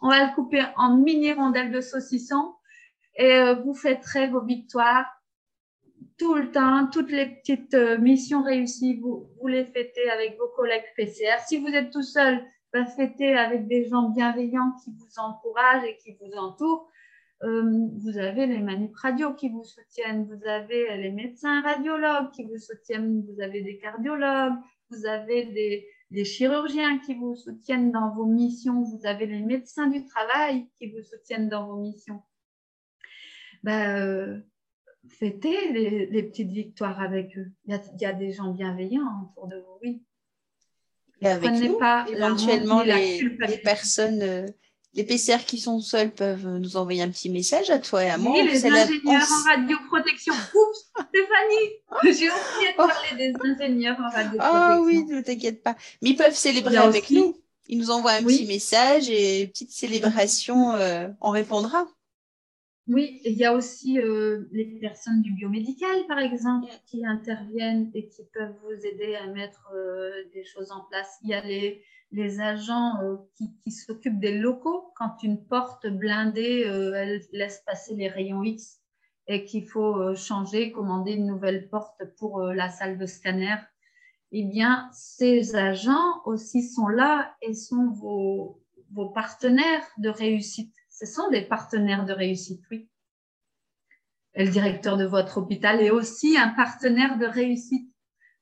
On 0.00 0.08
va 0.08 0.26
le 0.26 0.34
couper 0.34 0.62
en 0.76 0.96
mini 0.96 1.32
rondelles 1.32 1.70
de 1.70 1.80
saucisson 1.80 2.54
et 3.16 3.32
euh, 3.32 3.54
vous 3.54 3.74
fêterez 3.74 4.28
vos 4.28 4.42
victoires 4.42 5.06
tout 6.18 6.34
le 6.34 6.50
temps. 6.50 6.86
Toutes 6.88 7.10
les 7.10 7.26
petites 7.26 7.74
missions 8.00 8.42
réussies, 8.42 9.00
vous, 9.00 9.28
vous 9.40 9.48
les 9.48 9.64
fêtez 9.64 10.10
avec 10.10 10.36
vos 10.38 10.48
collègues 10.56 10.84
PCR. 10.96 11.38
Si 11.46 11.58
vous 11.58 11.68
êtes 11.68 11.90
tout 11.90 12.02
seul, 12.02 12.44
fêtez 12.96 13.36
avec 13.36 13.66
des 13.68 13.88
gens 13.88 14.10
bienveillants 14.10 14.72
qui 14.82 14.90
vous 14.92 15.18
encouragent 15.18 15.84
et 15.84 15.96
qui 15.98 16.16
vous 16.20 16.32
entourent. 16.36 16.90
Euh, 17.42 17.88
vous 17.98 18.18
avez 18.18 18.46
les 18.46 18.60
manips 18.60 18.96
radio 18.96 19.34
qui 19.34 19.48
vous 19.48 19.64
soutiennent, 19.64 20.24
vous 20.24 20.46
avez 20.46 20.96
les 20.96 21.10
médecins 21.10 21.60
radiologues 21.62 22.30
qui 22.30 22.44
vous 22.44 22.58
soutiennent, 22.58 23.22
vous 23.22 23.40
avez 23.40 23.62
des 23.62 23.78
cardiologues, 23.78 24.54
vous 24.90 25.06
avez 25.06 25.46
des, 25.46 26.24
chirurgiens 26.24 26.98
qui 26.98 27.14
vous 27.14 27.34
soutiennent 27.34 27.90
dans 27.90 28.14
vos 28.14 28.26
missions, 28.26 28.82
vous 28.82 29.06
avez 29.06 29.26
les 29.26 29.40
médecins 29.40 29.88
du 29.88 30.04
travail 30.04 30.68
qui 30.78 30.92
vous 30.92 31.02
soutiennent 31.02 31.48
dans 31.48 31.66
vos 31.66 31.80
missions. 31.80 32.22
Ben, 33.64 33.98
euh, 33.98 34.40
fêtez 35.08 35.72
les, 35.72 36.22
petites 36.22 36.52
victoires 36.52 37.00
avec 37.00 37.36
eux. 37.36 37.50
Il 37.64 37.80
y, 38.00 38.04
a, 38.04 38.12
des 38.12 38.30
gens 38.30 38.52
bienveillants 38.52 39.30
autour 39.30 39.48
de 39.48 39.56
vous, 39.56 39.78
oui. 39.82 40.04
Et 41.22 41.28
avec 41.28 41.50
nous, 41.52 41.78
pas 41.78 42.04
éventuellement 42.08 42.82
les, 42.82 43.20
les, 43.20 43.58
personnes 43.58 44.22
euh, 44.22 44.46
les 44.94 45.04
PCR 45.04 45.38
qui 45.46 45.58
sont 45.58 45.80
seuls 45.80 46.10
peuvent 46.10 46.46
nous 46.46 46.76
envoyer 46.76 47.02
un 47.02 47.08
petit 47.08 47.30
message 47.30 47.70
à 47.70 47.78
toi 47.78 48.04
et 48.04 48.10
à 48.10 48.18
moi. 48.18 48.32
Oui, 48.32 48.46
les 48.46 48.66
ingénieurs 48.66 49.22
en 49.22 49.50
radioprotection. 49.50 50.34
Oups, 50.34 50.90
Stéphanie, 51.08 51.72
j'ai 52.18 52.28
oublié 52.28 52.72
de 52.72 52.76
parler 52.76 53.16
des 53.16 53.32
ingénieurs 53.42 53.96
en 53.98 54.10
radioprotection. 54.10 54.40
Ah 54.40 54.80
oui, 54.82 55.04
ne 55.04 55.20
t'inquiète 55.20 55.62
pas. 55.62 55.76
Mais 56.02 56.10
ils 56.10 56.16
peuvent 56.16 56.34
célébrer 56.34 56.76
avec 56.76 57.10
nous. 57.10 57.38
Ils 57.68 57.78
nous 57.78 57.90
envoient 57.90 58.12
un 58.12 58.22
petit 58.22 58.46
message 58.46 59.08
et 59.08 59.46
petite 59.46 59.70
célébration, 59.70 60.72
euh, 60.74 61.08
on 61.20 61.30
répondra. 61.30 61.86
Oui, 62.92 63.22
il 63.24 63.32
y 63.32 63.46
a 63.46 63.54
aussi 63.54 63.98
euh, 63.98 64.44
les 64.52 64.66
personnes 64.66 65.22
du 65.22 65.32
biomédical, 65.32 66.06
par 66.08 66.18
exemple, 66.18 66.68
qui 66.84 67.06
interviennent 67.06 67.90
et 67.94 68.06
qui 68.08 68.22
peuvent 68.34 68.54
vous 68.64 68.86
aider 68.86 69.14
à 69.14 69.28
mettre 69.28 69.72
euh, 69.74 70.10
des 70.34 70.44
choses 70.44 70.70
en 70.70 70.84
place. 70.90 71.18
Il 71.22 71.30
y 71.30 71.34
a 71.34 71.42
les 71.42 71.82
les 72.14 72.40
agents 72.42 73.00
euh, 73.02 73.16
qui, 73.36 73.70
s'occupent 73.70 74.20
des 74.20 74.36
locaux, 74.36 74.92
quand 74.96 75.22
une 75.22 75.42
porte 75.42 75.86
blindée, 75.86 76.64
laisse 77.32 77.62
passer 77.64 77.94
les 77.94 78.08
rayons 78.08 78.42
X 78.42 78.82
et 79.26 79.46
qu'il 79.46 79.66
faut 79.66 80.14
changer, 80.14 80.72
commander 80.72 81.12
une 81.12 81.26
nouvelle 81.26 81.70
porte 81.70 82.02
pour 82.18 82.42
la 82.42 82.68
salle 82.68 82.98
de 82.98 83.06
scanner, 83.06 83.56
eh 84.32 84.44
bien, 84.44 84.90
ces 84.92 85.56
agents 85.56 86.22
aussi 86.26 86.62
sont 86.62 86.88
là 86.88 87.34
et 87.40 87.54
sont 87.54 87.88
vos, 87.92 88.60
vos 88.90 89.08
partenaires 89.08 89.86
de 89.96 90.10
réussite. 90.10 90.81
Ce 90.92 91.06
sont 91.06 91.30
des 91.30 91.42
partenaires 91.42 92.04
de 92.04 92.12
réussite, 92.12 92.62
oui. 92.70 92.88
Le 94.34 94.48
directeur 94.48 94.96
de 94.96 95.04
votre 95.04 95.38
hôpital 95.38 95.80
est 95.80 95.90
aussi 95.90 96.38
un 96.38 96.48
partenaire 96.48 97.18
de 97.18 97.26
réussite. 97.26 97.88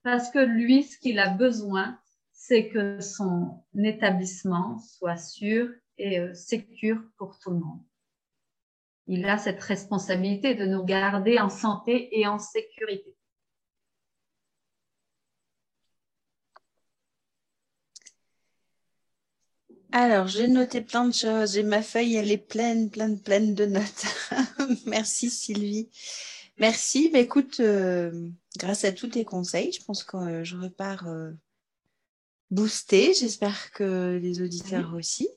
parce 0.03 0.31
que 0.31 0.39
lui, 0.39 0.83
ce 0.83 0.99
qu'il 0.99 1.19
a 1.19 1.29
besoin, 1.29 1.99
c'est 2.33 2.69
que 2.69 3.01
son 3.01 3.63
établissement 3.77 4.79
soit 4.79 5.19
sûr 5.19 5.69
et 5.99 6.19
euh, 6.19 6.33
sécure 6.33 7.03
pour 7.19 7.39
tout 7.39 7.51
le 7.51 7.59
monde. 7.59 7.83
Il 9.07 9.29
a 9.29 9.37
cette 9.37 9.61
responsabilité 9.61 10.55
de 10.55 10.65
nous 10.65 10.83
garder 10.85 11.39
en 11.39 11.51
santé 11.51 12.19
et 12.19 12.27
en 12.27 12.39
sécurité. 12.39 13.15
Alors, 19.93 20.29
j'ai 20.29 20.47
noté 20.47 20.81
plein 20.81 21.07
de 21.07 21.15
choses 21.15 21.57
et 21.57 21.63
ma 21.63 21.83
feuille, 21.83 22.15
elle 22.15 22.31
est 22.31 22.39
pleine, 22.39 22.91
pleine, 22.91 23.21
pleine 23.21 23.55
de 23.55 23.67
notes. 23.67 24.05
Merci 24.87 25.31
Sylvie. 25.31 25.89
Merci. 26.59 27.09
Bah, 27.09 27.19
écoute, 27.19 27.59
euh, 27.61 28.29
grâce 28.59 28.85
à 28.85 28.93
tous 28.93 29.09
tes 29.09 29.25
conseils, 29.25 29.73
je 29.73 29.83
pense 29.83 30.05
que 30.05 30.17
euh, 30.17 30.45
je 30.45 30.57
repars 30.57 31.09
euh, 31.09 31.33
boostée. 32.51 33.15
J'espère 33.15 33.73
que 33.73 34.19
les 34.23 34.43
auditeurs 34.43 34.95
aussi. 34.95 35.29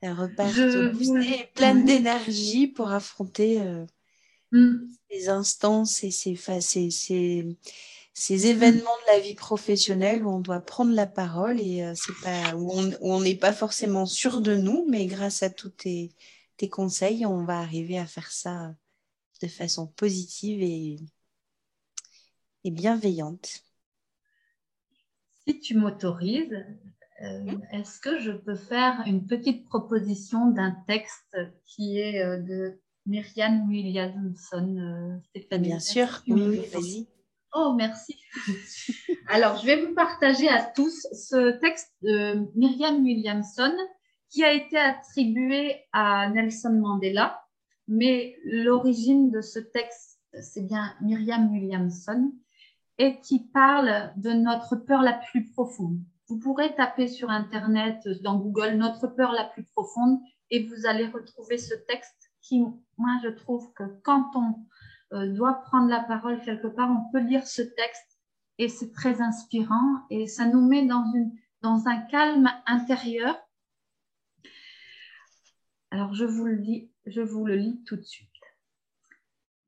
Elles 0.00 0.12
repartent 0.12 0.92
boostées, 0.92 1.50
pleines 1.54 1.84
d'énergie 1.84 2.66
pour 2.66 2.90
affronter 2.90 3.60
mm. 4.52 4.76
ces 5.10 5.28
instances 5.28 6.02
et 6.02 6.10
ces, 6.10 6.36
ces, 6.36 6.90
ces, 6.90 7.56
ces 8.16 8.46
événements 8.46 8.78
de 8.80 9.12
la 9.12 9.18
vie 9.18 9.34
professionnelle 9.34 10.24
où 10.24 10.30
on 10.30 10.38
doit 10.38 10.60
prendre 10.60 10.94
la 10.94 11.06
parole 11.06 11.60
et 11.60 11.82
euh, 11.82 11.94
c'est 11.96 12.14
pas 12.22 12.54
où 12.54 12.70
on 13.00 13.20
n'est 13.20 13.34
pas 13.34 13.52
forcément 13.52 14.06
sûr 14.06 14.40
de 14.40 14.54
nous, 14.54 14.86
mais 14.88 15.06
grâce 15.06 15.42
à 15.42 15.50
tous 15.50 15.70
tes, 15.70 16.12
tes, 16.56 16.68
conseils, 16.68 17.26
on 17.26 17.44
va 17.44 17.58
arriver 17.58 17.98
à 17.98 18.06
faire 18.06 18.30
ça 18.30 18.72
de 19.42 19.48
façon 19.48 19.88
positive 19.88 20.62
et, 20.62 21.00
et 22.62 22.70
bienveillante. 22.70 23.64
Si 25.44 25.58
tu 25.58 25.76
m'autorises, 25.76 26.64
euh, 27.20 27.52
est-ce 27.72 27.98
que 27.98 28.20
je 28.20 28.30
peux 28.30 28.54
faire 28.54 29.02
une 29.06 29.26
petite 29.26 29.66
proposition 29.66 30.52
d'un 30.52 30.70
texte 30.86 31.36
qui 31.64 31.98
est 31.98 32.22
euh, 32.22 32.38
de 32.40 32.80
Myriam 33.06 33.68
Williamson, 33.68 35.20
Stéphanie? 35.30 35.66
Bien 35.66 35.80
sûr, 35.80 36.22
oui, 36.28 36.60
vas-y. 36.72 37.08
Oh, 37.56 37.72
merci. 37.76 38.20
Alors, 39.28 39.56
je 39.58 39.66
vais 39.66 39.86
vous 39.86 39.94
partager 39.94 40.48
à 40.48 40.60
tous 40.60 41.06
ce 41.12 41.52
texte 41.60 41.92
de 42.02 42.50
Myriam 42.56 43.00
Williamson 43.04 43.72
qui 44.28 44.42
a 44.42 44.52
été 44.52 44.76
attribué 44.76 45.76
à 45.92 46.28
Nelson 46.30 46.72
Mandela, 46.72 47.40
mais 47.86 48.36
l'origine 48.44 49.30
de 49.30 49.40
ce 49.40 49.60
texte, 49.60 50.18
c'est 50.42 50.66
bien 50.66 50.96
Myriam 51.00 51.52
Williamson, 51.52 52.32
et 52.98 53.20
qui 53.20 53.38
parle 53.38 54.12
de 54.16 54.30
notre 54.30 54.74
peur 54.74 55.02
la 55.02 55.12
plus 55.12 55.48
profonde. 55.52 56.00
Vous 56.26 56.40
pourrez 56.40 56.74
taper 56.74 57.06
sur 57.06 57.30
Internet, 57.30 58.08
dans 58.24 58.36
Google, 58.36 58.74
notre 58.74 59.06
peur 59.06 59.30
la 59.30 59.44
plus 59.44 59.62
profonde, 59.62 60.18
et 60.50 60.66
vous 60.66 60.86
allez 60.86 61.06
retrouver 61.06 61.58
ce 61.58 61.74
texte 61.86 62.32
qui, 62.42 62.64
moi, 62.98 63.16
je 63.22 63.28
trouve 63.28 63.72
que 63.74 63.84
quand 64.02 64.32
on 64.34 64.56
doit 65.14 65.62
prendre 65.62 65.88
la 65.88 66.00
parole 66.00 66.40
quelque 66.42 66.66
part, 66.66 66.90
on 66.90 67.10
peut 67.12 67.20
lire 67.20 67.46
ce 67.46 67.62
texte 67.62 68.18
et 68.58 68.68
c'est 68.68 68.92
très 68.92 69.20
inspirant 69.20 70.06
et 70.10 70.26
ça 70.26 70.46
nous 70.46 70.66
met 70.66 70.86
dans, 70.86 71.04
une, 71.14 71.32
dans 71.62 71.86
un 71.86 72.00
calme 72.02 72.50
intérieur. 72.66 73.36
Alors 75.90 76.14
je 76.14 76.24
vous 76.24 76.44
le 76.44 76.56
lis, 76.56 76.90
je 77.06 77.20
vous 77.20 77.44
le 77.44 77.56
lis 77.56 77.82
tout 77.86 77.96
de 77.96 78.02
suite. 78.02 78.28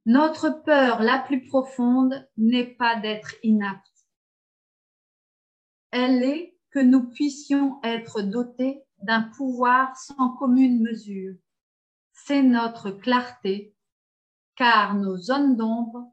Notre 0.05 0.51
peur 0.62 1.03
la 1.03 1.18
plus 1.18 1.44
profonde 1.44 2.28
n'est 2.36 2.74
pas 2.74 2.97
d'être 2.97 3.34
inapte. 3.42 4.07
Elle 5.90 6.22
est 6.22 6.57
que 6.70 6.78
nous 6.78 7.09
puissions 7.11 7.80
être 7.82 8.22
dotés 8.22 8.82
d'un 8.99 9.22
pouvoir 9.22 9.97
sans 9.97 10.30
commune 10.36 10.82
mesure. 10.82 11.36
C'est 12.12 12.42
notre 12.42 12.90
clarté 12.90 13.76
car 14.57 14.94
nos 14.94 15.16
zones 15.16 15.57
d'ombre. 15.57 16.12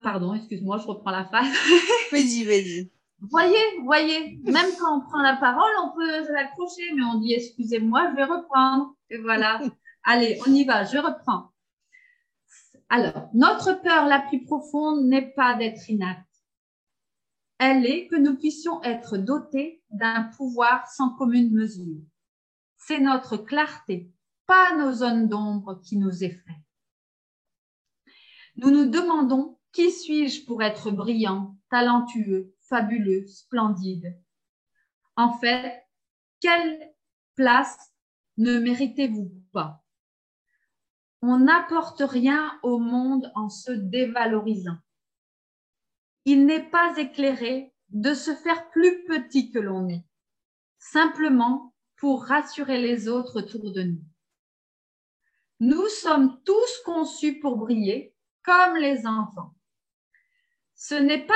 Pardon, 0.00 0.34
excuse-moi, 0.34 0.78
je 0.78 0.86
reprends 0.86 1.10
la 1.10 1.24
phrase. 1.24 1.46
vas-y, 2.12 2.44
vas-y. 2.44 2.90
Voyez, 3.20 3.80
voyez, 3.82 4.38
même 4.44 4.70
quand 4.78 4.98
on 4.98 5.00
prend 5.00 5.22
la 5.22 5.36
parole, 5.36 5.72
on 5.82 5.96
peut 5.96 6.24
s'accrocher, 6.24 6.92
mais 6.94 7.02
on 7.02 7.18
dit 7.18 7.34
excusez-moi, 7.34 8.10
je 8.10 8.16
vais 8.16 8.24
reprendre. 8.24 8.94
Et 9.10 9.18
voilà. 9.18 9.60
Allez, 10.04 10.38
on 10.46 10.54
y 10.54 10.64
va, 10.64 10.84
je 10.84 10.98
reprends. 10.98 11.50
Alors, 12.88 13.28
notre 13.34 13.82
peur 13.82 14.06
la 14.06 14.20
plus 14.20 14.44
profonde 14.44 15.04
n'est 15.06 15.32
pas 15.32 15.54
d'être 15.54 15.90
inacte. 15.90 16.24
Elle 17.58 17.84
est 17.84 18.06
que 18.06 18.16
nous 18.16 18.36
puissions 18.36 18.82
être 18.84 19.18
dotés 19.18 19.82
d'un 19.90 20.30
pouvoir 20.36 20.86
sans 20.86 21.10
commune 21.10 21.52
mesure. 21.52 22.00
C'est 22.76 23.00
notre 23.00 23.36
clarté, 23.36 24.12
pas 24.48 24.74
nos 24.76 24.92
zones 24.92 25.28
d'ombre 25.28 25.80
qui 25.84 25.98
nous 25.98 26.24
effraient. 26.24 26.64
Nous 28.56 28.70
nous 28.70 28.86
demandons 28.86 29.58
qui 29.72 29.92
suis-je 29.92 30.46
pour 30.46 30.62
être 30.62 30.90
brillant, 30.90 31.56
talentueux, 31.70 32.54
fabuleux, 32.62 33.26
splendide? 33.26 34.18
En 35.16 35.32
fait, 35.38 35.84
quelle 36.40 36.94
place 37.36 37.78
ne 38.38 38.58
méritez-vous 38.58 39.30
pas? 39.52 39.84
On 41.20 41.40
n'apporte 41.40 42.00
rien 42.00 42.58
au 42.62 42.78
monde 42.78 43.30
en 43.34 43.50
se 43.50 43.70
dévalorisant. 43.70 44.78
Il 46.24 46.46
n'est 46.46 46.70
pas 46.70 46.96
éclairé 46.96 47.74
de 47.90 48.14
se 48.14 48.34
faire 48.34 48.70
plus 48.70 49.04
petit 49.04 49.50
que 49.50 49.58
l'on 49.58 49.88
est, 49.88 50.06
simplement 50.78 51.74
pour 51.96 52.24
rassurer 52.24 52.80
les 52.80 53.08
autres 53.08 53.40
autour 53.40 53.72
de 53.72 53.82
nous. 53.82 54.04
Nous 55.60 55.88
sommes 55.88 56.40
tous 56.44 56.82
conçus 56.84 57.40
pour 57.40 57.56
briller 57.56 58.14
comme 58.44 58.76
les 58.76 59.06
enfants. 59.06 59.54
Ce 60.74 60.94
n'est 60.94 61.26
pas 61.26 61.34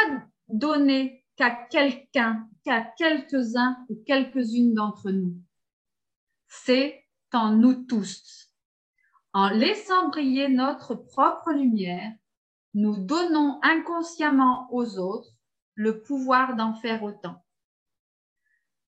donné 0.48 1.24
qu'à 1.36 1.50
quelqu'un, 1.50 2.48
qu'à 2.64 2.82
quelques-uns 2.96 3.84
ou 3.88 4.02
quelques-unes 4.06 4.74
d'entre 4.74 5.10
nous. 5.10 5.34
C'est 6.46 7.04
en 7.32 7.50
nous 7.50 7.84
tous. 7.84 8.50
En 9.32 9.48
laissant 9.48 10.08
briller 10.08 10.48
notre 10.48 10.94
propre 10.94 11.52
lumière, 11.52 12.12
nous 12.74 12.96
donnons 12.96 13.58
inconsciemment 13.62 14.68
aux 14.70 14.98
autres 14.98 15.32
le 15.74 16.02
pouvoir 16.02 16.54
d'en 16.56 16.74
faire 16.74 17.02
autant. 17.02 17.44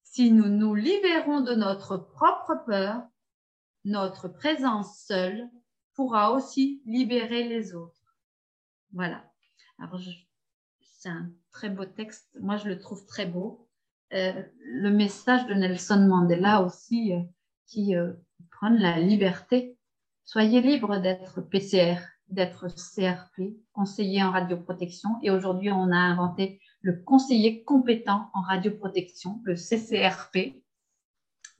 Si 0.02 0.30
nous 0.30 0.48
nous 0.48 0.74
libérons 0.74 1.40
de 1.40 1.54
notre 1.54 1.96
propre 1.96 2.62
peur, 2.66 3.02
notre 3.84 4.28
présence 4.28 4.98
seule 4.98 5.48
pourra 5.94 6.32
aussi 6.32 6.82
libérer 6.86 7.44
les 7.44 7.74
autres. 7.74 8.16
Voilà. 8.92 9.24
Alors, 9.78 10.00
c'est 10.80 11.08
un 11.08 11.30
très 11.50 11.68
beau 11.68 11.84
texte. 11.84 12.28
Moi, 12.40 12.56
je 12.56 12.68
le 12.68 12.78
trouve 12.78 13.04
très 13.06 13.26
beau. 13.26 13.68
Euh, 14.12 14.42
le 14.60 14.90
message 14.90 15.46
de 15.46 15.54
Nelson 15.54 16.06
Mandela 16.08 16.62
aussi, 16.62 17.12
euh, 17.12 17.20
qui 17.66 17.96
euh, 17.96 18.12
prend 18.50 18.68
la 18.68 18.98
liberté. 19.00 19.76
Soyez 20.24 20.60
libre 20.60 20.98
d'être 20.98 21.40
PCR, 21.40 21.96
d'être 22.28 22.68
CRP, 22.68 23.56
conseiller 23.72 24.22
en 24.22 24.30
radioprotection. 24.30 25.10
Et 25.22 25.30
aujourd'hui, 25.30 25.70
on 25.70 25.90
a 25.90 25.96
inventé 25.96 26.60
le 26.80 26.96
conseiller 27.02 27.64
compétent 27.64 28.30
en 28.34 28.42
radioprotection, 28.42 29.40
le 29.44 29.56
CCRP, 29.56 30.62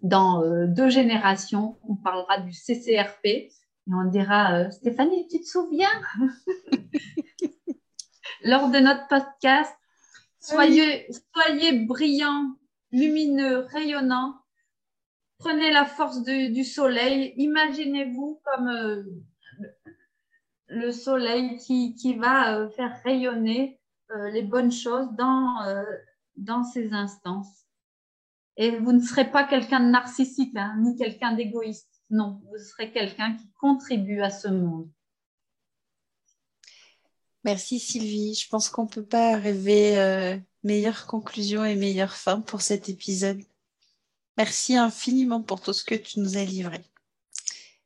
dans 0.05 0.43
euh, 0.43 0.67
deux 0.67 0.91
générations, 0.91 1.79
on 1.89 1.97
parlera 1.97 2.39
du 2.39 2.53
CCRP 2.53 3.25
et 3.25 3.51
on 3.89 4.05
dira 4.05 4.55
euh, 4.55 4.71
Stéphanie, 4.71 5.27
tu 5.29 5.41
te 5.41 5.47
souviens? 5.47 5.89
Lors 8.45 8.69
de 8.69 8.81
notre 8.81 9.09
podcast, 9.09 9.75
soyez, 10.41 11.09
soyez 11.35 11.87
brillants, 11.87 12.55
lumineux, 12.93 13.61
rayonnants. 13.71 14.35
Prenez 15.39 15.73
la 15.73 15.87
force 15.87 16.23
du 16.23 16.65
soleil. 16.65 17.33
Imaginez-vous 17.39 18.43
comme 18.45 18.69
euh, 18.69 19.03
le 20.67 20.93
soleil 20.93 21.57
qui, 21.57 21.95
qui 21.95 22.15
va 22.15 22.69
faire 22.77 23.01
rayonner 23.05 23.81
les 24.33 24.43
bonnes 24.43 24.71
choses 24.71 25.09
dans, 25.17 25.85
dans 26.37 26.63
ces 26.63 26.93
instances. 26.93 27.64
Et 28.57 28.79
vous 28.79 28.93
ne 28.93 29.01
serez 29.01 29.31
pas 29.31 29.45
quelqu'un 29.45 29.81
de 29.81 29.91
narcissique, 29.91 30.57
hein, 30.57 30.77
ni 30.81 30.97
quelqu'un 30.97 31.33
d'égoïste. 31.33 32.03
Non, 32.11 32.41
vous 32.49 32.59
serez 32.59 32.93
quelqu'un 32.93 33.35
qui 33.35 33.51
contribue 33.61 34.23
à 34.23 34.31
ce 34.31 34.49
monde. 34.49 34.89
Merci 37.43 37.79
Sylvie. 37.79 38.35
Je 38.35 38.49
pense 38.49 38.69
qu'on 38.69 38.85
ne 38.85 38.89
peut 38.89 39.05
pas 39.05 39.37
rêver 39.37 39.99
euh, 39.99 40.37
meilleure 40.63 41.07
conclusion 41.07 41.65
et 41.65 41.77
meilleure 41.77 42.15
fin 42.15 42.41
pour 42.41 42.63
cet 42.63 42.89
épisode. 42.89 43.43
Merci 44.37 44.77
infiniment 44.77 45.43
pour 45.43 45.61
tout 45.61 45.73
ce 45.73 45.85
que 45.85 45.95
tu 45.95 46.21
nous 46.21 46.37
as 46.37 46.45
livré. 46.45 46.81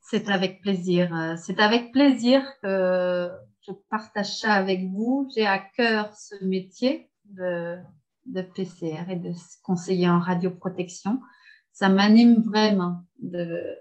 C'est 0.01 0.29
avec 0.29 0.63
plaisir. 0.63 1.11
C'est 1.45 1.59
avec 1.59 1.93
plaisir 1.93 2.43
que 2.63 3.31
je 3.67 3.73
partage 3.91 4.39
ça 4.39 4.55
avec 4.55 4.89
vous. 4.91 5.29
J'ai 5.35 5.47
à 5.47 5.59
cœur 5.59 6.17
ce 6.17 6.43
métier 6.45 7.11
de, 7.25 7.77
de 8.29 8.43
PCR 8.43 9.11
et 9.11 9.17
de 9.17 9.33
conseiller 9.63 10.09
en 10.09 10.21
radioprotection. 10.21 11.21
Ça 11.73 11.89
m'anime 11.89 12.43
vraiment 12.43 13.03
de 13.21 13.77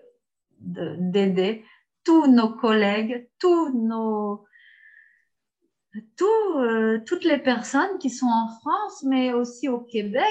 d'aider 0.59 1.63
tous 2.03 2.27
nos 2.27 2.49
collègues, 2.49 3.29
tous 3.39 3.77
nos, 3.77 4.45
euh, 6.57 6.99
toutes 7.05 7.23
les 7.23 7.37
personnes 7.37 7.97
qui 7.99 8.09
sont 8.09 8.27
en 8.27 8.47
France, 8.59 9.03
mais 9.05 9.33
aussi 9.33 9.69
au 9.69 9.79
Québec, 9.79 10.23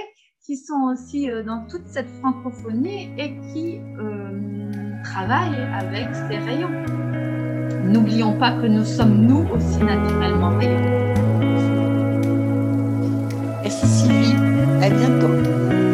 qui 0.44 0.56
sont 0.56 0.90
aussi 0.92 1.30
euh, 1.30 1.42
dans 1.42 1.66
toute 1.66 1.86
cette 1.86 2.08
francophonie 2.20 3.10
et 3.18 3.36
qui 3.52 3.78
euh, 3.98 5.02
travaillent 5.04 5.68
avec 5.72 6.14
ces 6.14 6.38
rayons. 6.38 6.70
N'oublions 7.84 8.38
pas 8.38 8.52
que 8.60 8.66
nous 8.66 8.84
sommes 8.84 9.26
nous 9.26 9.46
aussi 9.50 9.78
naturellement 9.78 10.58
rayons. 10.58 11.15
Merci 13.66 13.88
Sylvie, 13.88 14.36
à 14.80 14.88
bientôt. 14.88 15.85